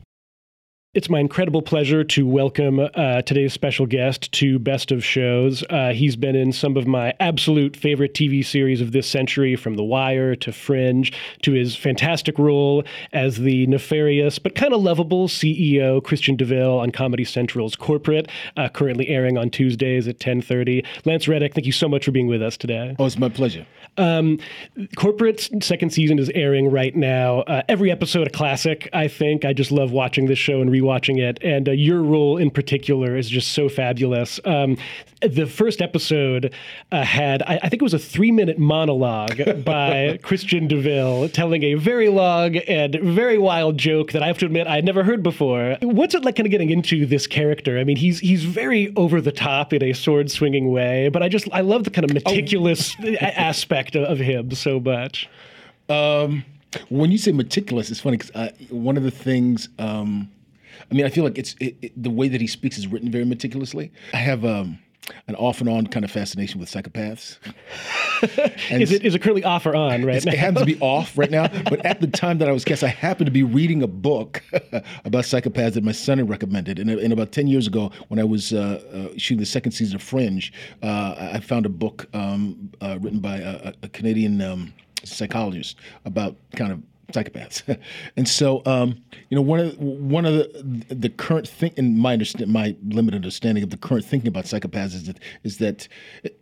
It's 0.95 1.09
my 1.09 1.19
incredible 1.19 1.63
pleasure 1.63 2.03
to 2.03 2.27
welcome 2.27 2.79
uh, 2.79 3.23
today's 3.23 3.51
special 3.51 3.87
guest 3.87 4.31
to 4.33 4.59
Best 4.59 4.91
of 4.91 5.03
Shows. 5.03 5.63
Uh, 5.67 5.89
he's 5.89 6.15
been 6.15 6.35
in 6.35 6.51
some 6.51 6.77
of 6.77 6.85
my 6.85 7.15
absolute 7.19 7.75
favorite 7.75 8.13
TV 8.13 8.45
series 8.45 8.79
of 8.79 8.91
this 8.91 9.07
century, 9.07 9.55
from 9.55 9.73
The 9.73 9.83
Wire 9.83 10.35
to 10.35 10.51
Fringe, 10.51 11.11
to 11.41 11.53
his 11.53 11.75
fantastic 11.75 12.37
role 12.37 12.83
as 13.11 13.37
the 13.37 13.65
nefarious 13.65 14.37
but 14.37 14.53
kind 14.53 14.71
of 14.71 14.83
lovable 14.83 15.27
CEO 15.27 16.03
Christian 16.03 16.35
DeVille 16.35 16.77
on 16.77 16.91
Comedy 16.91 17.23
Central's 17.23 17.75
Corporate, 17.75 18.29
uh, 18.55 18.69
currently 18.69 19.07
airing 19.07 19.35
on 19.35 19.49
Tuesdays 19.49 20.07
at 20.07 20.19
10:30. 20.19 20.85
Lance 21.05 21.27
Reddick, 21.27 21.55
thank 21.55 21.65
you 21.65 21.71
so 21.71 21.89
much 21.89 22.05
for 22.05 22.11
being 22.11 22.27
with 22.27 22.43
us 22.43 22.55
today. 22.55 22.95
Oh, 22.99 23.07
it's 23.07 23.17
my 23.17 23.29
pleasure. 23.29 23.65
Um, 23.97 24.37
Corporate's 24.95 25.49
second 25.65 25.91
season 25.91 26.19
is 26.19 26.29
airing 26.35 26.69
right 26.69 26.95
now. 26.95 27.39
Uh, 27.41 27.63
every 27.67 27.89
episode 27.89 28.27
a 28.27 28.29
classic, 28.29 28.89
I 28.93 29.07
think. 29.07 29.43
I 29.43 29.53
just 29.53 29.71
love 29.71 29.91
watching 29.91 30.27
this 30.27 30.37
show 30.37 30.61
and 30.61 30.71
rewatching 30.83 31.19
it. 31.19 31.39
And 31.41 31.69
uh, 31.69 31.71
your 31.71 32.01
role 32.01 32.37
in 32.37 32.49
particular 32.51 33.15
is 33.15 33.29
just 33.29 33.53
so 33.53 33.69
fabulous. 33.69 34.39
Um, 34.45 34.77
the 35.21 35.45
first 35.45 35.81
episode 35.81 36.53
uh, 36.91 37.03
had, 37.03 37.41
I, 37.43 37.59
I 37.63 37.69
think 37.69 37.81
it 37.81 37.83
was 37.83 37.93
a 37.93 37.99
three 37.99 38.31
minute 38.31 38.57
monologue 38.59 39.63
by 39.65 40.19
Christian 40.21 40.67
DeVille 40.67 41.29
telling 41.29 41.63
a 41.63 41.75
very 41.75 42.09
long 42.09 42.57
and 42.57 42.95
very 43.01 43.37
wild 43.37 43.77
joke 43.77 44.11
that 44.11 44.21
I 44.23 44.27
have 44.27 44.37
to 44.39 44.45
admit 44.45 44.67
I 44.67 44.75
had 44.75 44.85
never 44.85 45.03
heard 45.03 45.23
before. 45.23 45.77
What's 45.81 46.13
it 46.13 46.25
like 46.25 46.35
kind 46.35 46.47
of 46.47 46.51
getting 46.51 46.69
into 46.69 47.05
this 47.05 47.27
character? 47.27 47.79
I 47.79 47.83
mean, 47.83 47.97
he's 47.97 48.19
he's 48.19 48.43
very 48.43 48.93
over 48.95 49.21
the 49.21 49.31
top 49.31 49.73
in 49.73 49.83
a 49.83 49.93
sword 49.93 50.29
swinging 50.29 50.71
way, 50.71 51.09
but 51.09 51.23
I 51.23 51.29
just 51.29 51.47
I 51.51 51.61
love 51.61 51.83
the 51.83 51.89
kind 51.89 52.05
of 52.05 52.13
meticulous 52.13 52.95
a- 52.99 53.39
aspect 53.39 53.95
of, 53.95 54.03
of 54.03 54.19
him 54.19 54.51
so 54.51 54.79
much. 54.79 55.29
Um, 55.89 56.45
when 56.89 57.11
you 57.11 57.17
say 57.17 57.31
meticulous, 57.31 57.91
it's 57.91 57.99
funny 57.99 58.17
because 58.17 58.51
one 58.69 58.97
of 58.97 59.03
the 59.03 59.11
things, 59.11 59.69
um, 59.79 60.29
I 60.89 60.93
mean, 60.93 61.05
I 61.05 61.09
feel 61.09 61.23
like 61.23 61.37
it's 61.37 61.55
it, 61.59 61.75
it, 61.81 62.03
the 62.03 62.09
way 62.09 62.27
that 62.27 62.41
he 62.41 62.47
speaks 62.47 62.77
is 62.77 62.87
written 62.87 63.11
very 63.11 63.25
meticulously. 63.25 63.91
I 64.13 64.17
have 64.17 64.45
um, 64.45 64.79
an 65.27 65.35
off 65.35 65.59
and 65.59 65.69
on 65.69 65.87
kind 65.87 66.05
of 66.05 66.11
fascination 66.11 66.59
with 66.59 66.69
psychopaths. 66.69 67.37
And 68.69 68.81
Is 68.81 68.93
it 68.93 69.03
is 69.03 69.15
it 69.15 69.21
currently 69.21 69.43
off 69.43 69.65
or 69.65 69.75
on 69.75 70.05
right 70.05 70.23
now? 70.23 70.31
It 70.31 70.37
happens 70.37 70.59
to 70.59 70.65
be 70.65 70.77
off 70.81 71.17
right 71.17 71.29
now, 71.29 71.49
but 71.69 71.85
at 71.85 71.99
the 71.99 72.07
time 72.07 72.37
that 72.37 72.47
I 72.47 72.53
was 72.53 72.63
cast, 72.63 72.81
I 72.81 72.87
happened 72.87 73.25
to 73.25 73.31
be 73.31 73.43
reading 73.43 73.83
a 73.83 73.87
book 73.87 74.41
about 75.03 75.25
psychopaths 75.25 75.73
that 75.73 75.83
my 75.83 75.91
son 75.91 76.19
had 76.19 76.29
recommended. 76.29 76.79
And, 76.79 76.89
and 76.89 77.11
about 77.11 77.33
10 77.33 77.47
years 77.47 77.67
ago, 77.67 77.91
when 78.07 78.21
I 78.21 78.23
was 78.23 78.53
uh, 78.53 78.81
uh, 78.93 79.17
shooting 79.17 79.39
the 79.39 79.45
second 79.45 79.73
season 79.73 79.97
of 79.97 80.01
Fringe, 80.01 80.53
uh, 80.81 81.31
I 81.33 81.41
found 81.41 81.65
a 81.65 81.69
book 81.69 82.07
um, 82.13 82.71
uh, 82.79 82.97
written 83.01 83.19
by 83.19 83.39
a, 83.39 83.73
a 83.83 83.89
Canadian 83.89 84.41
um, 84.41 84.73
psychologist 85.03 85.77
about 86.05 86.37
kind 86.55 86.71
of 86.71 86.81
psychopaths. 87.13 87.77
and 88.17 88.27
so, 88.27 88.61
um, 88.65 89.01
you 89.29 89.35
know, 89.35 89.41
one 89.41 89.59
of 89.59 89.77
one 89.79 90.25
of 90.25 90.33
the 90.33 90.85
the 90.89 91.09
current 91.09 91.47
thing 91.47 91.73
in 91.77 91.97
my 91.97 92.13
understand 92.13 92.51
my 92.51 92.75
limited 92.87 93.15
understanding 93.15 93.63
of 93.63 93.69
the 93.69 93.77
current 93.77 94.05
thinking 94.05 94.27
about 94.27 94.45
psychopaths 94.45 94.93
is 94.93 95.05
that 95.05 95.19
is 95.43 95.57
that 95.57 95.87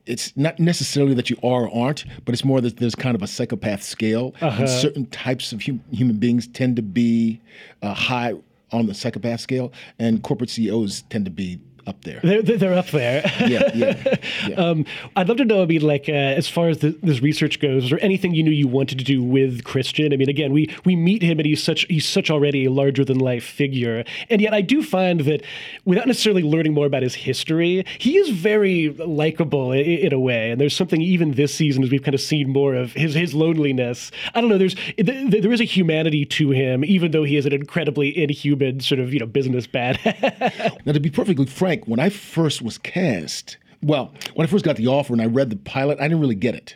it's 0.06 0.36
not 0.36 0.60
necessarily 0.60 1.14
that 1.14 1.30
you 1.30 1.38
are 1.44 1.68
or 1.68 1.86
aren't, 1.86 2.06
but 2.26 2.34
it's 2.34 2.46
more 2.46 2.62
that 2.62 2.78
there's 2.78 2.96
kind 2.96 3.16
of 3.16 3.22
a 3.22 3.28
psychopath 3.28 3.84
scale, 3.84 4.34
and 4.60 4.70
certain 4.70 5.06
types 5.08 5.52
of 5.52 5.64
hum- 5.64 5.84
human 5.92 6.18
beings 6.18 6.48
tend 6.48 6.76
to 6.76 6.82
be 6.82 7.42
uh, 7.82 7.94
high 7.94 8.34
on 8.72 8.86
the 8.88 8.94
psychopath 8.94 9.42
scale, 9.42 9.72
and 10.00 10.24
corporate 10.24 10.50
CEOs 10.50 11.04
tend 11.10 11.26
to 11.26 11.32
be 11.32 11.60
up 11.88 12.04
there. 12.04 12.20
They're, 12.24 12.42
they're 12.42 12.74
up 12.74 12.88
there. 12.88 13.24
Yeah, 13.40 13.72
yeah, 13.74 14.18
yeah. 14.48 14.56
Um, 14.62 14.86
I'd 15.16 15.28
love 15.28 15.38
to 15.38 15.46
know. 15.46 15.64
I 15.64 15.66
mean, 15.66 15.82
like 15.82 16.08
uh, 16.08 16.12
as 16.12 16.48
far 16.48 16.70
as 16.70 16.80
the, 16.80 16.90
this 17.02 17.22
research 17.22 17.60
goes, 17.60 17.84
was 17.84 17.90
there 17.90 18.04
anything 18.04 18.34
you 18.34 18.44
knew 18.44 18.52
you 18.52 18.68
wanted 18.68 19.00
to 19.00 19.06
do 19.06 19.24
with 19.24 19.64
Christian? 19.64 20.14
I 20.14 20.18
mean, 20.18 20.30
again, 20.30 20.52
we 20.52 20.74
we 20.86 20.96
meet 20.96 21.22
him 21.22 21.40
and 21.40 21.46
he's 21.46 21.64
such 21.64 21.86
he's 21.88 22.08
such 22.08 22.30
already 22.30 22.66
a 22.66 22.72
larger 22.72 23.04
than 23.06 23.20
life 23.20 23.44
figure, 23.44 24.04
and 24.30 24.42
yet 24.42 24.54
I 24.54 24.62
do 24.62 24.84
find 24.84 25.22
that 25.22 25.44
without 25.86 26.08
necessarily 26.08 26.44
learning 26.44 26.74
more 26.74 26.86
about 26.86 27.02
his 27.02 27.16
history, 27.16 27.86
he 27.98 28.18
is 28.18 28.30
very 28.30 28.90
likable 28.90 29.72
in, 29.72 29.86
in 29.86 30.14
a 30.14 30.20
way. 30.20 30.52
And 30.52 30.60
there's 30.60 30.76
something 30.76 31.02
even 31.02 31.32
this 31.32 31.54
season 31.54 31.84
as 31.84 31.90
we've 31.90 32.04
kind 32.04 32.16
of 32.16 32.22
seen 32.22 32.50
more 32.50 32.76
of 32.76 32.94
his 32.94 33.16
his 33.16 33.34
loneliness. 33.34 34.12
I 34.36 34.42
don't 34.42 34.50
know. 34.50 34.58
There's 34.58 34.76
th- 34.76 35.42
there 35.42 35.52
is 35.52 35.62
a 35.62 35.66
humanity 35.66 36.26
to 36.26 36.52
him, 36.52 36.86
even 36.86 37.12
though 37.12 37.24
he 37.24 37.38
is 37.38 37.46
an 37.46 37.54
incredibly 37.54 38.18
inhuman 38.22 38.80
sort 38.82 39.00
of 39.00 39.14
you 39.14 39.20
know 39.20 39.26
business 39.26 39.68
bad. 39.68 40.00
Now, 40.86 40.94
to 40.94 41.00
be 41.00 41.10
perfectly 41.10 41.46
frank, 41.46 41.71
when 41.88 42.00
I 42.00 42.10
first 42.10 42.62
was 42.62 42.78
cast, 42.78 43.58
well, 43.82 44.14
when 44.36 44.46
I 44.46 44.50
first 44.50 44.66
got 44.66 44.76
the 44.76 44.88
offer 44.88 45.14
and 45.14 45.22
I 45.22 45.26
read 45.26 45.50
the 45.50 45.56
pilot, 45.56 46.00
I 46.00 46.04
didn't 46.04 46.20
really 46.22 46.36
get 46.36 46.56
it. 46.56 46.76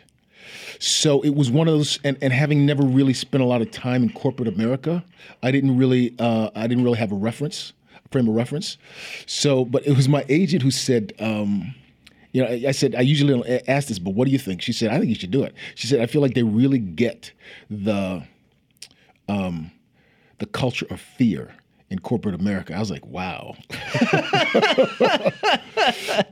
So 0.78 1.22
it 1.22 1.34
was 1.34 1.50
one 1.50 1.68
of 1.68 1.74
those, 1.74 1.98
and, 2.04 2.18
and 2.20 2.32
having 2.32 2.66
never 2.66 2.82
really 2.82 3.14
spent 3.14 3.42
a 3.42 3.46
lot 3.46 3.62
of 3.62 3.70
time 3.70 4.02
in 4.02 4.12
corporate 4.12 4.48
America, 4.48 5.04
I 5.42 5.50
didn't 5.50 5.78
really, 5.78 6.14
uh, 6.18 6.50
I 6.54 6.66
didn't 6.66 6.84
really 6.84 6.98
have 6.98 7.12
a 7.12 7.16
reference, 7.16 7.72
a 8.04 8.08
frame 8.10 8.28
of 8.28 8.34
reference. 8.34 8.76
So, 9.26 9.64
but 9.64 9.86
it 9.86 9.96
was 9.96 10.08
my 10.08 10.24
agent 10.28 10.62
who 10.62 10.70
said, 10.70 11.12
um, 11.18 11.74
you 12.32 12.42
know, 12.42 12.48
I 12.48 12.64
I 12.68 12.72
said 12.72 12.94
I 12.94 13.00
usually 13.00 13.32
don't 13.32 13.68
ask 13.68 13.88
this, 13.88 13.98
but 13.98 14.10
what 14.10 14.26
do 14.26 14.30
you 14.32 14.38
think? 14.38 14.60
She 14.60 14.72
said, 14.72 14.90
I 14.90 14.98
think 14.98 15.08
you 15.08 15.14
should 15.14 15.30
do 15.30 15.42
it. 15.42 15.54
She 15.74 15.86
said, 15.86 16.00
I 16.00 16.06
feel 16.06 16.20
like 16.20 16.34
they 16.34 16.42
really 16.42 16.78
get 16.78 17.32
the, 17.70 18.22
um, 19.28 19.70
the 20.38 20.46
culture 20.46 20.86
of 20.90 21.00
fear 21.00 21.54
in 21.88 22.00
corporate 22.00 22.34
America. 22.34 22.74
I 22.74 22.80
was 22.80 22.90
like, 22.90 23.06
wow. 23.06 23.54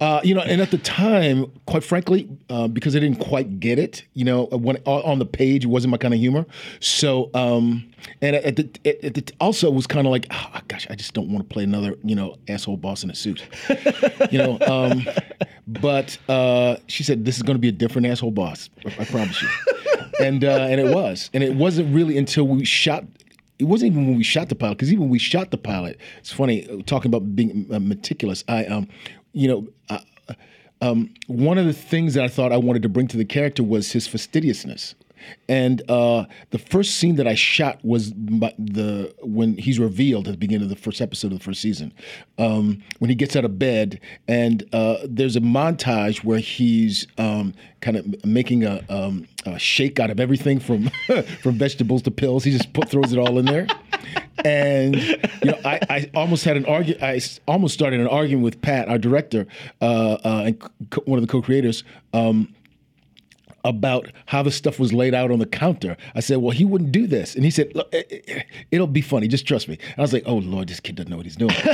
uh, 0.00 0.20
you 0.24 0.34
know, 0.34 0.40
and 0.40 0.60
at 0.60 0.72
the 0.72 0.80
time, 0.82 1.50
quite 1.66 1.84
frankly, 1.84 2.28
uh, 2.50 2.66
because 2.66 2.96
I 2.96 2.98
didn't 2.98 3.20
quite 3.20 3.60
get 3.60 3.78
it, 3.78 4.04
you 4.14 4.24
know, 4.24 4.46
when 4.46 4.78
on 4.78 5.02
on 5.02 5.18
the 5.20 5.26
page, 5.26 5.64
it 5.64 5.68
wasn't 5.68 5.92
my 5.92 5.96
kind 5.96 6.12
of 6.12 6.18
humor. 6.18 6.44
So, 6.80 7.30
um, 7.34 7.88
and 8.20 8.34
at 8.36 8.56
the, 8.56 8.68
at 8.84 9.14
the, 9.14 9.32
also 9.40 9.70
was 9.70 9.86
kind 9.86 10.06
of 10.06 10.10
like, 10.10 10.26
oh, 10.30 10.60
gosh, 10.66 10.88
I 10.90 10.96
just 10.96 11.14
don't 11.14 11.30
want 11.32 11.48
to 11.48 11.52
play 11.52 11.62
another, 11.62 11.96
you 12.02 12.16
know, 12.16 12.36
asshole 12.48 12.76
boss 12.76 13.04
in 13.04 13.10
a 13.10 13.14
suit, 13.14 13.44
you 14.32 14.38
know. 14.38 14.58
Um, 14.66 15.06
but 15.68 16.18
uh, 16.28 16.76
she 16.88 17.04
said 17.04 17.24
this 17.24 17.36
is 17.36 17.42
going 17.42 17.56
to 17.56 17.60
be 17.60 17.68
a 17.68 17.72
different 17.72 18.08
asshole 18.08 18.32
boss. 18.32 18.70
I 18.98 19.04
promise 19.04 19.40
you. 19.40 19.48
And 20.20 20.44
uh, 20.44 20.66
and 20.70 20.80
it 20.80 20.94
was, 20.94 21.30
and 21.32 21.42
it 21.42 21.54
wasn't 21.54 21.94
really 21.94 22.18
until 22.18 22.46
we 22.46 22.64
shot 22.64 23.04
it 23.58 23.64
wasn't 23.64 23.92
even 23.92 24.06
when 24.06 24.16
we 24.16 24.24
shot 24.24 24.48
the 24.48 24.54
pilot 24.54 24.76
because 24.78 24.92
even 24.92 25.02
when 25.02 25.10
we 25.10 25.18
shot 25.18 25.50
the 25.50 25.58
pilot 25.58 25.98
it's 26.18 26.32
funny 26.32 26.68
uh, 26.68 26.82
talking 26.86 27.10
about 27.10 27.34
being 27.34 27.66
uh, 27.72 27.78
meticulous. 27.78 28.44
I 28.48 28.66
um 28.66 28.88
you 29.32 29.48
know 29.48 29.68
uh, 29.90 30.00
um, 30.80 31.14
one 31.28 31.56
of 31.56 31.66
the 31.66 31.72
things 31.72 32.14
that 32.14 32.24
i 32.24 32.28
thought 32.28 32.52
i 32.52 32.56
wanted 32.56 32.82
to 32.82 32.88
bring 32.88 33.06
to 33.08 33.16
the 33.16 33.24
character 33.24 33.62
was 33.62 33.92
his 33.92 34.06
fastidiousness 34.06 34.94
and 35.48 35.82
uh, 35.90 36.24
the 36.50 36.58
first 36.58 36.96
scene 36.96 37.16
that 37.16 37.26
I 37.26 37.34
shot 37.34 37.84
was 37.84 38.12
the 38.12 39.14
when 39.22 39.56
he's 39.56 39.78
revealed 39.78 40.26
at 40.26 40.32
the 40.32 40.38
beginning 40.38 40.64
of 40.64 40.68
the 40.70 40.76
first 40.76 41.00
episode 41.00 41.32
of 41.32 41.38
the 41.38 41.44
first 41.44 41.60
season, 41.60 41.92
um, 42.38 42.82
when 42.98 43.10
he 43.10 43.14
gets 43.14 43.36
out 43.36 43.44
of 43.44 43.58
bed, 43.58 44.00
and 44.26 44.64
uh, 44.72 44.98
there's 45.04 45.36
a 45.36 45.40
montage 45.40 46.24
where 46.24 46.38
he's 46.38 47.06
um, 47.18 47.54
kind 47.80 47.96
of 47.96 48.24
making 48.24 48.64
a, 48.64 48.82
um, 48.88 49.26
a 49.44 49.58
shake 49.58 50.00
out 50.00 50.10
of 50.10 50.18
everything 50.18 50.58
from 50.58 50.90
from 51.42 51.58
vegetables 51.58 52.02
to 52.02 52.10
pills. 52.10 52.44
He 52.44 52.50
just 52.50 52.72
put, 52.72 52.88
throws 52.88 53.12
it 53.12 53.18
all 53.18 53.38
in 53.38 53.44
there, 53.44 53.66
and 54.44 54.96
you 54.96 55.16
know 55.44 55.58
I, 55.64 55.80
I 55.90 56.10
almost 56.14 56.44
had 56.44 56.56
an 56.56 56.66
argument. 56.66 57.02
I 57.02 57.20
almost 57.46 57.74
started 57.74 58.00
an 58.00 58.08
argument 58.08 58.44
with 58.44 58.62
Pat, 58.62 58.88
our 58.88 58.98
director, 58.98 59.46
uh, 59.80 60.18
uh, 60.24 60.42
and 60.46 60.90
co- 60.90 61.02
one 61.04 61.18
of 61.18 61.26
the 61.26 61.30
co-creators. 61.30 61.84
Um, 62.12 62.54
about 63.64 64.10
how 64.26 64.42
the 64.42 64.50
stuff 64.50 64.78
was 64.78 64.92
laid 64.92 65.14
out 65.14 65.30
on 65.30 65.38
the 65.38 65.46
counter. 65.46 65.96
I 66.14 66.20
said, 66.20 66.38
"Well, 66.38 66.50
he 66.50 66.64
wouldn't 66.64 66.92
do 66.92 67.06
this," 67.06 67.34
and 67.34 67.44
he 67.44 67.50
said, 67.50 67.74
Look, 67.74 67.88
it- 67.94 68.06
it- 68.28 68.46
"It'll 68.70 68.86
be 68.86 69.00
funny. 69.00 69.26
Just 69.28 69.46
trust 69.46 69.68
me." 69.68 69.78
And 69.80 69.98
I 69.98 70.02
was 70.02 70.12
like, 70.12 70.22
"Oh 70.26 70.36
Lord, 70.36 70.68
this 70.68 70.80
kid 70.80 70.96
doesn't 70.96 71.10
know 71.10 71.16
what 71.16 71.26
he's 71.26 71.36
doing." 71.36 71.54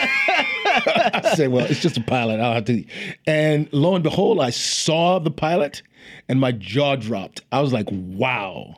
I 0.00 1.32
said, 1.34 1.50
"Well, 1.50 1.66
it's 1.66 1.80
just 1.80 1.96
a 1.96 2.02
pilot. 2.02 2.40
I'll 2.40 2.54
have 2.54 2.64
to." 2.66 2.84
And 3.26 3.68
lo 3.72 3.94
and 3.94 4.02
behold, 4.04 4.40
I 4.40 4.50
saw 4.50 5.18
the 5.18 5.30
pilot, 5.30 5.82
and 6.28 6.40
my 6.40 6.52
jaw 6.52 6.96
dropped. 6.96 7.42
I 7.52 7.60
was 7.60 7.72
like, 7.72 7.88
"Wow, 7.90 8.76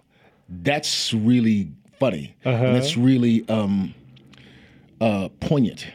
that's 0.48 1.12
really 1.12 1.70
funny. 1.98 2.34
And 2.44 2.74
that's 2.76 2.96
really 2.96 3.46
um, 3.48 3.94
uh, 5.00 5.28
poignant." 5.40 5.86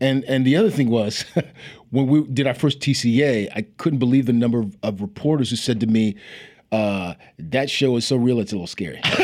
And 0.00 0.24
and 0.24 0.44
the 0.44 0.56
other 0.56 0.70
thing 0.70 0.90
was, 0.90 1.24
when 1.94 2.08
we 2.08 2.22
did 2.24 2.46
our 2.46 2.54
first 2.54 2.80
TCA, 2.80 3.48
I 3.54 3.62
couldn't 3.78 4.00
believe 4.00 4.26
the 4.26 4.32
number 4.32 4.58
of, 4.58 4.76
of 4.82 5.00
reporters 5.00 5.50
who 5.50 5.56
said 5.56 5.78
to 5.80 5.86
me, 5.86 6.16
uh, 6.72 7.14
"That 7.38 7.70
show 7.70 7.96
is 7.96 8.04
so 8.04 8.16
real, 8.16 8.40
it's 8.40 8.52
a 8.52 8.56
little 8.56 8.66
scary." 8.66 9.00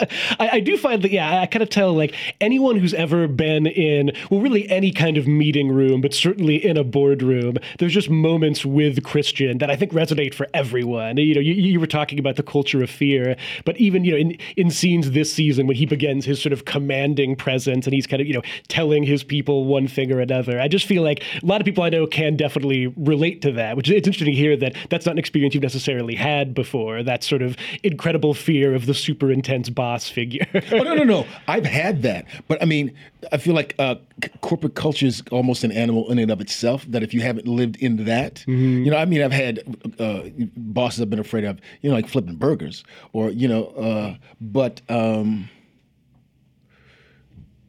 I, 0.38 0.50
I 0.54 0.60
do 0.60 0.76
find 0.76 1.02
that, 1.02 1.10
yeah, 1.10 1.40
I 1.40 1.46
kind 1.46 1.62
of 1.62 1.70
tell 1.70 1.92
like 1.92 2.14
anyone 2.40 2.76
who's 2.76 2.94
ever 2.94 3.28
been 3.28 3.66
in, 3.66 4.12
well, 4.30 4.40
really 4.40 4.68
any 4.70 4.92
kind 4.92 5.16
of 5.16 5.26
meeting 5.26 5.70
room, 5.70 6.00
but 6.00 6.14
certainly 6.14 6.64
in 6.64 6.76
a 6.76 6.84
boardroom, 6.84 7.56
there's 7.78 7.92
just 7.92 8.10
moments 8.10 8.64
with 8.64 9.02
Christian 9.02 9.58
that 9.58 9.70
I 9.70 9.76
think 9.76 9.92
resonate 9.92 10.34
for 10.34 10.46
everyone. 10.54 11.16
You 11.16 11.34
know, 11.34 11.40
you, 11.40 11.54
you 11.54 11.80
were 11.80 11.86
talking 11.86 12.18
about 12.18 12.36
the 12.36 12.42
culture 12.42 12.82
of 12.82 12.90
fear, 12.90 13.36
but 13.64 13.76
even, 13.78 14.04
you 14.04 14.12
know, 14.12 14.18
in, 14.18 14.38
in 14.56 14.70
scenes 14.70 15.10
this 15.10 15.32
season 15.32 15.66
when 15.66 15.76
he 15.76 15.86
begins 15.86 16.24
his 16.24 16.40
sort 16.40 16.52
of 16.52 16.64
commanding 16.64 17.36
presence 17.36 17.86
and 17.86 17.94
he's 17.94 18.06
kind 18.06 18.20
of, 18.20 18.26
you 18.26 18.34
know, 18.34 18.42
telling 18.68 19.02
his 19.02 19.22
people 19.22 19.64
one 19.64 19.88
thing 19.88 20.12
or 20.12 20.20
another, 20.20 20.60
I 20.60 20.68
just 20.68 20.86
feel 20.86 21.02
like 21.02 21.22
a 21.42 21.46
lot 21.46 21.60
of 21.60 21.64
people 21.64 21.84
I 21.84 21.90
know 21.90 22.06
can 22.06 22.36
definitely 22.36 22.88
relate 22.88 23.42
to 23.42 23.52
that, 23.52 23.76
which 23.76 23.90
it's 23.90 24.06
interesting 24.06 24.32
to 24.32 24.38
hear 24.38 24.56
that 24.56 24.74
that's 24.88 25.06
not 25.06 25.12
an 25.12 25.18
experience 25.18 25.54
you've 25.54 25.62
necessarily 25.62 26.14
had 26.14 26.54
before, 26.54 27.02
that 27.02 27.24
sort 27.24 27.42
of 27.42 27.56
incredible 27.82 28.34
fear 28.34 28.74
of 28.74 28.86
the 28.86 28.94
super 28.94 29.30
intense 29.30 29.68
boss 29.90 30.08
figure. 30.08 30.46
oh 30.72 30.78
no, 30.78 30.94
no, 30.94 31.04
no! 31.04 31.26
I've 31.48 31.66
had 31.66 32.02
that, 32.02 32.26
but 32.48 32.62
I 32.62 32.64
mean, 32.64 32.92
I 33.32 33.38
feel 33.38 33.54
like 33.54 33.74
uh, 33.78 33.96
c- 34.22 34.30
corporate 34.40 34.74
culture 34.74 35.06
is 35.06 35.22
almost 35.30 35.64
an 35.64 35.72
animal 35.72 36.10
in 36.10 36.18
and 36.18 36.30
of 36.30 36.40
itself. 36.40 36.84
That 36.88 37.02
if 37.02 37.12
you 37.12 37.20
haven't 37.22 37.48
lived 37.48 37.76
in 37.76 38.04
that, 38.04 38.44
you 38.46 38.90
know, 38.90 38.96
I 38.96 39.04
mean, 39.04 39.22
I've 39.22 39.32
had 39.32 39.54
uh, 39.98 40.22
bosses 40.56 41.00
I've 41.00 41.10
been 41.10 41.18
afraid 41.18 41.44
of, 41.44 41.58
you 41.82 41.90
know, 41.90 41.96
like 41.96 42.08
flipping 42.08 42.36
burgers, 42.36 42.84
or 43.12 43.30
you 43.30 43.48
know, 43.48 43.64
uh, 43.66 44.16
but. 44.40 44.80
Um, 44.88 45.48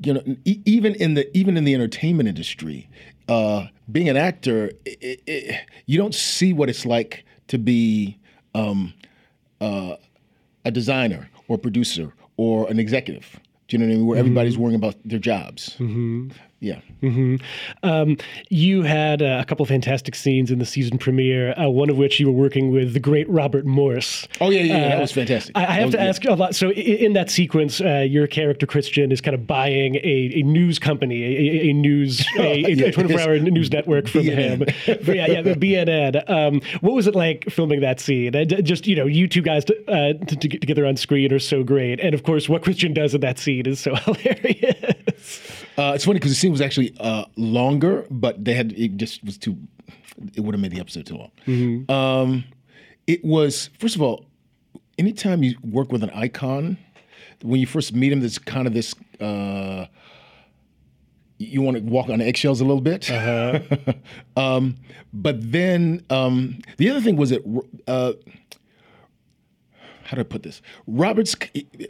you 0.04 0.16
know, 0.16 0.24
e- 0.46 0.62
even 0.66 0.96
in 0.96 1.14
the 1.14 1.30
even 1.38 1.58
in 1.58 1.64
the 1.64 1.76
entertainment 1.76 2.28
industry, 2.28 2.90
uh, 3.28 3.68
being 3.92 4.10
an 4.10 4.18
actor, 4.18 4.72
i 4.88 5.18
i 5.28 5.62
you 5.86 6.00
don't 6.00 6.16
see 6.16 6.54
what 6.54 6.70
it's 6.70 6.88
like 6.88 7.24
to 7.50 7.60
be 7.60 8.18
um, 8.56 8.96
uh, 9.60 9.96
a 10.66 10.72
designer 10.72 11.30
or 11.52 11.58
producer 11.58 12.14
or 12.38 12.70
an 12.70 12.80
executive. 12.80 13.40
Do 13.68 13.76
you 13.76 13.80
know 13.80 13.88
what 13.88 13.92
I 13.92 13.96
mean? 13.96 14.06
Where 14.06 14.18
everybody's 14.18 14.54
mm-hmm. 14.54 14.62
worrying 14.64 14.76
about 14.78 14.96
their 15.04 15.20
jobs. 15.20 15.76
Mm-hmm. 15.80 16.30
Yeah. 16.64 16.80
Um, 17.82 18.18
you 18.50 18.84
had 18.84 19.24
uh, 19.24 19.40
a 19.42 19.46
couple 19.46 19.64
of 19.64 19.70
fantastic 19.70 20.14
scenes 20.14 20.52
in 20.52 20.60
the 20.60 20.66
season 20.66 21.00
premiere, 21.00 21.60
uh, 21.60 21.68
one 21.68 21.90
of 21.90 21.98
which 21.98 22.20
you 22.20 22.28
were 22.28 22.34
working 22.40 22.70
with 22.70 22.94
the 22.94 23.00
great 23.00 23.28
Robert 23.28 23.66
Morse. 23.66 24.28
Oh 24.40 24.52
yeah, 24.52 24.62
yeah, 24.62 24.78
yeah. 24.78 24.90
that 24.90 25.02
was 25.02 25.12
fantastic. 25.12 25.58
I, 25.58 25.62
I 25.66 25.72
have 25.74 25.86
was- 25.88 25.96
to 25.96 26.02
yeah. 26.02 26.08
ask 26.08 26.24
a 26.26 26.34
lot. 26.36 26.54
So, 26.54 26.70
i- 26.70 26.74
in 26.74 27.14
that 27.14 27.32
sequence, 27.32 27.82
uh, 27.82 28.06
your 28.08 28.28
character 28.28 28.68
Christian 28.68 29.12
is 29.12 29.22
kind 29.22 29.34
of 29.34 29.48
buying 29.48 29.96
a, 29.96 30.32
a 30.36 30.44
news 30.44 30.78
company, 30.78 31.24
a, 31.24 31.70
a- 31.70 31.74
news, 31.74 32.24
a, 32.38 32.60
Yeah, 32.60 32.86
a 32.86 32.92
24-hour 32.92 33.40
news 33.40 33.72
network 33.72 34.08
from 34.08 34.22
him. 34.26 34.60
But 34.60 35.08
yeah, 35.08 35.26
yeah, 35.28 35.42
the 35.42 35.56
BNN. 35.56 36.30
Um, 36.30 36.62
what 36.82 36.94
was 36.94 37.08
it 37.08 37.16
like 37.16 37.46
filming 37.50 37.82
that 37.82 38.00
scene? 38.00 38.36
Uh, 38.36 38.46
just 38.46 38.86
you 38.86 38.96
know, 38.96 39.08
you 39.08 39.28
two 39.28 39.42
guys 39.42 39.66
to, 39.66 39.76
uh, 39.92 40.14
to, 40.26 40.36
to 40.36 40.48
together 40.48 40.86
on 40.86 40.96
screen 40.96 41.34
are 41.34 41.40
so 41.40 41.64
great, 41.64 42.00
and 42.00 42.14
of 42.14 42.22
course, 42.22 42.48
what 42.48 42.62
Christian 42.62 42.94
does 42.94 43.16
in 43.16 43.22
that 43.22 43.40
scene 43.40 43.66
is 43.66 43.80
so 43.80 43.96
hilarious. 44.06 45.21
Uh, 45.78 45.94
it's 45.96 46.06
funny 46.06 46.20
because 46.20 46.32
the 46.32 46.36
scene 46.36 46.52
was 46.52 46.62
actually 46.62 46.96
uh, 47.00 47.26
longer, 47.36 48.06
but 48.10 48.44
they 48.44 48.54
had 48.54 48.72
it 48.74 48.98
just 48.98 49.24
was 49.24 49.38
too. 49.38 49.58
It 50.36 50.42
would 50.42 50.54
have 50.54 50.62
made 50.62 50.72
the 50.72 50.80
episode 50.80 51.06
too 51.06 51.18
long. 51.18 51.32
Um, 51.90 52.44
it 53.08 53.24
was 53.24 53.70
first 53.80 53.96
of 53.96 54.02
all, 54.02 54.26
anytime 54.98 55.44
you 55.44 55.56
work 55.64 55.92
with 55.92 56.04
an 56.04 56.12
icon, 56.12 56.78
when 57.42 57.60
you 57.60 57.66
first 57.68 57.94
meet 57.94 58.12
him, 58.12 58.20
there's 58.20 58.38
kind 58.38 58.68
of 58.68 58.74
this. 58.74 58.94
Uh, 59.20 59.86
you 61.38 61.62
want 61.64 61.76
to 61.78 61.82
walk 61.84 62.08
on 62.10 62.22
eggshells 62.22 62.62
a 62.62 62.66
little 62.66 62.82
bit, 62.82 63.10
um, 64.36 64.76
but 65.12 65.52
then 65.52 66.06
um, 66.12 66.60
the 66.78 66.90
other 66.90 67.02
thing 67.02 67.16
was 67.16 67.32
that. 67.32 67.42
Uh, 67.88 68.14
how 70.12 70.16
do 70.16 70.22
I 70.22 70.26
put 70.26 70.44
this? 70.44 70.62
Roberts, 70.88 71.38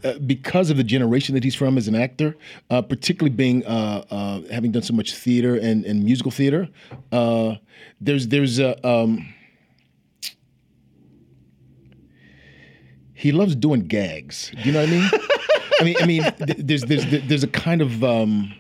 uh, 0.04 0.20
because 0.20 0.70
of 0.70 0.78
the 0.78 0.84
generation 0.84 1.34
that 1.34 1.44
he's 1.44 1.56
from 1.56 1.76
as 1.76 1.88
an 1.88 1.96
actor, 1.96 2.38
uh, 2.70 2.80
particularly 2.80 3.36
being 3.36 3.66
uh, 3.66 4.06
uh, 4.12 4.42
having 4.52 4.72
done 4.72 4.84
so 4.84 4.94
much 4.94 5.16
theater 5.16 5.56
and, 5.56 5.84
and 5.86 6.04
musical 6.04 6.30
theater, 6.30 6.70
uh, 7.12 7.56
there's 8.00 8.28
there's 8.28 8.60
a 8.60 8.88
um, 8.88 9.34
he 13.16 13.32
loves 13.32 13.56
doing 13.56 13.88
gags. 13.88 14.52
Do 14.52 14.70
you 14.70 14.72
know 14.72 14.82
what 14.82 14.90
I 14.90 14.92
mean? 14.92 15.10
I 15.80 15.84
mean, 15.84 15.96
I 16.00 16.06
mean, 16.06 16.24
th- 16.46 16.60
there's 16.60 16.84
there's 16.84 17.28
there's 17.28 17.44
a 17.44 17.48
kind 17.48 17.82
of 17.82 18.04
um, 18.04 18.54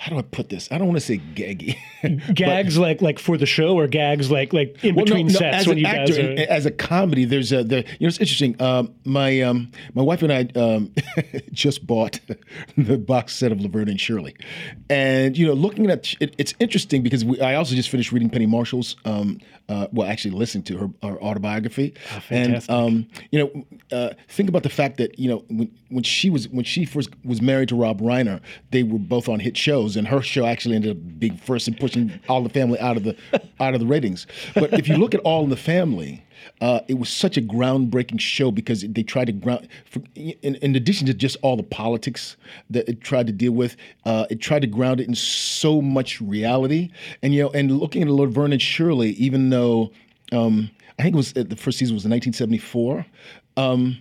how 0.00 0.10
do 0.12 0.18
I 0.18 0.22
put 0.22 0.48
this? 0.48 0.68
I 0.70 0.78
don't 0.78 0.86
want 0.86 0.96
to 1.00 1.04
say 1.04 1.18
gaggy. 1.34 1.76
gags 2.34 2.78
like 2.78 3.02
like 3.02 3.18
for 3.18 3.36
the 3.36 3.46
show, 3.46 3.76
or 3.76 3.88
gags 3.88 4.30
like 4.30 4.52
like 4.52 4.82
in 4.84 4.94
Well, 4.94 5.04
between 5.04 5.26
no, 5.26 5.32
sets 5.32 5.56
as 5.56 5.66
when 5.66 5.78
an 5.78 5.80
you 5.82 5.86
actor, 5.88 6.12
guys 6.14 6.46
are. 6.48 6.52
as 6.52 6.66
a 6.66 6.70
comedy, 6.70 7.24
there's 7.24 7.50
a 7.52 7.64
there. 7.64 7.80
You 7.98 8.06
know, 8.06 8.08
it's 8.08 8.18
interesting. 8.20 8.54
Um, 8.62 8.94
my 9.04 9.40
um, 9.42 9.72
my 9.94 10.02
wife 10.02 10.22
and 10.22 10.32
I 10.32 10.48
um, 10.58 10.94
just 11.52 11.84
bought 11.84 12.20
the 12.76 12.96
box 12.96 13.34
set 13.34 13.50
of 13.50 13.60
Laverne 13.60 13.88
and 13.88 14.00
Shirley, 14.00 14.36
and 14.88 15.36
you 15.36 15.46
know, 15.48 15.52
looking 15.54 15.90
at 15.90 16.14
it, 16.20 16.32
it's 16.38 16.54
interesting 16.60 17.02
because 17.02 17.24
we, 17.24 17.40
I 17.40 17.56
also 17.56 17.74
just 17.74 17.88
finished 17.88 18.12
reading 18.12 18.30
Penny 18.30 18.46
Marshall's. 18.46 18.94
Um, 19.04 19.40
uh, 19.68 19.86
well, 19.92 20.08
actually, 20.08 20.30
listening 20.30 20.64
to 20.64 20.78
her, 20.78 20.88
her 21.02 21.20
autobiography, 21.22 21.94
and 22.30 22.52
fantastic. 22.62 22.70
um, 22.70 23.06
you 23.30 23.38
know, 23.38 23.66
uh, 23.96 24.14
think 24.28 24.48
about 24.48 24.62
the 24.62 24.70
fact 24.70 24.96
that 24.96 25.18
you 25.18 25.28
know 25.28 25.44
when, 25.48 25.70
when 25.90 26.04
she 26.04 26.30
was 26.30 26.48
when 26.48 26.64
she 26.64 26.84
first 26.86 27.10
was 27.24 27.42
married 27.42 27.68
to 27.68 27.76
Rob 27.76 28.00
Reiner, 28.00 28.40
they 28.70 28.82
were 28.82 28.98
both 28.98 29.28
on 29.28 29.40
hit 29.40 29.56
shows, 29.56 29.87
and 29.96 30.08
her 30.08 30.22
show 30.22 30.46
actually 30.46 30.76
ended 30.76 30.92
up 30.92 31.18
being 31.18 31.36
first 31.36 31.68
and 31.68 31.78
pushing 31.78 32.18
all 32.28 32.42
the 32.42 32.48
family 32.48 32.78
out 32.80 32.96
of 32.96 33.04
the 33.04 33.16
out 33.60 33.74
of 33.74 33.80
the 33.80 33.86
ratings. 33.86 34.26
But 34.54 34.72
if 34.74 34.88
you 34.88 34.96
look 34.96 35.14
at 35.14 35.20
All 35.20 35.44
in 35.44 35.50
the 35.50 35.56
Family, 35.56 36.24
uh, 36.60 36.80
it 36.88 36.98
was 36.98 37.08
such 37.08 37.36
a 37.36 37.40
groundbreaking 37.40 38.20
show 38.20 38.50
because 38.50 38.82
they 38.82 39.02
tried 39.02 39.26
to 39.26 39.32
ground, 39.32 39.68
for, 39.84 40.02
in, 40.14 40.56
in 40.56 40.76
addition 40.76 41.06
to 41.06 41.14
just 41.14 41.36
all 41.42 41.56
the 41.56 41.62
politics 41.62 42.36
that 42.70 42.88
it 42.88 43.00
tried 43.00 43.26
to 43.26 43.32
deal 43.32 43.52
with, 43.52 43.76
uh, 44.04 44.26
it 44.30 44.40
tried 44.40 44.62
to 44.62 44.68
ground 44.68 45.00
it 45.00 45.08
in 45.08 45.14
so 45.14 45.80
much 45.80 46.20
reality. 46.20 46.90
And 47.22 47.34
you 47.34 47.42
know, 47.42 47.50
and 47.50 47.78
looking 47.78 48.02
at 48.02 48.08
Laverne 48.08 48.52
and 48.52 48.62
Shirley, 48.62 49.10
even 49.10 49.50
though 49.50 49.92
um, 50.32 50.70
I 50.98 51.02
think 51.02 51.14
it 51.14 51.16
was 51.16 51.32
the 51.32 51.56
first 51.56 51.78
season 51.78 51.94
was 51.94 52.04
in 52.04 52.10
1974, 52.10 53.06
um, 53.56 53.98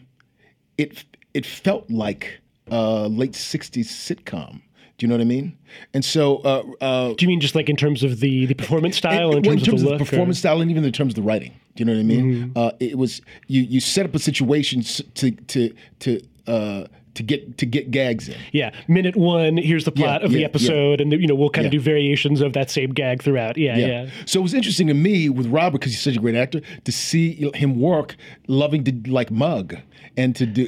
it 0.78 1.04
it 1.34 1.46
felt 1.46 1.90
like 1.90 2.40
a 2.70 3.08
late 3.08 3.34
60s 3.34 3.86
sitcom. 3.86 4.62
Do 4.98 5.06
you 5.06 5.08
know 5.10 5.16
what 5.16 5.22
I 5.22 5.26
mean? 5.26 5.56
And 5.94 6.04
so, 6.04 6.38
uh, 6.38 6.64
uh, 6.82 7.14
Do 7.14 7.24
you 7.24 7.28
mean 7.28 7.40
just 7.40 7.54
like 7.54 7.70
in 7.70 7.76
terms 7.76 8.04
of 8.04 8.20
the 8.20 8.48
the 8.48 8.56
performance 8.56 8.98
style, 8.98 9.32
and- 9.36 9.46
in 9.46 9.52
well, 9.56 9.60
terms, 9.64 9.82
of 9.82 9.88
the 9.88 9.92
look, 9.92 10.02
or- 10.02 10.06
performance 10.06 10.40
style, 10.40 10.60
and 10.60 10.72
even 10.72 10.84
in 10.84 10.92
terms 10.92 11.12
of 11.12 11.16
the 11.16 11.22
writing. 11.22 11.52
Do 11.76 11.82
you 11.82 11.86
know 11.86 11.94
what 11.94 12.00
I 12.00 12.04
mean? 12.04 12.52
Uh, 12.56 12.72
it 12.80 12.98
was 12.98 13.22
you. 13.48 13.62
You 13.62 13.80
set 13.80 14.06
up 14.08 14.16
a 14.16 14.20
situation 14.20 14.82
to 14.82 15.32
to 15.32 15.74
to 16.00 16.22
uh, 16.48 16.88
to 17.18 17.24
get 17.24 17.58
to 17.58 17.66
get 17.66 17.92
gags 17.92 18.30
in. 18.30 18.36
Yeah, 18.52 18.72
minute 18.88 19.16
one. 19.16 19.58
Here's 19.58 19.86
the 19.86 19.92
plot 19.92 20.22
Yeah, 20.22 20.26
of 20.26 20.32
the 20.32 20.40
yeah, 20.40 20.46
episode, 20.46 21.02
and 21.02 21.12
you 21.12 21.28
know 21.28 21.36
we'll 21.36 21.50
kind 21.50 21.68
of 21.68 21.74
Yeah. 21.74 21.80
do 21.80 21.84
variations 21.84 22.42
of 22.42 22.54
that 22.54 22.70
same 22.70 22.92
gag 22.94 23.22
throughout. 23.22 23.58
Yeah, 23.58 23.76
yeah. 23.78 24.10
So 24.26 24.40
it 24.40 24.44
was 24.44 24.54
interesting 24.54 24.88
to 24.88 24.94
me 24.94 25.30
with 25.30 25.48
Robert 25.48 25.80
because 25.80 25.92
he's 25.94 26.02
such 26.02 26.16
a 26.16 26.20
great 26.20 26.36
actor 26.36 26.62
to 26.86 26.92
see 26.92 27.52
him 27.54 27.80
work, 27.80 28.16
loving 28.48 28.84
to 28.86 29.12
like 29.12 29.30
mug 29.32 29.76
and 30.16 30.36
to 30.36 30.46
do. 30.46 30.68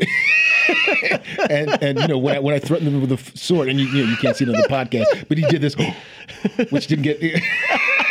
and 1.50 1.82
and 1.84 2.00
you 2.00 2.08
know 2.08 2.18
when 2.18 2.36
I, 2.36 2.40
when 2.40 2.54
I 2.56 2.60
threatened 2.60 2.90
him 2.90 3.02
with 3.02 3.12
a 3.12 3.38
sword, 3.38 3.70
and 3.70 3.80
you, 3.80 3.86
you 3.88 4.04
know 4.04 4.10
you 4.12 4.18
can't 4.18 4.36
see 4.36 4.46
it 4.46 4.50
on 4.50 4.60
the 4.62 4.68
podcast, 4.68 5.28
but 5.28 5.38
he 5.38 5.46
did 5.46 5.62
this, 5.62 5.76
which 6.72 6.88
didn't 6.88 7.04
get. 7.04 7.22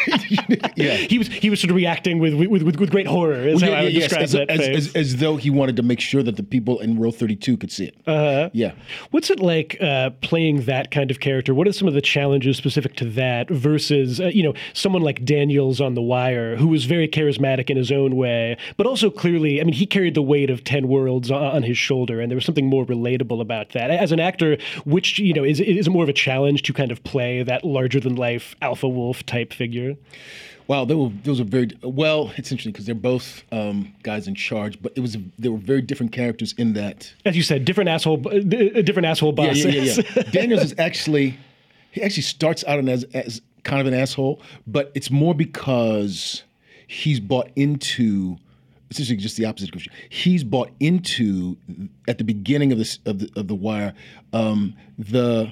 yeah. 0.76 0.94
He 0.94 1.18
was 1.18 1.28
he 1.28 1.50
was 1.50 1.60
sort 1.60 1.70
of 1.70 1.76
reacting 1.76 2.18
with 2.18 2.34
with, 2.34 2.62
with, 2.62 2.78
with 2.78 2.90
great 2.90 3.06
horror. 3.06 3.46
Is 3.46 3.60
Well, 3.60 3.72
how 3.72 3.78
I 3.78 3.84
would 3.84 3.92
yes, 3.92 4.04
describe 4.04 4.24
as, 4.24 4.32
that 4.32 4.50
as, 4.50 4.68
as, 4.68 4.94
as 4.94 5.16
though 5.16 5.36
he 5.36 5.50
wanted 5.50 5.76
to 5.76 5.82
make 5.82 6.00
sure 6.00 6.22
that 6.22 6.36
the 6.36 6.42
people 6.42 6.80
in 6.80 6.98
row 6.98 7.10
32 7.10 7.56
could 7.56 7.72
see 7.72 7.86
it. 7.86 7.96
Uh-huh. 8.06 8.50
Yeah. 8.52 8.72
What's 9.10 9.30
it 9.30 9.40
like 9.40 9.76
uh, 9.80 10.10
playing 10.22 10.62
that 10.62 10.90
kind 10.90 11.10
of 11.10 11.20
character? 11.20 11.54
What 11.54 11.68
are 11.68 11.72
some 11.72 11.88
of 11.88 11.94
the 11.94 12.00
challenges 12.00 12.56
specific 12.56 12.96
to 12.96 13.04
that 13.10 13.48
versus, 13.50 14.20
uh, 14.20 14.26
you 14.26 14.42
know, 14.42 14.54
someone 14.72 15.02
like 15.02 15.24
Daniels 15.24 15.80
on 15.80 15.94
The 15.94 16.02
Wire, 16.02 16.56
who 16.56 16.68
was 16.68 16.84
very 16.84 17.08
charismatic 17.08 17.70
in 17.70 17.76
his 17.76 17.92
own 17.92 18.16
way, 18.16 18.56
but 18.76 18.86
also 18.86 19.10
clearly, 19.10 19.60
I 19.60 19.64
mean, 19.64 19.74
he 19.74 19.86
carried 19.86 20.14
the 20.14 20.22
weight 20.22 20.50
of 20.50 20.64
10 20.64 20.88
worlds 20.88 21.30
on, 21.30 21.42
on 21.42 21.62
his 21.62 21.78
shoulder, 21.78 22.20
and 22.20 22.30
there 22.30 22.36
was 22.36 22.44
something 22.44 22.66
more 22.66 22.84
relatable 22.84 23.40
about 23.40 23.70
that. 23.70 23.90
As 23.90 24.12
an 24.12 24.20
actor, 24.20 24.58
which, 24.84 25.18
you 25.18 25.34
know, 25.34 25.44
is, 25.44 25.60
is 25.60 25.86
it 25.86 25.90
more 25.90 26.02
of 26.02 26.08
a 26.08 26.14
challenge 26.14 26.62
to 26.62 26.72
kind 26.72 26.90
of 26.90 27.02
play 27.04 27.42
that 27.42 27.64
larger 27.64 28.00
than 28.00 28.16
life 28.16 28.54
alpha 28.62 28.88
wolf 28.88 29.24
type 29.26 29.52
figure? 29.52 29.87
Wow, 30.66 30.84
they 30.84 30.94
were 30.94 31.08
those 31.24 31.40
are 31.40 31.44
very 31.44 31.70
well. 31.82 32.30
It's 32.36 32.50
interesting 32.52 32.72
because 32.72 32.84
they're 32.84 32.94
both 32.94 33.42
um, 33.52 33.94
guys 34.02 34.28
in 34.28 34.34
charge, 34.34 34.80
but 34.82 34.92
it 34.96 35.00
was 35.00 35.16
they 35.38 35.48
were 35.48 35.56
very 35.56 35.80
different 35.80 36.12
characters 36.12 36.52
in 36.58 36.74
that. 36.74 37.10
As 37.24 37.36
you 37.36 37.42
said, 37.42 37.64
different 37.64 37.88
asshole, 37.88 38.20
uh, 38.28 38.40
different 38.40 39.06
asshole 39.06 39.30
Yeah, 39.38 39.46
bosses. 39.46 39.64
yeah, 39.64 39.82
yeah. 39.82 40.02
yeah. 40.16 40.22
Daniels 40.30 40.62
is 40.62 40.74
actually 40.78 41.38
he 41.90 42.02
actually 42.02 42.24
starts 42.24 42.64
out 42.66 42.86
as 42.86 43.04
as 43.14 43.40
kind 43.64 43.80
of 43.80 43.86
an 43.86 43.94
asshole, 43.94 44.42
but 44.66 44.92
it's 44.94 45.10
more 45.10 45.34
because 45.34 46.42
he's 46.86 47.18
bought 47.20 47.50
into 47.56 48.36
essentially 48.90 49.16
just 49.16 49.36
the 49.38 49.46
opposite 49.46 49.74
of. 49.74 49.82
He's 50.10 50.44
bought 50.44 50.70
into 50.80 51.56
at 52.06 52.18
the 52.18 52.24
beginning 52.24 52.72
of 52.72 52.78
this 52.78 52.98
of 53.06 53.20
the 53.20 53.30
of 53.36 53.48
the 53.48 53.54
wire 53.54 53.94
um, 54.34 54.74
the 54.98 55.50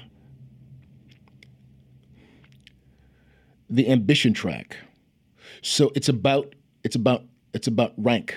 the 3.69 3.89
ambition 3.89 4.33
track. 4.33 4.77
So 5.61 5.91
it's 5.95 6.09
about 6.09 6.55
it's 6.83 6.95
about 6.95 7.23
it's 7.53 7.67
about 7.67 7.93
rank. 7.97 8.35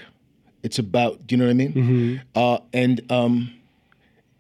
It's 0.63 0.79
about 0.79 1.27
do 1.27 1.35
you 1.35 1.39
know 1.39 1.47
what 1.47 1.51
I 1.51 1.55
mean? 1.55 2.23
Uh, 2.35 2.59
and 2.73 3.01
um, 3.13 3.53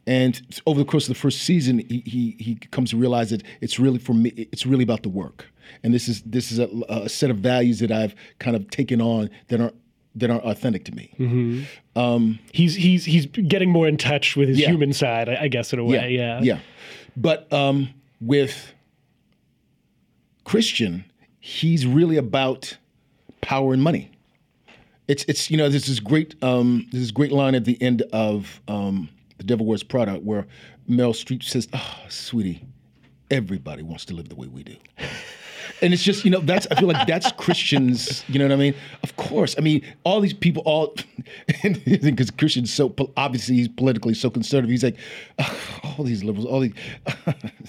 and 0.06 0.40
over 0.66 0.78
the 0.80 0.84
course 0.84 1.04
of 1.04 1.14
the 1.14 1.20
first 1.20 1.42
season, 1.42 1.78
he, 1.88 2.02
he 2.06 2.36
he 2.38 2.54
comes 2.70 2.90
to 2.90 2.96
realize 2.96 3.30
that 3.30 3.42
it's 3.60 3.78
really 3.78 3.98
for 3.98 4.14
me. 4.14 4.30
It's 4.52 4.66
really 4.66 4.82
about 4.82 5.02
the 5.02 5.08
work. 5.08 5.46
And 5.82 5.94
this 5.94 6.08
is 6.08 6.22
this 6.22 6.50
is 6.50 6.58
a, 6.58 6.68
a 6.88 7.08
set 7.08 7.30
of 7.30 7.36
values 7.38 7.78
that 7.78 7.92
I've 7.92 8.14
kind 8.38 8.56
of 8.56 8.68
taken 8.70 9.00
on 9.00 9.30
that 9.48 9.60
aren't 9.60 9.76
that 10.16 10.28
aren't 10.30 10.44
authentic 10.44 10.84
to 10.86 10.92
me. 10.92 11.66
um 11.94 12.38
He's 12.52 12.74
he's 12.74 13.04
he's 13.04 13.26
getting 13.26 13.70
more 13.70 13.86
in 13.86 13.96
touch 13.96 14.36
with 14.36 14.48
his 14.48 14.58
Yeah. 14.58 14.68
human 14.70 14.92
side, 14.92 15.28
I, 15.28 15.42
I 15.42 15.48
guess, 15.48 15.72
in 15.72 15.78
a 15.78 15.84
way. 15.84 16.10
Yeah. 16.10 16.40
yeah. 16.42 16.58
But 17.16 17.52
um, 17.52 17.90
with 18.20 18.72
Christian, 20.44 21.04
he's 21.38 21.86
really 21.86 22.16
about 22.16 22.76
power 23.40 23.72
and 23.72 23.82
money. 23.82 24.10
It's 25.08 25.24
it's 25.24 25.50
you 25.50 25.56
know 25.56 25.68
there's 25.68 25.86
this 25.86 26.00
great 26.00 26.42
um, 26.42 26.86
there's 26.92 27.04
this 27.04 27.10
great 27.10 27.32
line 27.32 27.54
at 27.54 27.64
the 27.64 27.80
end 27.82 28.02
of 28.12 28.60
um, 28.68 29.08
the 29.38 29.44
Devil 29.44 29.66
Wears 29.66 29.82
Prada 29.82 30.14
where 30.14 30.46
Meryl 30.88 31.12
Streep 31.12 31.42
says, 31.42 31.68
"Oh, 31.72 31.98
sweetie, 32.08 32.64
everybody 33.30 33.82
wants 33.82 34.04
to 34.06 34.14
live 34.14 34.28
the 34.28 34.36
way 34.36 34.46
we 34.46 34.62
do." 34.62 34.76
And 35.82 35.94
it's 35.94 36.02
just, 36.02 36.24
you 36.24 36.30
know, 36.30 36.40
that's, 36.40 36.66
I 36.70 36.74
feel 36.74 36.88
like 36.88 37.06
that's 37.06 37.32
Christians, 37.32 38.24
you 38.28 38.38
know 38.38 38.46
what 38.46 38.52
I 38.52 38.56
mean? 38.56 38.74
Of 39.02 39.16
course. 39.16 39.54
I 39.56 39.60
mean, 39.60 39.84
all 40.04 40.20
these 40.20 40.34
people, 40.34 40.62
all, 40.66 40.94
because 41.62 42.30
Christian's 42.30 42.72
so, 42.72 42.94
obviously, 43.16 43.56
he's 43.56 43.68
politically 43.68 44.14
so 44.14 44.30
conservative. 44.30 44.70
He's 44.70 44.84
like, 44.84 44.96
"Ugh, 45.38 45.56
all 45.98 46.04
these 46.04 46.22
liberals, 46.22 46.46
all 46.46 46.60
these, 46.60 46.74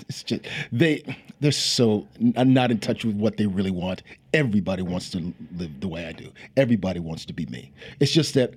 it's 0.07 0.23
just, 0.23 0.45
they, 0.71 1.03
they're 1.39 1.51
so 1.51 2.07
not 2.19 2.71
in 2.71 2.79
touch 2.79 3.05
with 3.05 3.15
what 3.15 3.37
they 3.37 3.47
really 3.47 3.71
want. 3.71 4.03
Everybody 4.33 4.83
wants 4.83 5.09
to 5.11 5.33
live 5.55 5.79
the 5.79 5.87
way 5.87 6.05
I 6.05 6.11
do. 6.11 6.31
Everybody 6.57 6.99
wants 6.99 7.25
to 7.25 7.33
be 7.33 7.45
me. 7.47 7.71
It's 7.99 8.11
just 8.11 8.33
that 8.35 8.53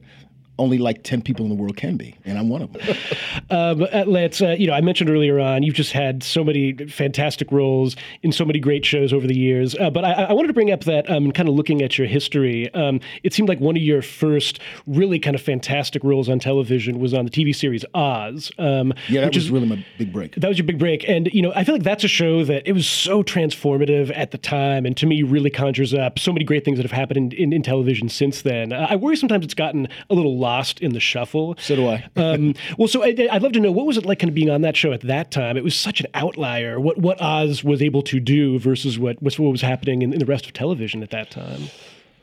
only 0.59 0.79
like 0.79 1.03
10 1.03 1.23
people 1.23 1.45
in 1.45 1.49
the 1.49 1.55
world 1.57 1.77
can 1.77 1.97
be, 1.97 2.15
and 2.25 2.39
I'm 2.39 2.49
one 2.49 2.63
of 2.63 2.73
them. 2.73 2.97
Um, 3.51 3.83
uh, 3.93 4.05
Lance, 4.07 4.41
uh, 4.41 4.57
you 4.59 4.67
know, 4.67 4.73
I 4.73 4.81
mentioned 4.81 5.11
earlier 5.11 5.39
on, 5.39 5.63
you've 5.63 5.75
just 5.75 5.93
had 5.93 6.23
so 6.23 6.43
many 6.43 6.73
fantastic 6.87 7.53
roles 7.53 7.95
in 8.23 8.33
so 8.33 8.45
many 8.45 8.59
great 8.59 8.85
shows 8.85 9.13
over 9.13 9.27
the 9.27 9.37
years. 9.37 9.75
Uh, 9.77 9.91
but 9.91 10.05
I, 10.05 10.13
I 10.25 10.33
wanted 10.33 10.49
to 10.49 10.55
bring 10.55 10.71
up 10.73 10.85
that, 10.85 11.09
um, 11.11 11.31
kind 11.31 11.49
of 11.49 11.55
looking 11.55 11.83
at 11.83 11.99
your 11.99 12.07
history, 12.07 12.73
um, 12.75 13.01
it 13.23 13.33
seemed 13.33 13.49
like 13.49 13.61
one 13.61 13.77
of 13.77 13.83
your 13.83 14.03
first 14.03 14.61
really 14.87 15.19
kind 15.19 15.37
of 15.37 15.43
fantastic 15.43 16.03
roles 16.03 16.29
on 16.29 16.39
television 16.39 16.99
was 16.99 17.13
on 17.15 17.25
the 17.27 17.31
TV 17.31 17.55
series 17.55 17.85
Oz. 17.95 18.51
Um, 18.59 18.95
Yeah, 19.09 19.21
that 19.21 19.27
which 19.29 19.37
was 19.37 19.45
is 19.45 19.51
really 19.51 19.67
my 19.67 19.85
big 19.99 20.13
break. 20.13 20.35
that 20.37 20.49
was 20.49 20.57
your 20.59 20.67
big 20.67 20.79
break. 20.79 21.07
And, 21.09 21.29
you 21.33 21.43
know, 21.43 21.53
I 21.55 21.65
feel 21.65 21.75
like 21.75 21.85
that's 21.85 22.05
a 22.05 22.09
show 22.09 22.45
that 22.45 22.67
it 22.67 22.73
was 22.73 22.89
so 22.89 23.23
transformative 23.23 24.11
at 24.17 24.31
the 24.31 24.39
time. 24.39 24.87
And 24.87 24.97
to 24.97 25.07
me, 25.07 25.23
really 25.23 25.51
conjures 25.51 25.93
up 25.95 26.19
so 26.19 26.33
many 26.33 26.45
great 26.45 26.65
things 26.65 26.79
that 26.79 26.85
have 26.85 26.93
happened 26.93 27.35
in, 27.35 27.43
in, 27.45 27.53
in 27.53 27.63
television 27.63 28.09
since 28.09 28.43
then. 28.43 28.73
Uh, 28.73 28.87
I 28.89 28.97
worry 28.97 29.17
sometimes 29.17 29.45
it's 29.45 29.55
gotten 29.55 29.87
a 30.11 30.15
little 30.15 30.39
lost 30.45 30.81
in 30.81 30.93
the 30.93 31.01
shuffle. 31.01 31.57
So 31.59 31.75
do 31.75 31.89
I. 31.89 32.07
um, 32.17 32.55
well, 32.77 32.89
so 32.89 33.03
I, 33.03 33.15
I'd 33.33 33.43
love 33.43 33.53
to 33.53 33.61
know 33.61 33.73
what 33.73 33.87
was 33.87 33.97
it 33.97 34.05
like 34.05 34.19
kind 34.19 34.29
of 34.29 34.35
being 34.35 34.51
on 34.51 34.61
that 34.61 34.77
show 34.77 34.93
at 34.93 35.01
that 35.03 35.31
time? 35.31 35.57
It 35.57 35.65
was 35.65 35.75
such 35.75 36.01
an 36.01 36.07
outlier. 36.15 36.79
What 36.79 36.99
what 36.99 37.21
Oz 37.21 37.65
was 37.65 37.81
able 37.83 38.03
to 38.03 38.21
do 38.21 38.59
versus 38.59 38.99
what 38.99 39.21
what 39.23 39.39
was 39.39 39.63
happening 39.63 40.03
in, 40.03 40.13
in 40.13 40.19
the 40.19 40.27
rest 40.27 40.47
of 40.47 40.53
television 40.53 41.03
at 41.03 41.11
that 41.11 41.31
time. 41.31 41.63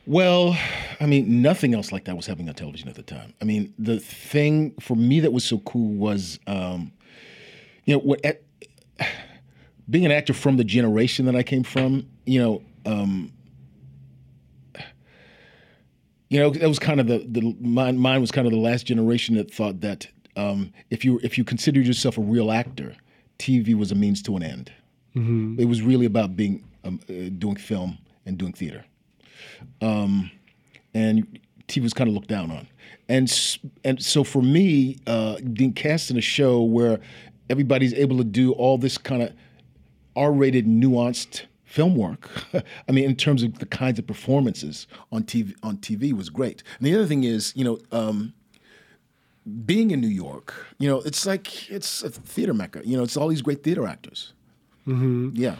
Well, 0.06 0.56
I 1.00 1.06
mean, 1.06 1.42
nothing 1.42 1.74
else 1.74 1.92
like 1.92 2.04
that 2.06 2.16
was 2.16 2.26
happening 2.26 2.48
on 2.48 2.54
television 2.54 2.88
at 2.88 2.96
the 2.96 3.02
time. 3.02 3.34
I 3.40 3.44
mean, 3.44 3.72
the 3.78 4.00
thing 4.00 4.72
for 4.80 4.96
me 4.96 5.20
that 5.20 5.32
was 5.32 5.44
so 5.44 5.58
cool 5.58 5.94
was, 5.94 6.40
um, 6.48 6.92
you 7.84 7.94
know, 7.94 8.00
what, 8.00 8.24
at, 8.24 8.42
being 9.90 10.04
an 10.04 10.10
actor 10.10 10.32
from 10.32 10.56
the 10.56 10.64
generation 10.64 11.26
that 11.26 11.36
I 11.36 11.44
came 11.44 11.62
from. 11.62 12.08
You 12.24 12.40
know, 12.42 12.62
um, 12.84 13.32
you 16.32 16.40
know, 16.40 16.50
that 16.50 16.68
was 16.68 16.78
kind 16.78 17.00
of 17.00 17.06
the 17.06 17.18
the 17.28 17.54
mine. 17.60 17.98
Mine 17.98 18.20
was 18.20 18.30
kind 18.30 18.46
of 18.46 18.52
the 18.52 18.58
last 18.58 18.86
generation 18.86 19.36
that 19.36 19.52
thought 19.52 19.80
that 19.80 20.08
um, 20.36 20.72
if 20.90 21.04
you 21.04 21.20
if 21.22 21.36
you 21.36 21.44
considered 21.44 21.86
yourself 21.86 22.16
a 22.18 22.22
real 22.22 22.50
actor, 22.50 22.96
TV 23.38 23.74
was 23.74 23.92
a 23.92 23.94
means 23.94 24.22
to 24.22 24.36
an 24.36 24.42
end. 24.42 24.72
It 25.60 25.66
was 25.66 25.82
really 25.82 26.06
about 26.06 26.36
being 26.36 26.64
um, 26.84 27.00
uh, 27.08 27.28
doing 27.38 27.56
film 27.56 27.98
and 28.24 28.38
doing 28.38 28.52
theater 28.52 28.84
and 30.94 31.40
TV 31.68 31.82
was 31.82 31.92
kind 31.92 32.08
of 32.08 32.14
looked 32.14 32.28
down 32.28 32.50
on. 32.50 32.68
And 33.08 33.58
and 33.84 34.02
so 34.02 34.24
for 34.24 34.42
me, 34.42 34.98
uh, 35.06 35.36
being 35.52 35.72
cast 35.72 36.10
in 36.10 36.16
a 36.16 36.22
show 36.22 36.62
where 36.62 37.00
everybody's 37.50 37.94
able 37.94 38.18
to 38.18 38.24
do 38.24 38.52
all 38.52 38.78
this 38.78 38.98
kind 38.98 39.22
of 39.22 39.32
R-rated, 40.16 40.66
nuanced 40.66 41.42
film 41.72 41.96
work. 41.96 42.28
I 42.88 42.92
mean, 42.92 43.04
in 43.04 43.16
terms 43.16 43.42
of 43.42 43.58
the 43.58 43.66
kinds 43.66 43.98
of 43.98 44.06
performances 44.06 44.86
on 45.10 45.24
TV 45.24 45.54
on 45.62 45.78
TV 45.78 46.12
was 46.12 46.28
great. 46.28 46.62
And 46.78 46.86
the 46.86 46.94
other 46.94 47.06
thing 47.06 47.24
is, 47.24 47.52
you 47.56 47.64
know. 47.64 47.78
Um, 47.90 48.34
being 49.66 49.90
in 49.90 50.00
New 50.00 50.14
York, 50.26 50.54
you 50.78 50.88
know, 50.88 51.00
it's 51.00 51.26
like 51.26 51.68
it's 51.68 52.04
a 52.04 52.10
theater 52.10 52.54
mecca. 52.54 52.80
You 52.84 52.96
know, 52.96 53.02
it's 53.02 53.16
all 53.16 53.26
these 53.26 53.42
great 53.42 53.64
theater 53.64 53.88
actors. 53.88 54.34
Mm-hmm. 54.86 55.30
Yeah. 55.34 55.56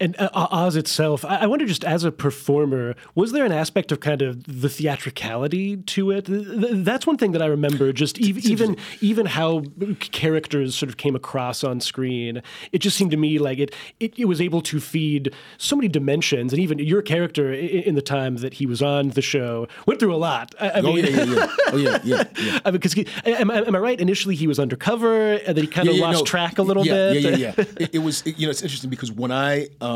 And 0.00 0.14
uh, 0.20 0.28
Oz 0.32 0.76
itself, 0.76 1.24
I 1.24 1.38
I 1.38 1.46
wonder 1.46 1.66
just 1.66 1.84
as 1.84 2.04
a 2.04 2.12
performer, 2.12 2.94
was 3.16 3.32
there 3.32 3.44
an 3.44 3.50
aspect 3.52 3.90
of 3.90 3.98
kind 3.98 4.22
of 4.22 4.44
the 4.44 4.68
theatricality 4.68 5.76
to 5.78 6.10
it? 6.12 6.26
Th- 6.26 6.46
th- 6.46 6.84
That's 6.84 7.04
one 7.04 7.16
thing 7.16 7.32
that 7.32 7.42
I 7.42 7.46
remember. 7.46 7.92
Just 7.92 8.18
ev- 8.20 8.38
even 8.38 8.76
even 9.00 9.26
how 9.26 9.64
characters 10.12 10.76
sort 10.76 10.88
of 10.88 10.96
came 10.98 11.16
across 11.16 11.64
on 11.64 11.80
screen. 11.80 12.42
It 12.72 12.78
just 12.78 12.96
seemed 12.96 13.10
to 13.10 13.16
me 13.16 13.38
like 13.40 13.58
it 13.58 13.74
it, 13.98 14.16
it 14.18 14.26
was 14.26 14.40
able 14.40 14.60
to 14.62 14.78
feed 14.80 15.34
so 15.56 15.74
many 15.76 15.88
dimensions, 15.88 16.52
and 16.52 16.60
even 16.62 16.78
your 16.78 17.02
character 17.02 17.50
i- 17.50 17.56
in 17.56 17.94
the 17.96 18.02
time 18.02 18.36
that 18.36 18.54
he 18.54 18.66
was 18.66 18.80
on 18.82 19.10
the 19.10 19.22
show 19.22 19.66
went 19.86 19.98
through 20.00 20.14
a 20.14 20.16
lot. 20.30 20.54
I, 20.60 20.68
I 20.68 20.78
Oh 20.80 20.82
mean, 20.82 21.04
yeah, 21.04 21.10
yeah, 21.10 21.24
yeah. 21.34 21.46
Oh 21.72 21.76
yeah, 21.76 21.98
yeah, 22.04 22.24
yeah. 22.38 22.58
I 22.64 22.70
mean, 22.70 22.80
because 22.80 22.94
am, 23.24 23.50
I- 23.50 23.62
am 23.66 23.74
I 23.74 23.78
right? 23.78 24.00
Initially, 24.00 24.36
he 24.36 24.46
was 24.46 24.58
undercover, 24.60 25.32
and 25.46 25.56
then 25.56 25.64
he 25.64 25.70
kind 25.70 25.88
of 25.88 25.94
Yeah, 25.94 26.00
yeah, 26.02 26.06
lost 26.06 26.18
no. 26.20 26.24
track 26.24 26.58
a 26.58 26.62
little 26.62 26.86
yeah, 26.86 27.12
bit. 27.12 27.22
Yeah, 27.22 27.30
yeah, 27.30 27.52
yeah. 27.58 27.64
it, 27.80 27.94
it 27.96 27.98
was, 27.98 28.24
you 28.26 28.46
know, 28.46 28.50
it's 28.50 28.62
interesting 28.62 28.90
because 28.90 29.10
when 29.10 29.32
I, 29.32 29.68
um, 29.80 29.87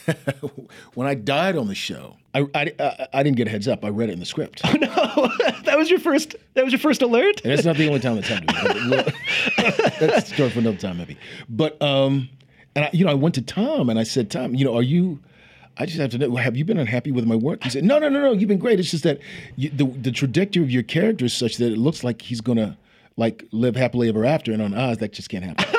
when 0.94 1.06
I 1.06 1.14
died 1.14 1.56
on 1.56 1.68
the 1.68 1.74
show, 1.74 2.16
I, 2.34 2.46
I, 2.54 2.72
I, 2.78 3.08
I 3.12 3.22
didn't 3.22 3.36
get 3.36 3.46
a 3.46 3.50
heads 3.50 3.68
up. 3.68 3.84
I 3.84 3.88
read 3.88 4.08
it 4.08 4.12
in 4.12 4.20
the 4.20 4.26
script. 4.26 4.62
and 4.64 4.82
that 5.64 5.74
was 5.76 5.90
your 5.90 6.00
first. 6.00 6.36
That 6.54 6.64
was 6.64 6.72
your 6.72 6.80
first 6.80 7.02
alert. 7.02 7.40
that's 7.44 7.64
not 7.64 7.76
the 7.76 7.88
only 7.88 8.00
time 8.00 8.16
that's 8.16 8.28
happened. 8.28 8.50
to 8.50 8.84
me. 8.84 8.96
That's 10.00 10.30
a 10.30 10.34
story 10.34 10.50
for 10.50 10.60
another 10.60 10.78
time, 10.78 10.98
maybe. 10.98 11.16
But, 11.48 11.80
um, 11.82 12.28
and 12.74 12.86
I, 12.86 12.90
you 12.92 13.04
know, 13.04 13.10
I 13.10 13.14
went 13.14 13.34
to 13.36 13.42
Tom 13.42 13.90
and 13.90 13.98
I 13.98 14.02
said, 14.02 14.30
Tom, 14.30 14.54
you 14.54 14.64
know, 14.64 14.74
are 14.74 14.82
you, 14.82 15.20
I 15.76 15.86
just 15.86 15.98
have 15.98 16.10
to 16.10 16.18
know, 16.18 16.36
have 16.36 16.56
you 16.56 16.64
been 16.64 16.78
unhappy 16.78 17.12
with 17.12 17.26
my 17.26 17.36
work? 17.36 17.62
He 17.64 17.70
said, 17.70 17.84
no, 17.84 17.98
no, 17.98 18.08
no, 18.08 18.20
no, 18.20 18.32
you've 18.32 18.48
been 18.48 18.58
great. 18.58 18.80
It's 18.80 18.90
just 18.90 19.04
that 19.04 19.18
you, 19.56 19.70
the, 19.70 19.84
the 19.84 20.10
trajectory 20.10 20.62
of 20.62 20.70
your 20.70 20.82
character 20.82 21.24
is 21.24 21.34
such 21.34 21.56
that 21.58 21.72
it 21.72 21.78
looks 21.78 22.02
like 22.02 22.22
he's 22.22 22.40
going 22.40 22.58
to, 22.58 22.76
like, 23.16 23.46
live 23.52 23.76
happily 23.76 24.08
ever 24.08 24.24
after. 24.24 24.52
And 24.52 24.62
on 24.62 24.74
Oz, 24.74 24.98
that 24.98 25.12
just 25.12 25.28
can't 25.28 25.44
happen. 25.44 25.71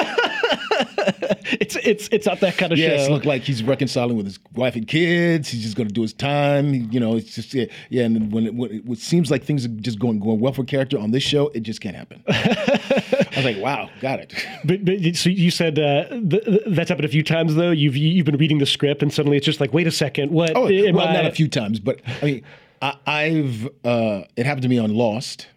It's 1.60 1.76
it's 1.76 2.10
it's 2.12 2.26
not 2.26 2.40
that 2.40 2.58
kind 2.58 2.72
of 2.72 2.80
Yeah, 2.80 2.90
show. 2.90 2.94
it's 2.96 3.10
look 3.10 3.26
like 3.26 3.44
he's 3.44 3.62
reconciling 3.64 4.16
with 4.18 4.26
his 4.26 4.40
wife 4.56 4.76
and 4.76 4.88
kids. 4.88 5.50
He's 5.50 5.62
just 5.62 5.76
going 5.76 5.88
to 5.88 5.94
do 5.94 6.02
his 6.02 6.14
time. 6.14 6.74
You 6.92 7.00
know, 7.00 7.16
it's 7.18 7.36
just 7.36 7.54
yeah. 7.54 7.66
yeah 7.90 8.04
and 8.06 8.32
when 8.32 8.48
it, 8.48 8.56
when 8.56 8.72
it, 8.72 8.84
it 8.90 8.98
seems 9.00 9.30
like 9.30 9.44
things 9.44 9.66
are 9.66 9.70
just 9.70 10.00
going 10.00 10.20
going 10.20 10.40
well 10.40 10.54
for 10.54 10.64
character 10.64 10.98
on 10.98 11.12
this 11.12 11.22
show, 11.24 11.50
it 11.50 11.60
just 11.62 11.82
can't 11.82 11.96
happen. 11.96 12.24
I 12.30 13.28
was 13.36 13.46
like, 13.46 13.58
wow, 13.58 13.90
got 14.02 14.20
it. 14.20 14.34
But, 14.66 14.86
but 14.86 15.16
so 15.16 15.30
you 15.30 15.52
said 15.52 15.78
uh, 15.78 16.08
th- 16.10 16.44
th- 16.46 16.62
that's 16.68 16.90
happened 16.90 17.06
a 17.06 17.10
few 17.10 17.24
times 17.24 17.56
though. 17.56 17.72
You've 17.72 17.98
you've 17.98 18.26
been 18.26 18.38
reading 18.38 18.58
the 18.60 18.66
script 18.66 19.04
and 19.04 19.14
suddenly 19.14 19.38
it's 19.38 19.46
just 19.46 19.60
like, 19.60 19.74
wait 19.74 19.88
a 19.88 19.92
second, 19.92 20.32
what? 20.32 20.52
Oh, 20.56 20.64
well, 20.64 21.00
I- 21.02 21.14
not 21.14 21.26
a 21.26 21.32
few 21.32 21.48
times, 21.50 21.80
but 21.80 22.00
I 22.22 22.26
mean, 22.26 22.44
I, 22.82 22.96
I've 23.06 23.68
uh, 23.84 24.24
it 24.36 24.46
happened 24.46 24.64
to 24.64 24.70
me 24.70 24.78
on 24.80 24.94
Lost. 24.96 25.48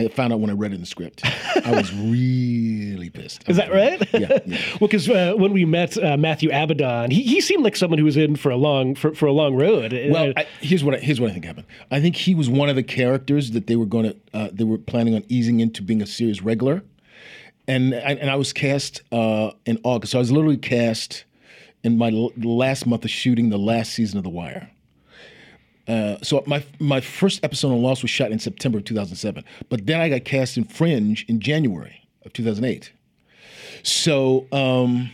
I 0.00 0.08
found 0.08 0.32
out 0.32 0.40
when 0.40 0.50
I 0.50 0.54
read 0.54 0.72
it 0.72 0.76
in 0.76 0.80
the 0.80 0.86
script. 0.86 1.22
I 1.24 1.70
was 1.72 1.92
really 2.10 3.10
pissed. 3.10 3.44
I 3.46 3.50
Is 3.50 3.56
that 3.56 3.72
right? 3.72 4.00
Yeah. 4.12 4.38
yeah. 4.46 4.58
well, 4.80 4.88
because 4.88 5.08
uh, 5.08 5.34
when 5.36 5.52
we 5.52 5.64
met 5.64 5.96
uh, 6.02 6.16
Matthew 6.16 6.50
Abaddon, 6.50 7.10
he, 7.10 7.22
he 7.22 7.40
seemed 7.40 7.64
like 7.64 7.76
someone 7.76 7.98
who 7.98 8.04
was 8.04 8.16
in 8.16 8.36
for 8.36 8.50
a 8.50 8.56
long 8.56 8.94
for, 8.94 9.14
for 9.14 9.26
a 9.26 9.32
long 9.32 9.54
road. 9.56 9.92
Well, 9.92 10.30
Uh, 10.30 10.32
I, 10.36 10.46
here's 10.60 10.82
what 10.84 10.94
I, 10.94 10.98
here's 10.98 11.20
what 11.20 11.30
I 11.30 11.32
think 11.32 11.44
happened. 11.44 11.66
I 11.90 12.00
think 12.00 12.16
he 12.16 12.34
was 12.34 12.48
one 12.50 12.68
of 12.68 12.76
the 12.76 12.82
characters 12.82 13.50
that 13.52 13.66
they 13.66 13.76
were 13.76 13.86
going 13.86 14.10
to 14.10 14.16
uh, 14.34 14.48
they 14.52 14.64
were 14.64 14.78
planning 14.78 15.14
on 15.14 15.24
easing 15.28 15.60
into 15.60 15.82
being 15.82 16.02
a 16.02 16.06
series 16.06 16.42
regular, 16.42 16.82
and 17.68 17.94
and, 17.94 18.18
and 18.18 18.30
I 18.30 18.36
was 18.36 18.52
cast 18.52 19.02
uh, 19.12 19.50
in 19.66 19.78
August. 19.84 20.12
So 20.12 20.18
I 20.18 20.20
was 20.20 20.32
literally 20.32 20.56
cast 20.56 21.24
in 21.82 21.96
my 21.98 22.10
l- 22.10 22.32
last 22.36 22.86
month 22.86 23.04
of 23.04 23.10
shooting 23.10 23.48
the 23.50 23.58
last 23.58 23.92
season 23.92 24.18
of 24.18 24.24
The 24.24 24.30
Wire. 24.30 24.70
Uh, 25.88 26.16
so 26.22 26.42
my 26.46 26.64
my 26.78 27.00
first 27.00 27.42
episode 27.44 27.72
on 27.72 27.82
Lost 27.82 28.02
was 28.02 28.10
shot 28.10 28.30
in 28.30 28.38
September 28.38 28.78
of 28.78 28.84
2007, 28.84 29.44
but 29.68 29.86
then 29.86 30.00
I 30.00 30.08
got 30.08 30.24
cast 30.24 30.56
in 30.56 30.64
Fringe 30.64 31.24
in 31.28 31.40
January 31.40 32.06
of 32.24 32.32
2008. 32.32 32.92
So 33.82 34.46
um, 34.52 35.10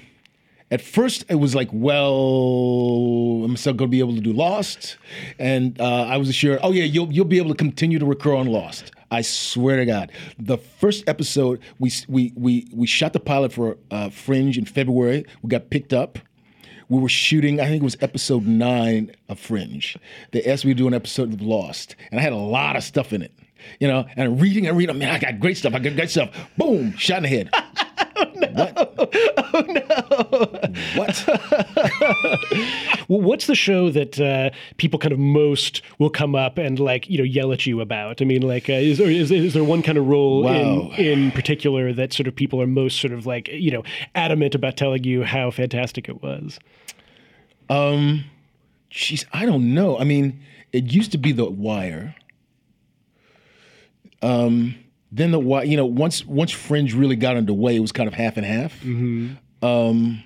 at 0.71 0.81
first 0.81 1.25
it 1.29 1.37
was 1.37 1.55
like, 1.55 1.69
well, 1.73 3.45
I'm 3.45 3.57
still 3.57 3.73
going 3.73 3.89
to 3.89 3.93
be 3.93 4.01
able 4.01 4.15
to 4.17 4.21
do 4.21 4.33
Lost, 4.33 4.97
and 5.39 5.81
uh, 5.81 6.03
I 6.03 6.17
was 6.17 6.29
assured, 6.29 6.61
oh 6.63 6.73
yeah, 6.73 6.85
you'll 6.85 7.13
you'll 7.13 7.25
be 7.25 7.39
able 7.39 7.51
to 7.51 7.57
continue 7.57 7.99
to 7.99 8.07
recur 8.07 8.35
on 8.35 8.47
Lost. 8.47 8.93
I 9.11 9.23
swear 9.23 9.77
to 9.77 9.87
God, 9.87 10.13
the 10.39 10.59
first 10.59 11.09
episode 11.09 11.61
we 11.79 11.93
we 12.09 12.33
we 12.37 12.69
we 12.73 12.87
shot 12.87 13.13
the 13.13 13.21
pilot 13.21 13.53
for 13.53 13.77
uh, 13.91 14.11
Fringe 14.11 14.59
in 14.59 14.65
February. 14.65 15.25
We 15.43 15.49
got 15.49 15.71
picked 15.71 15.93
up. 15.93 16.19
We 16.89 17.01
were 17.01 17.09
shooting, 17.09 17.61
I 17.61 17.67
think 17.67 17.83
it 17.83 17.85
was 17.85 17.97
episode 18.01 18.47
nine 18.47 19.13
of 19.29 19.39
Fringe. 19.41 19.97
They 20.33 20.45
asked 20.45 20.65
me 20.65 20.73
to 20.73 20.79
do 20.79 20.87
an 20.87 20.95
episode 20.95 21.33
of 21.33 21.43
Lost, 21.43 21.97
and 22.11 22.21
I 22.21 22.23
had 22.23 22.33
a 22.33 22.37
lot 22.37 22.77
of 22.77 22.85
stuff 22.85 23.13
in 23.13 23.23
it. 23.23 23.33
You 23.81 23.89
know, 23.89 24.07
and 24.17 24.41
reading 24.41 24.67
and 24.69 24.77
reading. 24.77 24.97
Man, 24.99 25.13
I 25.13 25.19
got 25.19 25.41
great 25.41 25.57
stuff. 25.57 25.75
I 25.75 25.81
got 25.81 25.97
great 25.97 26.11
stuff. 26.11 26.31
Boom, 26.57 26.93
shot 26.97 27.19
in 27.19 27.23
the 27.25 27.29
head. 27.29 27.51
What? 28.57 28.93
Oh 29.55 29.61
no! 29.69 30.71
What? 30.97 31.29
Well, 33.09 33.21
what's 33.21 33.47
the 33.47 33.55
show 33.55 33.91
that 33.91 34.21
uh, 34.21 34.51
people 34.79 34.99
kind 34.99 35.13
of 35.13 35.19
most 35.21 35.81
will 36.01 36.11
come 36.11 36.35
up 36.35 36.59
and 36.59 36.81
like 36.81 37.09
you 37.09 37.17
know 37.19 37.25
yell 37.25 37.53
at 37.53 37.65
you 37.67 37.81
about? 37.81 38.21
I 38.21 38.25
mean, 38.25 38.43
like, 38.43 38.69
uh, 38.69 38.73
is, 38.73 38.99
there, 38.99 39.09
is 39.09 39.31
is 39.31 39.55
there 39.55 39.63
one 39.63 39.83
kind 39.83 39.97
of 39.97 40.09
role 40.09 40.43
Wow. 40.43 40.91
in 40.97 41.07
in 41.07 41.31
particular 41.31 41.93
that 41.93 42.13
sort 42.13 42.27
of 42.27 42.35
people 42.35 42.61
are 42.61 42.67
most 42.67 43.01
sort 43.01 43.13
of 43.13 43.25
like 43.27 43.47
you 43.49 43.71
know 43.71 43.85
adamant 44.17 44.55
about 44.57 44.77
telling 44.77 45.05
you 45.05 45.23
how 45.23 45.51
fantastic 45.53 46.09
it 46.09 46.21
was? 46.23 46.59
Um, 47.71 48.25
jeez, 48.91 49.25
I 49.33 49.47
don't 49.47 49.73
know. 49.73 49.97
I 49.99 50.05
mean, 50.05 50.41
it 50.73 50.93
used 50.93 51.13
to 51.13 51.19
be 51.19 51.31
The 51.33 51.45
Wire. 51.49 52.17
Um, 54.23 54.75
then 55.17 55.31
the 55.31 55.39
Wire, 55.39 55.65
you 55.65 55.77
know, 55.77 55.87
once 55.87 56.25
once 56.27 56.51
Fringe 56.53 56.95
really 56.95 57.17
got 57.17 57.37
underway, 57.37 57.77
it 57.77 57.81
was 57.81 57.93
kind 57.93 58.07
of 58.09 58.15
half 58.15 58.37
and 58.37 58.45
half. 58.47 58.85
Um, 59.63 60.23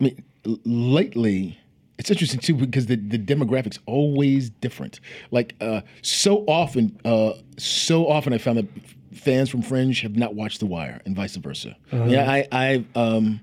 I 0.00 0.04
mean, 0.04 0.24
l- 0.46 0.58
lately, 0.64 1.58
it's 1.98 2.10
interesting 2.10 2.40
too 2.40 2.54
because 2.54 2.86
the, 2.86 2.96
the 2.96 3.18
demographics 3.18 3.78
always 3.86 4.50
different. 4.50 5.00
Like 5.30 5.54
uh, 5.60 5.82
so 6.02 6.38
often, 6.46 6.98
uh, 7.04 7.34
so 7.58 8.06
often 8.08 8.32
I 8.32 8.38
found 8.38 8.58
that 8.58 8.66
fans 9.14 9.50
from 9.50 9.62
Fringe 9.62 10.00
have 10.00 10.16
not 10.16 10.34
watched 10.34 10.60
The 10.60 10.66
Wire, 10.66 11.00
and 11.04 11.14
vice 11.14 11.36
versa. 11.36 11.76
Yeah, 11.92 12.30
I, 12.30 12.48
I, 12.50 12.84
um, 12.94 13.40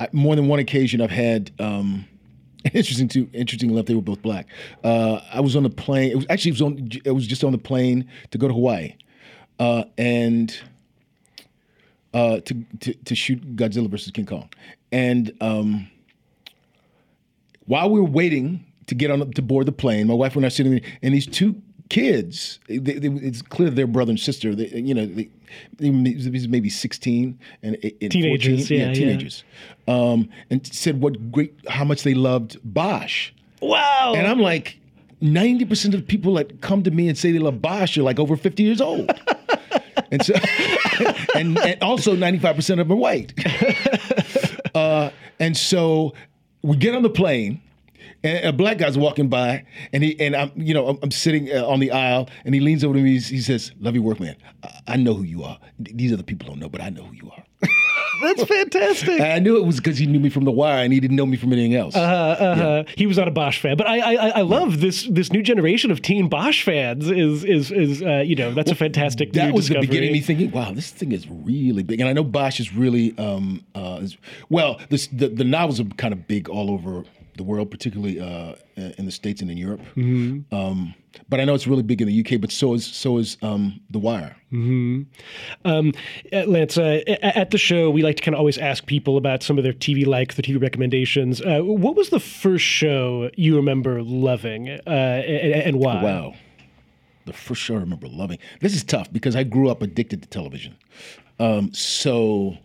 I, 0.00 0.08
more 0.12 0.34
than 0.36 0.48
one 0.48 0.58
occasion 0.58 1.00
I've 1.00 1.10
had. 1.10 1.50
Um, 1.58 2.06
interesting 2.74 3.08
too. 3.08 3.28
Interesting 3.32 3.70
enough, 3.70 3.86
they 3.86 3.94
were 3.94 4.02
both 4.02 4.22
black. 4.22 4.48
Uh, 4.82 5.20
I 5.32 5.40
was 5.40 5.56
on 5.56 5.62
the 5.62 5.70
plane. 5.70 6.10
It 6.10 6.16
was 6.16 6.26
actually 6.28 6.50
it 6.50 6.54
was 6.54 6.62
on. 6.62 6.88
It 7.04 7.12
was 7.12 7.26
just 7.26 7.44
on 7.44 7.52
the 7.52 7.58
plane 7.58 8.08
to 8.30 8.38
go 8.38 8.48
to 8.48 8.54
Hawaii, 8.54 8.94
uh, 9.58 9.84
and 9.98 10.58
uh, 12.14 12.40
to, 12.40 12.64
to 12.80 12.94
to 12.94 13.14
shoot 13.14 13.56
Godzilla 13.56 13.88
versus 13.88 14.10
King 14.10 14.26
Kong, 14.26 14.48
and 14.90 15.32
um, 15.40 15.88
while 17.66 17.90
we 17.90 18.00
were 18.00 18.06
waiting 18.06 18.64
to 18.86 18.94
get 18.94 19.10
on 19.10 19.30
to 19.32 19.42
board 19.42 19.66
the 19.66 19.72
plane, 19.72 20.06
my 20.06 20.14
wife 20.14 20.34
and 20.36 20.44
I 20.44 20.48
sitting 20.48 20.72
there, 20.72 20.90
and 21.02 21.14
these 21.14 21.26
two 21.26 21.60
kids, 21.88 22.58
they, 22.68 22.78
they, 22.78 23.08
it's 23.08 23.42
clear 23.42 23.70
they're 23.70 23.86
brother 23.86 24.10
and 24.10 24.20
sister. 24.20 24.54
They, 24.54 24.68
you 24.68 24.94
know, 24.94 25.06
they, 25.06 25.28
maybe 25.78 26.68
sixteen 26.68 27.38
and, 27.62 27.76
and 27.82 28.12
Teenagers, 28.12 28.68
14, 28.68 28.78
yeah, 28.78 28.86
yeah. 28.86 28.94
teenagers, 28.94 29.44
um, 29.88 30.28
and 30.50 30.66
said 30.66 31.00
what 31.00 31.32
great 31.32 31.54
how 31.68 31.84
much 31.84 32.02
they 32.02 32.14
loved 32.14 32.58
Bosch. 32.64 33.32
Wow! 33.60 34.12
And 34.14 34.26
I'm 34.26 34.40
like, 34.40 34.78
90% 35.22 35.86
of 35.86 35.92
the 35.92 36.02
people 36.02 36.34
that 36.34 36.60
come 36.60 36.82
to 36.82 36.90
me 36.90 37.08
and 37.08 37.16
say 37.16 37.32
they 37.32 37.38
love 37.38 37.62
Bosch 37.62 37.96
are 37.96 38.02
like 38.02 38.18
over 38.18 38.36
50 38.36 38.62
years 38.62 38.80
old. 38.80 39.10
and 40.10 40.24
so 40.24 40.34
and, 41.34 41.58
and 41.58 41.82
also 41.82 42.14
95% 42.14 42.58
of 42.58 42.76
them 42.76 42.92
are 42.92 42.96
white. 42.96 43.32
uh, 44.74 45.10
and 45.40 45.56
so 45.56 46.14
we 46.62 46.76
get 46.76 46.94
on 46.94 47.02
the 47.02 47.10
plane 47.10 47.62
and 48.26 48.46
a 48.46 48.52
black 48.52 48.78
guy's 48.78 48.98
walking 48.98 49.28
by 49.28 49.64
and 49.92 50.02
he 50.02 50.18
and 50.20 50.34
I'm 50.34 50.52
you 50.56 50.74
know 50.74 50.88
I'm, 50.88 50.98
I'm 51.02 51.10
sitting 51.10 51.50
uh, 51.52 51.66
on 51.66 51.80
the 51.80 51.90
aisle 51.90 52.28
and 52.44 52.54
he 52.54 52.60
leans 52.60 52.84
over 52.84 52.94
to 52.94 53.00
me 53.00 53.18
he, 53.18 53.36
he 53.36 53.40
says 53.40 53.72
love 53.80 53.94
your 53.94 54.04
work 54.04 54.20
man 54.20 54.36
I, 54.62 54.80
I 54.88 54.96
know 54.96 55.14
who 55.14 55.24
you 55.24 55.44
are 55.44 55.58
these 55.78 56.12
other 56.12 56.22
people 56.22 56.48
don't 56.48 56.58
know 56.58 56.68
but 56.68 56.80
I 56.80 56.90
know 56.90 57.04
who 57.04 57.14
you 57.14 57.30
are 57.30 57.42
That's 58.22 58.44
fantastic. 58.44 59.20
I 59.20 59.38
knew 59.40 59.58
it 59.58 59.64
was 59.66 59.76
because 59.76 59.98
he 59.98 60.06
knew 60.06 60.20
me 60.20 60.30
from 60.30 60.44
the 60.44 60.50
wire 60.50 60.82
and 60.82 60.90
he 60.90 61.00
didn't 61.00 61.16
know 61.16 61.26
me 61.26 61.36
from 61.36 61.52
anything 61.52 61.74
else 61.74 61.94
Uh, 61.94 62.84
he 62.96 63.06
was 63.06 63.18
not 63.18 63.28
a 63.28 63.30
Bosch 63.30 63.60
fan, 63.60 63.76
but 63.76 63.86
I 63.86 63.98
I, 63.98 64.28
I 64.28 64.40
love 64.40 64.80
this 64.80 65.06
this 65.10 65.32
new 65.32 65.42
generation 65.42 65.90
of 65.90 66.00
teen 66.00 66.28
Bosch 66.28 66.62
fans. 66.62 67.10
Is 67.10 67.44
is 67.44 67.70
is 67.70 68.02
uh, 68.02 68.22
you 68.24 68.34
know 68.34 68.52
that's 68.52 68.70
a 68.70 68.74
fantastic. 68.74 69.32
that 69.34 69.48
new 69.48 69.54
was 69.54 69.66
discovery. 69.66 69.86
the 69.86 69.90
beginning 69.90 70.12
me 70.12 70.20
thinking, 70.20 70.50
wow, 70.50 70.72
this 70.72 70.90
thing 70.90 71.12
is 71.12 71.26
really 71.28 71.82
big. 71.82 72.00
And 72.00 72.08
I 72.08 72.12
know 72.12 72.24
Bosch 72.24 72.60
is 72.60 72.74
really, 72.74 73.16
um, 73.18 73.64
uh, 73.74 73.98
is, 74.02 74.16
well, 74.48 74.80
this, 74.88 75.08
the, 75.08 75.28
the 75.28 75.44
novels 75.44 75.80
are 75.80 75.84
kind 75.96 76.12
of 76.12 76.26
big 76.26 76.48
all 76.48 76.70
over 76.70 77.04
the 77.36 77.44
world, 77.44 77.70
particularly 77.70 78.20
uh, 78.20 78.54
in 78.76 79.06
the 79.06 79.10
States 79.10 79.40
and 79.40 79.50
in 79.50 79.56
Europe. 79.56 79.80
Mm-hmm. 79.96 80.54
Um, 80.54 80.94
but 81.28 81.40
I 81.40 81.44
know 81.44 81.54
it's 81.54 81.66
really 81.66 81.82
big 81.82 82.02
in 82.02 82.08
the 82.08 82.20
UK, 82.20 82.40
but 82.40 82.50
so 82.50 82.74
is, 82.74 82.86
so 82.86 83.18
is 83.18 83.36
um, 83.42 83.80
The 83.90 83.98
Wire. 83.98 84.36
Um, 84.52 85.92
uh, 86.32 86.44
Lance, 86.46 86.78
uh, 86.78 87.02
at 87.22 87.50
the 87.50 87.58
show, 87.58 87.90
we 87.90 88.02
like 88.02 88.16
to 88.16 88.22
kind 88.22 88.34
of 88.34 88.38
always 88.38 88.58
ask 88.58 88.86
people 88.86 89.16
about 89.16 89.42
some 89.42 89.58
of 89.58 89.64
their 89.64 89.72
TV 89.72 90.06
likes, 90.06 90.36
their 90.36 90.42
TV 90.42 90.60
recommendations. 90.60 91.40
Uh, 91.40 91.60
what 91.60 91.96
was 91.96 92.10
the 92.10 92.20
first 92.20 92.64
show 92.64 93.30
you 93.36 93.56
remember 93.56 94.02
loving, 94.02 94.68
uh, 94.68 94.90
and, 94.90 95.54
and 95.54 95.76
why? 95.78 96.02
Wow. 96.02 96.34
The 97.24 97.32
first 97.32 97.60
show 97.60 97.74
I 97.74 97.78
remember 97.78 98.06
loving. 98.06 98.38
This 98.60 98.74
is 98.74 98.84
tough 98.84 99.12
because 99.12 99.34
I 99.34 99.42
grew 99.42 99.68
up 99.68 99.82
addicted 99.82 100.22
to 100.22 100.28
television. 100.28 100.76
Um, 101.40 101.72
so 101.74 102.56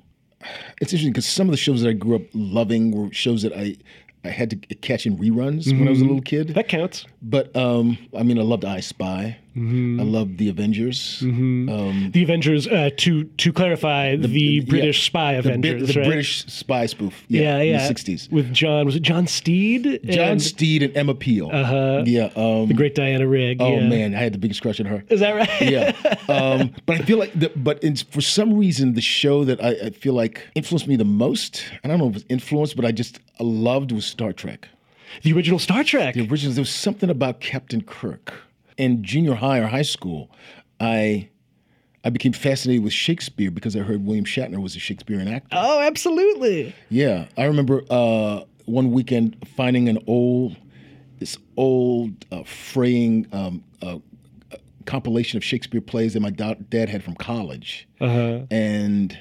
it's 0.80 0.94
interesting 0.94 1.12
because 1.12 1.26
some 1.26 1.48
of 1.48 1.52
the 1.52 1.58
shows 1.58 1.82
that 1.82 1.90
I 1.90 1.94
grew 1.94 2.16
up 2.16 2.22
loving 2.34 2.92
were 2.92 3.12
shows 3.12 3.42
that 3.44 3.54
I, 3.54 3.78
I 4.24 4.30
had 4.30 4.50
to 4.52 4.56
catch 4.76 5.06
in 5.06 5.18
reruns 5.18 5.72
when 5.72 5.88
I 5.88 5.90
was 5.90 6.02
a 6.02 6.06
little 6.06 6.22
kid. 6.22 6.50
That 6.50 6.68
counts. 6.68 7.06
But 7.22 7.56
um, 7.56 7.98
I 8.16 8.24
mean, 8.24 8.38
I 8.38 8.44
loved 8.44 8.66
I 8.66 8.80
Spy. 8.80 9.38
Mm-hmm. 9.56 10.00
I 10.00 10.04
love 10.04 10.38
The 10.38 10.48
Avengers. 10.50 11.20
Um, 11.22 12.10
The 12.14 12.24
Avengers. 12.24 12.68
Uh, 12.68 12.90
to 12.98 13.26
to 13.26 13.52
clarify, 13.52 14.16
the, 14.16 14.28
yeah, 14.30 14.64
British 14.66 15.06
spy 15.06 15.34
the, 15.34 15.40
Avengers, 15.40 15.94
the 15.94 16.00
right? 16.00 16.08
British 16.08 16.46
spy 16.46 16.86
spoof. 16.86 17.24
yeah, 17.28 17.42
Yeah, 17.42 17.62
yeah. 17.62 17.88
in 17.88 17.94
the 17.94 17.94
'60s. 17.94 18.32
with 18.32 18.54
John. 18.54 18.86
Was 18.86 18.96
it 18.96 19.02
John 19.02 19.28
Steed? 19.28 20.00
John 20.06 20.30
And 20.30 20.42
Steed 20.42 20.84
and 20.84 20.96
Emma 20.96 21.14
Peel. 21.16 21.50
Uh-huh. 21.52 22.04
Yeah. 22.06 22.30
Um, 22.36 22.68
the 22.70 22.74
great 22.74 22.96
Diana 22.96 23.28
Rigg. 23.28 23.62
oh 23.62 23.76
yeah. 23.80 23.88
man, 23.90 24.16
I 24.16 24.20
had 24.20 24.34
the 24.34 24.38
biggest 24.38 24.62
crush 24.62 24.80
on 24.80 24.86
her. 24.86 25.04
is 25.10 25.20
that 25.20 25.34
right? 25.36 25.62
yeah. 25.62 25.92
Um, 26.32 26.74
but 26.86 26.96
I 27.02 27.04
feel 27.04 27.18
like, 27.18 27.38
the, 27.38 27.52
but 27.58 27.84
in, 27.84 27.98
for 27.98 28.22
some 28.22 28.54
reason, 28.58 28.94
the 28.94 29.02
show 29.02 29.44
that 29.44 29.62
I, 29.62 29.72
I 29.88 29.90
feel 29.90 30.14
like 30.14 30.48
influenced 30.56 30.88
me 30.88 30.96
the 30.96 31.04
most, 31.04 31.66
I 31.84 31.90
don't 31.90 31.98
know 31.98 32.06
if 32.06 32.12
it 32.12 32.14
was 32.14 32.26
influenced, 32.30 32.78
but 32.78 32.86
I 32.86 32.92
just 32.94 33.20
loved 33.40 33.92
was 33.92 34.06
Star 34.06 34.32
Trek. 34.32 34.70
the 35.24 35.34
original 35.34 35.60
Star 35.60 35.84
Trek. 35.84 36.14
The 36.16 36.26
original, 36.26 36.54
there 36.54 36.62
was 36.62 36.70
something 36.70 37.10
about 37.10 37.42
Captain 37.42 37.82
Kirk. 37.82 38.34
In 38.78 39.04
junior 39.04 39.36
high 39.36 39.60
or 39.60 39.68
high 39.68 39.82
school, 39.82 40.32
I 40.80 41.30
I 42.04 42.10
became 42.10 42.34
fascinated 42.34 42.84
with 42.84 42.94
Shakespeare 42.94 43.52
because 43.52 43.76
I 43.76 43.80
heard 43.80 44.06
William 44.06 44.26
Shatner 44.26 44.62
was 44.62 44.76
a 44.76 44.80
Shakespearean 44.80 45.28
actor. 45.28 45.56
Oh, 45.60 45.82
absolutely. 45.82 46.74
Yeah, 46.90 47.28
I 47.38 47.46
remember 47.46 47.84
uh, 47.90 48.42
one 48.66 48.92
weekend 48.92 49.38
finding 49.56 49.88
an 49.88 50.00
old, 50.08 50.56
this 51.20 51.38
old 51.58 52.26
uh, 52.32 52.44
fraying 52.44 53.28
um, 53.32 53.64
uh, 53.84 54.00
compilation 54.86 55.38
of 55.38 55.44
Shakespeare 55.44 55.82
plays 55.82 56.14
that 56.14 56.22
my 56.22 56.32
da- 56.32 56.56
dad 56.70 56.90
had 56.90 57.04
from 57.04 57.16
college, 57.16 57.88
and 58.50 59.18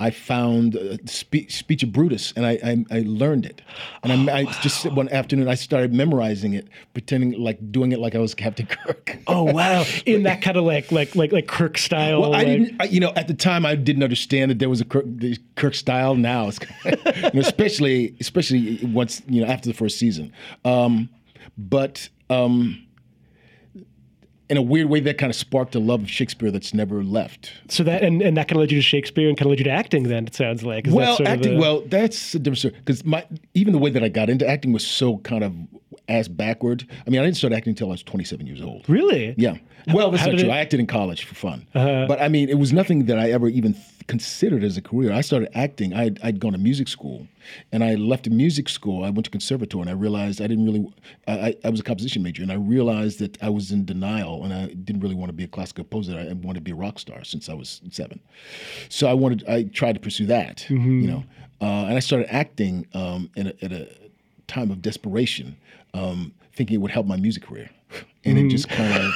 I 0.00 0.10
found 0.10 0.76
uh, 0.76 0.96
spe- 1.04 1.48
Speech 1.50 1.82
of 1.82 1.92
Brutus, 1.92 2.32
and 2.34 2.46
I 2.46 2.52
I, 2.64 2.84
I 2.90 3.02
learned 3.06 3.44
it, 3.44 3.60
and 4.02 4.30
I, 4.30 4.38
I 4.38 4.44
just 4.62 4.90
one 4.92 5.08
afternoon 5.10 5.46
I 5.46 5.54
started 5.54 5.92
memorizing 5.92 6.54
it, 6.54 6.68
pretending 6.94 7.38
like 7.38 7.58
doing 7.70 7.92
it 7.92 7.98
like 8.00 8.14
I 8.14 8.18
was 8.18 8.34
Captain 8.34 8.66
Kirk. 8.84 9.18
Oh 9.26 9.44
wow! 9.44 9.84
In 10.06 10.22
that 10.24 10.40
kind 10.40 10.56
of 10.56 10.64
like 10.64 10.90
like 10.90 11.14
like 11.14 11.32
like 11.32 11.46
Kirk 11.46 11.76
style. 11.78 12.22
Well, 12.22 12.34
I 12.34 12.38
like- 12.38 12.46
didn't. 12.46 12.80
I, 12.82 12.84
you 12.86 12.98
know, 12.98 13.12
at 13.14 13.28
the 13.28 13.34
time, 13.34 13.66
I 13.66 13.74
didn't 13.74 14.02
understand 14.02 14.50
that 14.50 14.58
there 14.58 14.70
was 14.70 14.80
a 14.80 14.86
Kirk, 14.86 15.04
the 15.06 15.36
Kirk 15.56 15.74
style. 15.74 16.14
Now, 16.14 16.48
it's, 16.48 16.58
you 16.84 17.30
know, 17.34 17.40
especially 17.40 18.16
especially 18.20 18.78
once 18.82 19.20
you 19.28 19.44
know 19.44 19.46
after 19.52 19.68
the 19.68 19.74
first 19.74 19.98
season. 19.98 20.32
Um, 20.64 21.10
but 21.58 22.08
um, 22.30 22.86
in 24.50 24.56
a 24.56 24.62
weird 24.62 24.88
way, 24.90 25.00
that 25.00 25.16
kind 25.16 25.30
of 25.30 25.36
sparked 25.36 25.74
a 25.74 25.78
love 25.78 26.02
of 26.02 26.10
Shakespeare 26.10 26.50
that's 26.50 26.74
never 26.74 27.02
left. 27.02 27.52
So 27.68 27.82
that 27.84 28.02
and, 28.02 28.20
and 28.20 28.36
that 28.36 28.48
kind 28.48 28.56
of 28.56 28.60
led 28.60 28.72
you 28.72 28.78
to 28.78 28.82
Shakespeare 28.82 29.28
and 29.28 29.38
kind 29.38 29.46
of 29.46 29.50
led 29.50 29.58
you 29.60 29.64
to 29.64 29.70
acting. 29.70 30.02
Then 30.04 30.26
it 30.26 30.34
sounds 30.34 30.62
like. 30.64 30.86
Well, 30.88 31.16
acting. 31.24 31.54
the- 31.54 31.60
well, 31.60 31.80
that's 31.86 32.34
a 32.34 32.38
different 32.38 32.58
story 32.58 32.74
because 32.74 33.04
my 33.04 33.24
even 33.54 33.72
the 33.72 33.78
way 33.78 33.90
that 33.90 34.02
I 34.04 34.08
got 34.08 34.28
into 34.28 34.46
acting 34.46 34.72
was 34.72 34.86
so 34.86 35.18
kind 35.18 35.44
of 35.44 35.54
ass 36.08 36.26
backward. 36.28 36.86
I 37.06 37.10
mean, 37.10 37.20
I 37.20 37.24
didn't 37.24 37.36
start 37.36 37.52
acting 37.52 37.70
until 37.70 37.88
I 37.88 37.92
was 37.92 38.02
27 38.02 38.46
years 38.46 38.60
old. 38.60 38.88
really. 38.88 39.34
Yeah. 39.38 39.56
Well, 39.94 40.10
that's 40.10 40.22
how 40.24 40.30
not 40.30 40.38
true. 40.38 40.40
it- 40.40 40.50
Uh-huh. 40.50 40.56
I 40.58 40.60
acted 40.60 40.80
in 40.80 40.86
college 40.86 41.24
for 41.24 41.34
fun. 41.36 41.66
But 41.72 42.20
I 42.20 42.28
mean, 42.28 42.48
it 42.48 42.58
was 42.58 42.72
nothing 42.72 43.06
that 43.06 43.18
I 43.18 43.30
ever 43.30 43.48
even 43.48 43.74
considered 44.10 44.62
as 44.64 44.76
a 44.76 44.82
career. 44.82 45.12
I 45.12 45.22
started 45.22 45.48
acting. 45.56 45.94
I'd, 45.94 46.18
I'd 46.22 46.38
gone 46.40 46.52
to 46.52 46.58
music 46.58 46.88
school 46.88 47.26
and 47.72 47.82
I 47.84 47.94
left 47.94 48.28
music 48.28 48.68
school. 48.68 49.04
I 49.04 49.10
went 49.10 49.24
to 49.24 49.30
conservatory 49.30 49.82
and 49.82 49.90
I 49.90 49.94
realized 49.94 50.40
I 50.42 50.46
didn't 50.48 50.64
really, 50.66 50.84
I, 51.28 51.32
I- 51.48 51.54
I 51.66 51.70
was 51.70 51.80
a 51.80 51.82
composition 51.84 52.22
major 52.22 52.42
and 52.42 52.50
I 52.52 52.56
realized 52.56 53.18
that 53.20 53.40
I 53.42 53.48
was 53.50 53.70
in 53.70 53.84
denial 53.84 54.44
and 54.44 54.52
I 54.52 54.66
didn't 54.86 55.00
really 55.00 55.14
want 55.14 55.28
to 55.28 55.32
be 55.32 55.44
a 55.44 55.48
classical 55.48 55.84
composer. 55.84 56.18
I 56.18 56.32
wanted 56.32 56.60
to 56.62 56.68
be 56.70 56.72
a 56.72 56.74
rock 56.86 56.98
star 56.98 57.22
since 57.24 57.48
I 57.48 57.54
was 57.54 57.80
seven. 57.90 58.18
So 58.88 59.06
I 59.06 59.14
wanted, 59.14 59.44
I 59.48 59.62
tried 59.64 59.94
to 59.94 60.00
pursue 60.00 60.26
that, 60.26 60.66
you 60.68 60.76
know. 61.12 61.24
uh, 61.60 61.86
and 61.88 61.94
I 61.94 62.00
started 62.00 62.26
acting 62.34 62.86
um, 62.94 63.30
in 63.36 63.46
a, 63.48 63.52
at 63.62 63.72
a 63.72 63.88
time 64.48 64.70
of 64.70 64.82
desperation, 64.82 65.56
um, 65.94 66.32
thinking 66.52 66.74
it 66.74 66.78
would 66.82 66.90
help 66.90 67.06
my 67.06 67.16
music 67.16 67.44
career, 67.44 67.70
and 68.24 68.38
it 68.38 68.48
just 68.50 68.68
kind 68.68 68.92
of. 69.04 69.12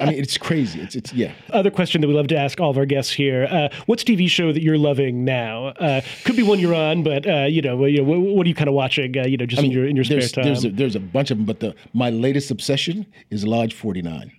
I 0.00 0.06
mean, 0.06 0.18
it's 0.18 0.36
crazy. 0.38 0.80
It's 0.80 0.94
it's 0.94 1.12
yeah. 1.12 1.32
Other 1.50 1.70
question 1.70 2.00
that 2.00 2.08
we 2.08 2.14
love 2.14 2.28
to 2.28 2.36
ask 2.36 2.60
all 2.60 2.70
of 2.70 2.78
our 2.78 2.86
guests 2.86 3.12
here: 3.12 3.46
uh, 3.50 3.68
What's 3.86 4.04
TV 4.04 4.28
show 4.28 4.52
that 4.52 4.62
you're 4.62 4.78
loving 4.78 5.24
now? 5.24 5.68
Uh, 5.68 6.00
could 6.24 6.36
be 6.36 6.42
one 6.42 6.58
you're 6.58 6.74
on, 6.74 7.02
but 7.02 7.26
uh, 7.28 7.46
you 7.48 7.62
know, 7.62 7.84
you 7.86 7.98
know, 7.98 8.04
what, 8.04 8.20
what 8.20 8.46
are 8.46 8.48
you 8.48 8.54
kind 8.54 8.68
of 8.68 8.74
watching? 8.74 9.16
Uh, 9.18 9.26
you 9.26 9.36
know, 9.36 9.46
just 9.46 9.62
in 9.62 9.70
your 9.70 9.86
in 9.86 9.96
your 9.96 10.04
spare 10.04 10.20
time. 10.20 10.44
There's 10.44 10.64
a, 10.64 10.70
there's 10.70 10.96
a 10.96 11.00
bunch 11.00 11.30
of 11.30 11.38
them, 11.38 11.46
but 11.46 11.60
the 11.60 11.74
my 11.92 12.10
latest 12.10 12.50
obsession 12.50 13.06
is 13.30 13.46
Lodge 13.46 13.74
49. 13.74 14.32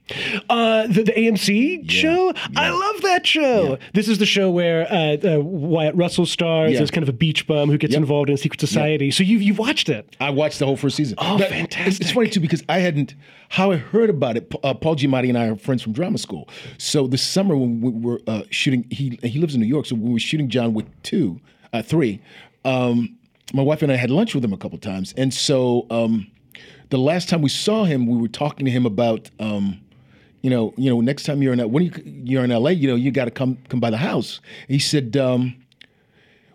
Uh, 0.49 0.87
the, 0.87 1.03
the 1.03 1.11
AMC 1.13 1.89
show. 1.89 2.33
I 2.55 2.69
love 2.69 3.01
that 3.03 3.25
show. 3.25 3.71
Yeah. 3.71 3.75
This 3.93 4.07
is 4.07 4.17
the 4.19 4.25
show 4.25 4.49
where 4.51 4.91
uh, 4.91 5.17
uh, 5.35 5.39
Wyatt 5.39 5.95
Russell 5.95 6.25
stars 6.25 6.73
Yeah. 6.73 6.81
as 6.81 6.91
kind 6.91 7.03
of 7.03 7.09
a 7.09 7.13
beach 7.13 7.47
bum 7.47 7.69
who 7.69 7.77
gets 7.77 7.93
Yep. 7.93 8.01
involved 8.01 8.29
in 8.29 8.35
a 8.35 8.37
secret 8.37 8.59
society. 8.59 9.11
So 9.11 9.23
you've 9.23 9.41
you've 9.41 9.59
watched 9.59 9.89
it. 9.89 10.15
I 10.19 10.29
watched 10.29 10.59
the 10.59 10.65
whole 10.65 10.77
first 10.77 10.95
season. 10.97 11.15
Oh, 11.17 11.37
That- 11.37 11.49
fantastic. 11.49 11.87
It's, 11.87 11.99
it's 12.01 12.11
funny 12.11 12.29
too 12.29 12.39
because 12.39 12.63
I 12.69 12.79
hadn't. 12.79 13.15
How 13.49 13.71
I 13.71 13.77
heard 13.77 14.09
about 14.09 14.38
it. 14.38 14.53
Uh, 14.63 14.73
Paul 14.73 14.95
Giamatti 14.95 15.27
and 15.27 15.38
I 15.38 15.47
are 15.47 15.55
friends 15.55 15.82
from 15.82 15.91
drama 15.91 16.17
school. 16.17 16.47
So 16.77 17.07
this 17.07 17.21
summer 17.21 17.55
when 17.55 17.82
we 17.82 17.91
were 17.91 18.21
uh, 18.27 18.43
shooting, 18.49 18.86
he 18.89 19.19
he 19.23 19.39
lives 19.39 19.55
in 19.55 19.61
New 19.61 19.67
York. 19.67 19.86
So 19.86 19.95
we 19.95 20.11
were 20.11 20.19
shooting 20.19 20.49
John 20.49 20.73
Wick 20.73 20.86
two, 21.03 21.39
uh, 21.73 21.82
three, 21.82 22.21
um, 22.63 23.17
my 23.53 23.61
wife 23.61 23.82
and 23.82 23.91
I 23.91 23.95
had 23.95 24.09
lunch 24.09 24.34
with 24.34 24.43
him 24.43 24.53
a 24.53 24.57
couple 24.57 24.77
times, 24.77 25.13
and 25.17 25.34
so 25.34 25.86
um, 25.89 26.27
the 26.89 26.97
last 26.97 27.29
time 27.29 27.41
we 27.41 27.49
saw 27.49 27.84
him, 27.84 28.07
we 28.07 28.17
were 28.17 28.27
talking 28.27 28.65
to 28.65 28.71
him 28.71 28.86
about. 28.86 29.29
Um, 29.39 29.82
you 30.43 30.49
know, 30.49 30.73
you 30.75 30.89
know, 30.89 31.01
next 31.01 31.25
time 31.25 31.43
you're 31.43 31.53
in 31.53 31.71
when 31.71 31.84
you, 31.84 31.91
you're 32.03 32.43
in 32.43 32.49
LA, 32.49 32.71
you 32.71 32.88
know, 32.88 32.95
you 32.95 33.11
got 33.11 33.25
to 33.25 33.32
come 33.32 33.59
come 33.69 33.79
by 33.79 33.91
the 33.91 33.97
house. 33.97 34.41
He 34.67 34.79
said, 34.79 35.15
um, 35.15 35.55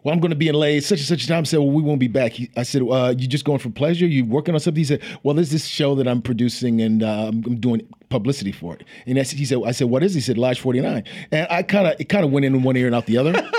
well, 0.07 0.13
I'm 0.13 0.21
going 0.21 0.31
to 0.31 0.37
be 0.37 0.47
in 0.47 0.55
LA 0.55 0.79
such 0.79 1.01
and 1.01 1.09
such 1.09 1.25
a 1.25 1.27
time. 1.27 1.41
I 1.41 1.43
said, 1.43 1.59
well, 1.59 1.73
we 1.73 1.83
won't 1.83 1.99
be 1.99 2.07
back. 2.07 2.31
He, 2.31 2.49
I 2.57 2.63
said, 2.63 2.83
uh, 2.83 3.13
you 3.19 3.27
just 3.27 3.45
going 3.45 3.59
for 3.59 3.71
pleasure? 3.71 4.07
You 4.07 4.25
working 4.25 4.55
on 4.55 4.61
something? 4.61 4.79
He 4.79 4.85
said, 4.85 5.03
well, 5.25 5.35
there's 5.35 5.51
this 5.51 5.67
show 5.67 5.97
that 5.97 6.07
I'm 6.07 6.23
producing 6.23 6.81
and 6.81 7.03
uh, 7.03 7.27
I'm, 7.27 7.41
doing 7.59 7.85
publicity 8.09 8.53
for 8.53 8.77
it. 8.77 8.85
And 9.05 9.19
I 9.19 9.25
he 9.25 9.45
said, 9.45 9.59
I 9.67 9.73
said, 9.73 9.89
what 9.89 10.05
is? 10.05 10.15
it? 10.15 10.19
He 10.19 10.21
said, 10.21 10.39
Lodge 10.39 10.61
49. 10.61 11.03
And 11.33 11.49
I 11.51 11.65
kind 11.65 11.89
of 11.89 12.01
it 12.01 12.05
kind 12.05 12.25
of 12.25 12.31
went 12.31 12.47
in 12.47 12.63
one 12.63 12.77
ear 12.77 12.87
and 12.87 12.95
out 12.95 13.07
the 13.07 13.19
other. 13.19 13.33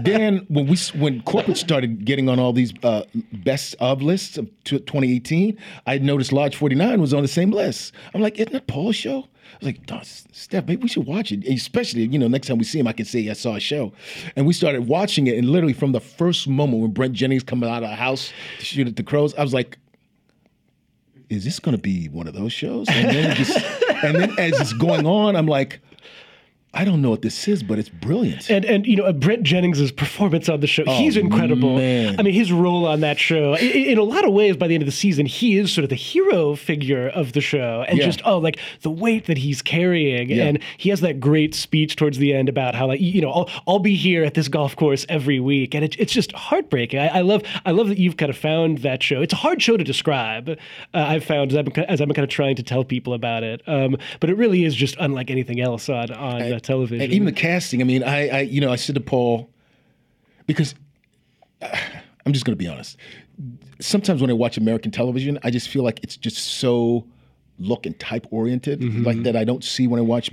then 0.00 0.46
when 0.48 0.66
we 0.66 0.76
when 0.94 1.22
corporate 1.22 1.56
started 1.56 2.04
getting 2.04 2.28
on 2.28 2.38
all 2.38 2.52
these 2.52 2.72
uh, 2.82 3.02
best 3.32 3.74
of 3.80 4.02
lists 4.02 4.38
of 4.38 4.46
t- 4.64 4.78
2018, 4.78 5.58
I 5.86 5.98
noticed 5.98 6.32
Lodge 6.32 6.56
49 6.56 7.00
was 7.00 7.14
on 7.14 7.22
the 7.22 7.28
same 7.28 7.50
list. 7.50 7.92
I'm 8.14 8.20
like, 8.20 8.38
isn't 8.38 8.52
that 8.52 8.66
Paul's 8.66 8.96
show? 8.96 9.28
I 9.52 9.56
was 9.60 9.66
like, 9.66 9.86
"Duh, 9.86 10.00
Steph, 10.02 10.66
maybe 10.66 10.82
we 10.82 10.88
should 10.88 11.06
watch 11.06 11.30
it. 11.30 11.46
Especially, 11.46 12.06
you 12.06 12.18
know, 12.18 12.28
next 12.28 12.48
time 12.48 12.58
we 12.58 12.64
see 12.64 12.78
him, 12.78 12.88
I 12.88 12.92
can 12.92 13.04
say 13.04 13.28
I 13.28 13.34
saw 13.34 13.56
a 13.56 13.60
show. 13.60 13.92
And 14.34 14.46
we 14.46 14.52
started 14.52 14.86
watching 14.88 15.26
it, 15.26 15.36
and 15.36 15.48
literally 15.50 15.74
from 15.74 15.92
the 15.92 16.00
first 16.00 16.48
moment 16.48 16.82
when 16.82 16.92
Brent 16.92 17.12
Jennings 17.12 17.42
coming 17.42 17.68
out 17.68 17.82
of 17.82 17.90
the 17.90 17.96
house 17.96 18.32
to 18.58 18.64
shoot 18.64 18.88
at 18.88 18.96
the 18.96 19.02
crows, 19.02 19.34
I 19.34 19.42
was 19.42 19.52
like, 19.52 19.78
is 21.28 21.44
this 21.44 21.58
going 21.58 21.76
to 21.76 21.80
be 21.80 22.08
one 22.08 22.26
of 22.26 22.34
those 22.34 22.52
shows? 22.52 22.88
And 22.88 23.10
then, 23.10 23.36
just, 23.36 23.56
and 24.04 24.16
then 24.16 24.38
as 24.38 24.60
it's 24.60 24.72
going 24.74 25.06
on, 25.06 25.34
I'm 25.36 25.46
like, 25.46 25.80
I 26.74 26.86
don't 26.86 27.02
know 27.02 27.10
what 27.10 27.20
this 27.20 27.48
is, 27.48 27.62
but 27.62 27.78
it's 27.78 27.90
brilliant. 27.90 28.48
And 28.48 28.64
and 28.64 28.86
you 28.86 28.96
know 28.96 29.04
uh, 29.04 29.12
Brent 29.12 29.42
Jennings' 29.42 29.92
performance 29.92 30.48
on 30.48 30.60
the 30.60 30.66
show, 30.66 30.84
he's 30.86 31.18
incredible. 31.18 31.74
Oh, 31.74 31.76
man. 31.76 32.18
I 32.18 32.22
mean, 32.22 32.32
his 32.32 32.50
role 32.50 32.86
on 32.86 33.00
that 33.00 33.18
show, 33.18 33.54
in, 33.56 33.70
in 33.70 33.98
a 33.98 34.02
lot 34.02 34.24
of 34.24 34.32
ways, 34.32 34.56
by 34.56 34.68
the 34.68 34.74
end 34.74 34.82
of 34.82 34.86
the 34.86 34.92
season, 34.92 35.26
he 35.26 35.58
is 35.58 35.70
sort 35.70 35.84
of 35.84 35.90
the 35.90 35.96
hero 35.96 36.56
figure 36.56 37.08
of 37.08 37.34
the 37.34 37.42
show, 37.42 37.84
and 37.86 37.98
Yeah. 37.98 38.06
just 38.06 38.22
oh, 38.24 38.38
like 38.38 38.58
the 38.80 38.90
weight 38.90 39.26
that 39.26 39.36
he's 39.36 39.60
carrying, 39.60 40.30
Yeah. 40.30 40.44
and 40.44 40.58
he 40.78 40.88
has 40.88 41.02
that 41.02 41.20
great 41.20 41.54
speech 41.54 41.94
towards 41.96 42.16
the 42.16 42.32
end 42.32 42.48
about 42.48 42.74
how 42.74 42.86
like 42.86 43.00
you 43.02 43.20
know 43.20 43.30
I'll, 43.30 43.50
I'll 43.66 43.78
be 43.78 43.94
here 43.94 44.24
at 44.24 44.32
this 44.32 44.48
golf 44.48 44.74
course 44.74 45.04
every 45.10 45.40
week, 45.40 45.74
and 45.74 45.84
it, 45.84 45.94
it's 45.98 46.12
just 46.14 46.32
heartbreaking. 46.32 46.98
I, 46.98 47.18
I 47.18 47.20
love 47.20 47.42
I 47.66 47.72
love 47.72 47.88
that 47.88 47.98
you've 47.98 48.16
kind 48.16 48.30
of 48.30 48.36
found 48.38 48.78
that 48.78 49.02
show. 49.02 49.20
It's 49.20 49.34
a 49.34 49.36
hard 49.36 49.60
show 49.60 49.76
to 49.76 49.84
describe. 49.84 50.48
Uh, 50.48 50.56
I've 50.94 51.24
found 51.24 51.50
as 51.52 51.58
I've, 51.58 51.66
been, 51.66 51.84
as 51.84 52.00
I've 52.00 52.08
been 52.08 52.14
kind 52.14 52.24
of 52.24 52.30
trying 52.30 52.56
to 52.56 52.62
tell 52.62 52.82
people 52.82 53.12
about 53.12 53.42
it, 53.42 53.60
um, 53.66 53.98
but 54.20 54.30
it 54.30 54.38
really 54.38 54.64
is 54.64 54.74
just 54.74 54.96
unlike 54.98 55.30
anything 55.30 55.60
else 55.60 55.90
on 55.90 56.10
on 56.12 56.61
television. 56.62 57.00
And 57.02 57.12
even 57.12 57.26
the 57.26 57.32
casting, 57.32 57.80
I 57.80 57.84
mean, 57.84 58.02
I, 58.02 58.28
I 58.28 58.40
you 58.40 58.60
know, 58.60 58.70
I 58.72 58.76
said 58.76 58.94
to 58.94 59.00
Paul, 59.00 59.50
because 60.46 60.74
uh, 61.60 61.76
I'm 62.26 62.32
just 62.32 62.44
going 62.44 62.56
to 62.56 62.62
be 62.64 62.68
honest. 62.68 62.96
Sometimes 63.80 64.20
when 64.20 64.30
I 64.30 64.34
watch 64.34 64.56
American 64.56 64.90
television, 64.92 65.38
I 65.42 65.50
just 65.50 65.68
feel 65.68 65.82
like 65.82 66.00
it's 66.04 66.16
just 66.16 66.38
so 66.38 67.04
look 67.58 67.84
and 67.86 67.98
type 67.98 68.26
oriented, 68.30 68.80
Mm-hmm. 68.80 69.02
like 69.04 69.22
that 69.24 69.36
I 69.36 69.44
don't 69.44 69.64
see 69.64 69.86
when 69.88 69.98
I 69.98 70.02
watch 70.02 70.30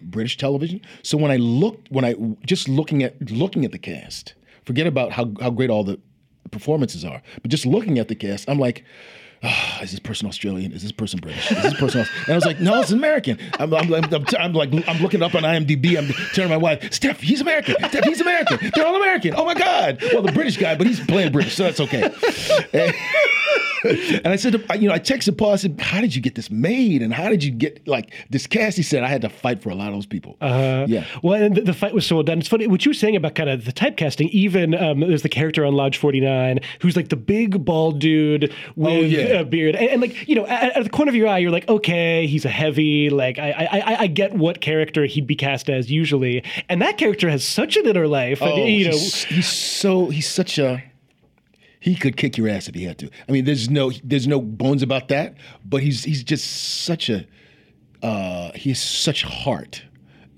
British 0.00 0.36
television. 0.36 0.80
So 1.02 1.16
when 1.16 1.30
I 1.30 1.36
look, 1.36 1.80
when 1.90 2.04
I 2.04 2.14
just 2.44 2.68
looking 2.68 3.02
at 3.02 3.30
looking 3.30 3.64
at 3.64 3.70
the 3.72 3.78
cast, 3.78 4.34
forget 4.64 4.86
about 4.86 5.12
how 5.12 5.32
how 5.40 5.50
great 5.50 5.70
all 5.70 5.84
the 5.84 6.00
performances 6.50 7.04
are, 7.04 7.22
but 7.42 7.50
just 7.50 7.64
looking 7.64 7.98
at 7.98 8.08
the 8.08 8.14
cast, 8.14 8.48
I'm 8.48 8.58
like. 8.58 8.84
"Ah, 9.42 9.80
is 9.82 9.90
this 9.90 10.00
person 10.00 10.28
Australian? 10.28 10.72
Is 10.72 10.82
this 10.82 10.92
person 10.92 11.20
British? 11.20 11.50
Is 11.50 11.62
this 11.62 11.74
person? 11.74 12.02
Aus-" 12.02 12.10
And 12.24 12.32
I 12.32 12.34
was 12.34 12.44
like, 12.44 12.60
no, 12.60 12.80
it's 12.80 12.90
American. 12.90 13.38
I'm, 13.58 13.72
I'm, 13.74 13.92
I'm, 13.92 14.04
I'm, 14.12 14.24
I'm 14.38 14.52
like, 14.52 14.70
I'm 14.88 15.02
looking 15.02 15.22
up 15.22 15.34
on 15.34 15.42
IMDb. 15.42 15.96
I'm 15.96 16.08
telling 16.34 16.50
my 16.50 16.56
wife, 16.56 16.92
Steph, 16.92 17.20
he's 17.20 17.40
American. 17.40 17.76
Steph, 17.88 18.04
he's 18.04 18.20
American. 18.20 18.70
They're 18.74 18.86
all 18.86 18.96
American. 18.96 19.34
Oh 19.36 19.44
my 19.44 19.54
God. 19.54 19.98
Well, 20.12 20.22
the 20.22 20.32
British 20.32 20.56
guy, 20.58 20.74
but 20.74 20.86
he's 20.86 21.00
playing 21.00 21.32
British, 21.32 21.54
so 21.56 21.64
that's 21.64 21.80
okay. 21.80 22.10
And, 22.72 22.94
and 23.88 24.28
I 24.28 24.36
said, 24.36 24.52
to- 24.52 24.78
you 24.78 24.88
know, 24.88 24.94
I 24.94 24.98
texted 24.98 25.36
Paul. 25.38 25.52
I 25.52 25.56
said, 25.56 25.80
how 25.80 26.00
did 26.00 26.14
you 26.14 26.22
get 26.22 26.34
this 26.34 26.50
made? 26.50 27.02
And 27.02 27.12
how 27.12 27.28
did 27.28 27.42
you 27.44 27.50
get 27.50 27.86
like 27.88 28.12
this 28.30 28.46
cast? 28.46 28.76
He 28.76 28.82
said, 28.82 29.02
I 29.02 29.08
had 29.08 29.22
to 29.22 29.28
fight 29.28 29.62
for 29.62 29.70
a 29.70 29.74
lot 29.74 29.88
of 29.88 29.94
those 29.94 30.06
people. 30.06 30.36
Uh, 30.40 30.84
yeah. 30.88 31.04
Well, 31.22 31.42
and 31.42 31.56
the, 31.56 31.62
the 31.62 31.74
fight 31.74 31.94
was 31.94 32.06
so 32.06 32.16
well 32.16 32.22
done. 32.22 32.38
It's 32.38 32.48
funny 32.48 32.66
what 32.66 32.84
you 32.84 32.90
were 32.90 32.94
saying 32.94 33.16
about 33.16 33.34
kind 33.34 33.48
of 33.50 33.64
the 33.64 33.72
typecasting. 33.72 34.28
Even 34.30 34.74
um, 34.74 35.00
there's 35.00 35.22
the 35.22 35.28
character 35.28 35.64
on 35.64 35.74
Lodge 35.74 35.96
49 35.98 36.60
who's 36.80 36.96
like 36.96 37.08
the 37.08 37.16
big 37.16 37.64
bald 37.64 37.98
dude 38.00 38.52
with 38.76 38.90
Oh, 38.92 39.00
yeah. 39.00 39.40
a 39.40 39.44
beard, 39.44 39.76
and, 39.76 39.88
and 39.88 40.00
like 40.00 40.28
you 40.28 40.34
know, 40.34 40.46
at, 40.46 40.76
at 40.76 40.84
the 40.84 40.90
corner 40.90 41.08
of 41.10 41.14
your 41.16 41.28
eye, 41.28 41.38
you're 41.38 41.50
like, 41.50 41.68
okay, 41.68 42.26
he's 42.26 42.44
a 42.44 42.48
heavy. 42.50 43.08
Like 43.10 43.38
I, 43.38 43.50
I, 43.50 43.78
I, 43.78 43.96
I 44.00 44.06
get 44.08 44.32
what 44.34 44.60
character 44.60 45.04
he'd 45.06 45.26
be 45.26 45.36
cast 45.36 45.70
as 45.70 45.90
usually, 45.90 46.42
and 46.68 46.82
that 46.82 46.98
character 46.98 47.28
has 47.30 47.44
such 47.44 47.76
an 47.76 47.86
inner 47.86 48.06
life. 48.08 48.40
and, 48.42 48.50
Oh, 48.52 48.64
you 48.64 48.84
know, 48.86 48.90
he's, 48.92 49.24
he's 49.24 49.46
so 49.48 50.08
he's 50.08 50.28
such 50.28 50.58
a 50.58 50.82
he 51.80 51.94
could 51.96 52.16
kick 52.16 52.36
your 52.36 52.48
ass 52.48 52.68
if 52.68 52.74
he 52.74 52.84
had 52.84 52.98
to. 52.98 53.10
I 53.28 53.32
mean, 53.32 53.44
there's 53.46 53.68
no 53.68 53.90
there's 54.04 54.28
no 54.28 54.40
bones 54.40 54.82
about 54.82 55.08
that. 55.08 55.34
But 55.64 55.82
he's 55.82 56.04
he's 56.04 56.22
just 56.22 56.84
such 56.84 57.08
a 57.08 57.26
uh, 58.02 58.52
he 58.54 58.70
has 58.70 58.80
such 58.80 59.22
heart. 59.22 59.82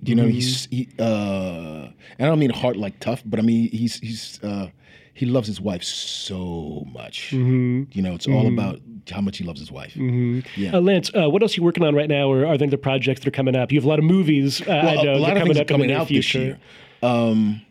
You 0.05 0.15
know, 0.17 0.27
he's 0.27 0.67
he. 0.67 0.89
Uh, 0.99 1.89
and 2.19 2.21
I 2.21 2.27
don't 2.27 2.39
mean 2.39 2.51
heart 2.51 2.77
like 2.77 2.99
tough, 3.01 3.23
but 3.25 3.39
I 3.39 3.43
mean 3.43 3.71
he's 3.71 3.99
he's 4.01 4.43
uh, 4.43 4.69
he 5.15 5.27
loves 5.27 5.47
his 5.47 5.61
wife 5.61 5.83
so 5.85 6.87
much. 6.93 7.33
You 7.33 8.03
know, 8.03 8.15
it's 8.15 8.27
all 8.27 8.47
about 8.47 8.81
how 9.11 9.21
much 9.21 9.39
he 9.39 9.45
loves 9.45 9.61
his 9.61 9.71
wife. 9.71 9.95
Yeah. 9.97 10.75
uh, 10.75 10.81
Lance, 10.81 11.11
uh, 11.15 11.29
what 11.29 11.43
else 11.43 11.53
are 11.53 11.61
you 11.61 11.65
working 11.65 11.85
on 11.85 11.95
right 11.95 12.09
now, 12.09 12.29
or 12.29 12.47
are 12.47 12.57
there 12.57 12.67
other 12.67 12.77
projects 12.77 13.21
that 13.21 13.29
are 13.29 13.33
coming 13.33 13.55
up? 13.57 13.73
You 13.73 13.79
have 13.79 13.85
a 13.85 13.89
lot 13.89 13.99
of 13.99 14.05
movies. 14.05 14.61
Uh, 14.67 14.73
I 14.73 15.03
know 15.03 15.15
a 15.15 15.19
lot 15.19 15.33
of 15.33 15.39
coming 15.39 15.55
things 15.55 15.59
up 15.59 15.63
in 15.63 15.67
coming 15.69 15.93
out 15.93 16.09
this 16.09 16.35
year. 16.35 16.59
Um, 17.03 17.63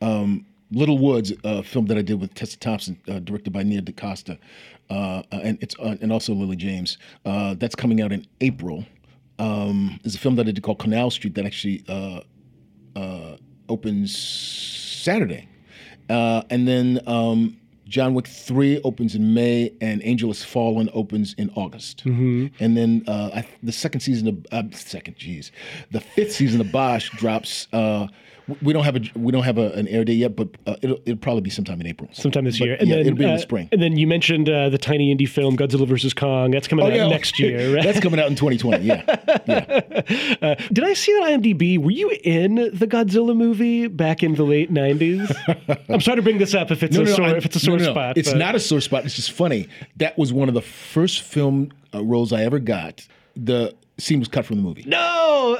um, 0.00 0.46
Little 0.70 0.98
Woods, 0.98 1.32
a 1.44 1.62
film 1.62 1.86
that 1.86 1.96
I 1.96 2.02
did 2.02 2.20
with 2.20 2.34
Tessa 2.34 2.58
Thompson, 2.58 2.98
uh, 3.08 3.20
directed 3.20 3.52
by 3.52 3.62
Nia 3.62 3.80
DaCosta, 3.80 4.38
uh, 4.90 5.22
and 5.30 5.58
it's 5.60 5.76
uh, 5.78 5.96
and 6.00 6.12
also 6.12 6.32
Lily 6.34 6.56
James. 6.56 6.98
Uh, 7.24 7.54
that's 7.54 7.74
coming 7.74 8.00
out 8.00 8.12
in 8.12 8.26
April. 8.40 8.84
Um, 9.38 10.00
there's 10.02 10.14
a 10.14 10.18
film 10.18 10.36
that 10.36 10.48
I 10.48 10.50
did 10.50 10.62
called 10.62 10.78
Canal 10.78 11.10
Street 11.10 11.34
that 11.36 11.44
actually 11.46 11.84
uh, 11.88 12.20
uh, 12.96 13.36
opens 13.68 14.16
Saturday, 14.16 15.48
uh, 16.10 16.42
and 16.50 16.66
then 16.66 17.00
um, 17.06 17.60
John 17.86 18.14
Wick 18.14 18.26
Three 18.26 18.80
opens 18.82 19.14
in 19.14 19.34
May, 19.34 19.72
and 19.80 20.00
Angel 20.04 20.30
Has 20.30 20.42
Fallen 20.42 20.90
opens 20.92 21.34
in 21.34 21.50
August, 21.54 22.02
and 22.58 22.76
then 22.76 23.04
uh, 23.06 23.30
I, 23.34 23.48
the 23.62 23.72
second 23.72 24.00
season 24.00 24.26
of 24.26 24.46
uh, 24.50 24.64
second, 24.76 25.16
jeez, 25.16 25.52
the 25.92 26.00
fifth 26.00 26.32
season 26.32 26.60
of 26.60 26.72
Bosch 26.72 27.08
drops. 27.10 27.68
Uh, 28.48 28.54
we 28.62 28.72
don't 28.72 28.84
have 28.84 28.96
a 28.96 29.00
we 29.18 29.32
don't 29.32 29.42
have 29.42 29.58
a, 29.58 29.70
an 29.72 29.88
air 29.88 30.04
date 30.04 30.14
yet, 30.14 30.36
but 30.36 30.48
uh, 30.66 30.76
it'll 30.82 30.98
it'll 31.04 31.16
probably 31.16 31.40
be 31.42 31.50
sometime 31.50 31.80
in 31.80 31.86
April. 31.86 32.08
Sometime 32.12 32.44
this 32.44 32.58
But, 32.58 32.64
year, 32.66 32.76
yeah, 32.80 32.96
it'll 32.96 33.14
be 33.14 33.24
in 33.24 33.30
uh, 33.30 33.34
the 33.36 33.42
spring. 33.42 33.68
And 33.72 33.82
then 33.82 33.96
you 33.96 34.06
mentioned 34.06 34.48
uh, 34.48 34.68
the 34.68 34.78
tiny 34.78 35.14
indie 35.14 35.28
film 35.28 35.56
Godzilla 35.56 35.86
vs 35.86 36.14
Kong. 36.14 36.50
That's 36.52 36.68
coming 36.68 36.84
Oh, 36.84 36.88
out 36.88 36.94
yeah, 36.94 37.08
next 37.08 37.38
year, 37.40 37.74
right? 37.74 37.84
That's 37.84 38.00
coming 38.00 38.20
out 38.20 38.26
in 38.28 38.36
2020. 38.36 38.84
Yeah, 38.84 39.02
yeah. 39.46 40.54
Did 40.72 40.84
I 40.84 40.94
see 40.94 41.12
that 41.20 41.40
IMDb? 41.40 41.78
Were 41.78 41.90
you 41.90 42.10
in 42.24 42.54
the 42.72 42.86
Godzilla 42.86 43.36
movie 43.36 43.88
back 43.88 44.22
in 44.22 44.34
the 44.34 44.44
late 44.44 44.72
'90s? 44.72 45.84
I'm 45.88 46.00
sorry 46.00 46.16
to 46.16 46.22
bring 46.22 46.38
this 46.38 46.54
up 46.54 46.70
if 46.70 46.82
it's 46.82 46.96
a 46.96 47.06
sore 47.06 47.28
if 47.36 47.46
it's 47.46 47.56
a 47.56 47.60
sore 47.60 47.78
no, 47.78 47.84
no. 47.86 47.90
spot. 47.92 48.16
It's 48.16 48.30
but- 48.30 48.38
not 48.38 48.54
a 48.54 48.60
sore 48.60 48.80
spot. 48.80 49.04
It's 49.04 49.16
just 49.16 49.32
funny. 49.32 49.68
That 49.96 50.16
was 50.16 50.32
one 50.32 50.48
of 50.48 50.54
the 50.54 50.62
first 50.62 51.22
film 51.22 51.72
uh, 51.94 52.04
roles 52.04 52.32
I 52.32 52.42
ever 52.44 52.58
got. 52.58 53.06
The 53.36 53.74
scene 53.98 54.18
was 54.18 54.28
cut 54.28 54.44
from 54.46 54.56
the 54.56 54.62
movie. 54.62 54.84
No. 54.86 55.56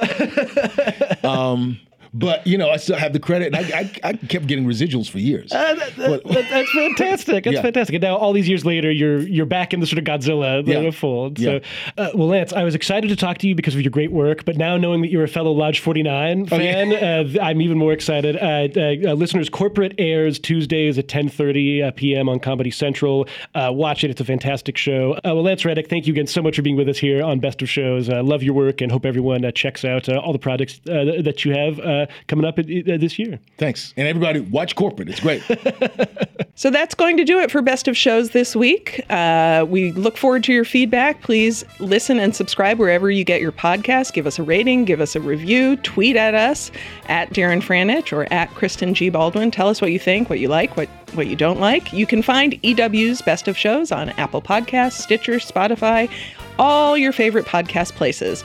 But 2.19 2.45
you 2.47 2.57
know, 2.57 2.69
I 2.69 2.77
still 2.77 2.97
have 2.97 3.13
the 3.13 3.19
credit, 3.19 3.53
and 3.53 3.55
I, 3.57 3.79
I, 3.79 4.09
I 4.09 4.13
kept 4.13 4.47
getting 4.47 4.65
residuals 4.65 5.09
for 5.09 5.19
years. 5.19 5.51
Uh, 5.51 5.75
that- 5.75 5.95
that- 5.97 6.23
that- 6.23 6.49
that's 6.49 6.71
fantastic. 6.71 7.43
That's 7.43 7.55
Yeah. 7.55 7.61
fantastic. 7.61 7.95
And 7.95 8.01
now, 8.03 8.15
all 8.15 8.33
these 8.33 8.47
years 8.49 8.65
later, 8.65 8.91
you're 8.91 9.19
you're 9.19 9.45
back 9.45 9.73
in 9.73 9.79
the 9.79 9.87
sort 9.87 9.99
of 9.99 10.05
Godzilla 10.05 10.65
Yeah. 10.65 10.91
fold. 10.91 11.39
Yeah. 11.39 11.59
So, 11.59 11.59
uh, 11.97 12.09
well, 12.15 12.27
Lance, 12.29 12.53
I 12.53 12.63
was 12.63 12.75
excited 12.75 13.07
to 13.09 13.15
talk 13.15 13.37
to 13.39 13.47
you 13.47 13.55
because 13.55 13.75
of 13.75 13.81
your 13.81 13.91
great 13.91 14.11
work. 14.11 14.45
But 14.45 14.57
now, 14.57 14.77
knowing 14.77 15.01
that 15.01 15.11
you're 15.11 15.23
a 15.23 15.27
fellow 15.27 15.51
Lodge 15.51 15.79
49 15.79 16.47
Oh, 16.51 16.57
yeah. 16.57 16.71
fan, 16.73 16.93
uh, 17.37 17.43
I'm 17.43 17.61
even 17.61 17.77
more 17.77 17.93
excited. 17.93 18.35
Uh, 18.37 18.67
uh, 18.75 19.11
uh, 19.11 19.13
listeners, 19.13 19.49
Corporate 19.49 19.93
airs 19.97 20.39
Tuesdays 20.39 20.97
at 20.97 21.07
10:30 21.07 21.83
uh, 21.83 21.91
p.m. 21.91 22.29
on 22.29 22.39
Comedy 22.39 22.71
Central. 22.71 23.27
Uh, 23.55 23.69
watch 23.73 24.03
it; 24.03 24.09
it's 24.11 24.21
a 24.21 24.25
fantastic 24.25 24.77
show. 24.77 25.13
Uh, 25.17 25.33
well, 25.35 25.43
Lance 25.43 25.65
Reddick, 25.65 25.89
thank 25.89 26.07
you 26.07 26.13
again 26.13 26.27
so 26.27 26.41
much 26.41 26.55
for 26.55 26.61
being 26.61 26.75
with 26.75 26.89
us 26.89 26.97
here 26.97 27.21
on 27.23 27.39
Best 27.39 27.61
of 27.61 27.69
Shows. 27.69 28.09
Uh, 28.09 28.23
love 28.23 28.43
your 28.43 28.53
work, 28.53 28.81
and 28.81 28.91
hope 28.91 29.05
everyone 29.05 29.43
uh, 29.45 29.51
checks 29.51 29.83
out 29.85 30.09
uh, 30.09 30.17
all 30.17 30.33
the 30.33 30.39
projects 30.39 30.79
uh, 30.89 31.21
that 31.21 31.45
you 31.45 31.51
have 31.53 31.79
uh, 31.79 32.05
coming 32.27 32.45
up 32.45 32.59
uh, 32.59 32.63
this 32.65 33.17
year. 33.19 33.39
Thanks, 33.57 33.93
and 33.97 34.07
everybody, 34.07 34.39
watch 34.39 34.75
corporate. 34.75 35.09
It's 35.09 35.19
great. 35.19 35.43
So 36.57 36.71
that's 36.71 36.95
going 36.95 37.17
to 37.17 37.23
do 37.23 37.39
it 37.39 37.51
for 37.51 37.61
Best 37.61 37.87
of 37.87 37.95
Shows 37.95 38.31
this 38.31 38.55
week. 38.55 39.05
Uh, 39.11 39.63
we 39.69 39.91
look 39.91 40.17
forward 40.17 40.43
to 40.45 40.53
your 40.53 40.65
feedback. 40.65 41.21
Please 41.21 41.63
listen 41.79 42.17
and 42.17 42.35
subscribe 42.35 42.79
wherever 42.79 43.11
you 43.11 43.23
get 43.23 43.41
your 43.41 43.51
podcast. 43.51 44.13
Give 44.13 44.25
us 44.25 44.39
a 44.39 44.43
rating, 44.43 44.83
give 44.83 44.99
us 44.99 45.15
a 45.15 45.19
review, 45.21 45.75
tweet 45.77 46.15
at 46.15 46.33
us 46.33 46.71
at 47.09 47.29
Darren 47.29 47.61
Franich 47.61 48.11
or 48.11 48.23
at 48.33 48.49
Kristen 48.55 48.95
G. 48.95 49.09
Baldwin. 49.09 49.51
Tell 49.51 49.69
us 49.69 49.81
what 49.81 49.91
you 49.91 49.99
think, 49.99 50.31
what 50.31 50.39
you 50.39 50.47
like, 50.47 50.75
what, 50.75 50.89
what 51.13 51.27
you 51.27 51.35
don't 51.35 51.59
like. 51.59 51.93
You 51.93 52.07
can 52.07 52.23
find 52.23 52.59
EW's 52.65 53.21
Best 53.21 53.47
of 53.47 53.55
Shows 53.55 53.91
on 53.91 54.09
Apple 54.17 54.41
Podcasts, 54.41 54.93
Stitcher, 54.93 55.35
Spotify, 55.35 56.09
all 56.57 56.97
your 56.97 57.11
favorite 57.11 57.45
podcast 57.45 57.93
places. 57.93 58.43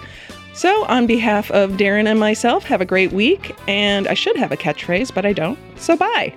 So, 0.54 0.84
on 0.84 1.06
behalf 1.06 1.50
of 1.50 1.72
Darren 1.72 2.06
and 2.06 2.20
myself, 2.20 2.64
have 2.64 2.80
a 2.80 2.84
great 2.84 3.12
week. 3.12 3.56
And 3.66 4.06
I 4.06 4.14
should 4.14 4.36
have 4.36 4.52
a 4.52 4.56
catchphrase, 4.56 5.14
but 5.14 5.24
I 5.24 5.32
don't. 5.32 5.58
So, 5.76 5.96
bye. 5.96 6.34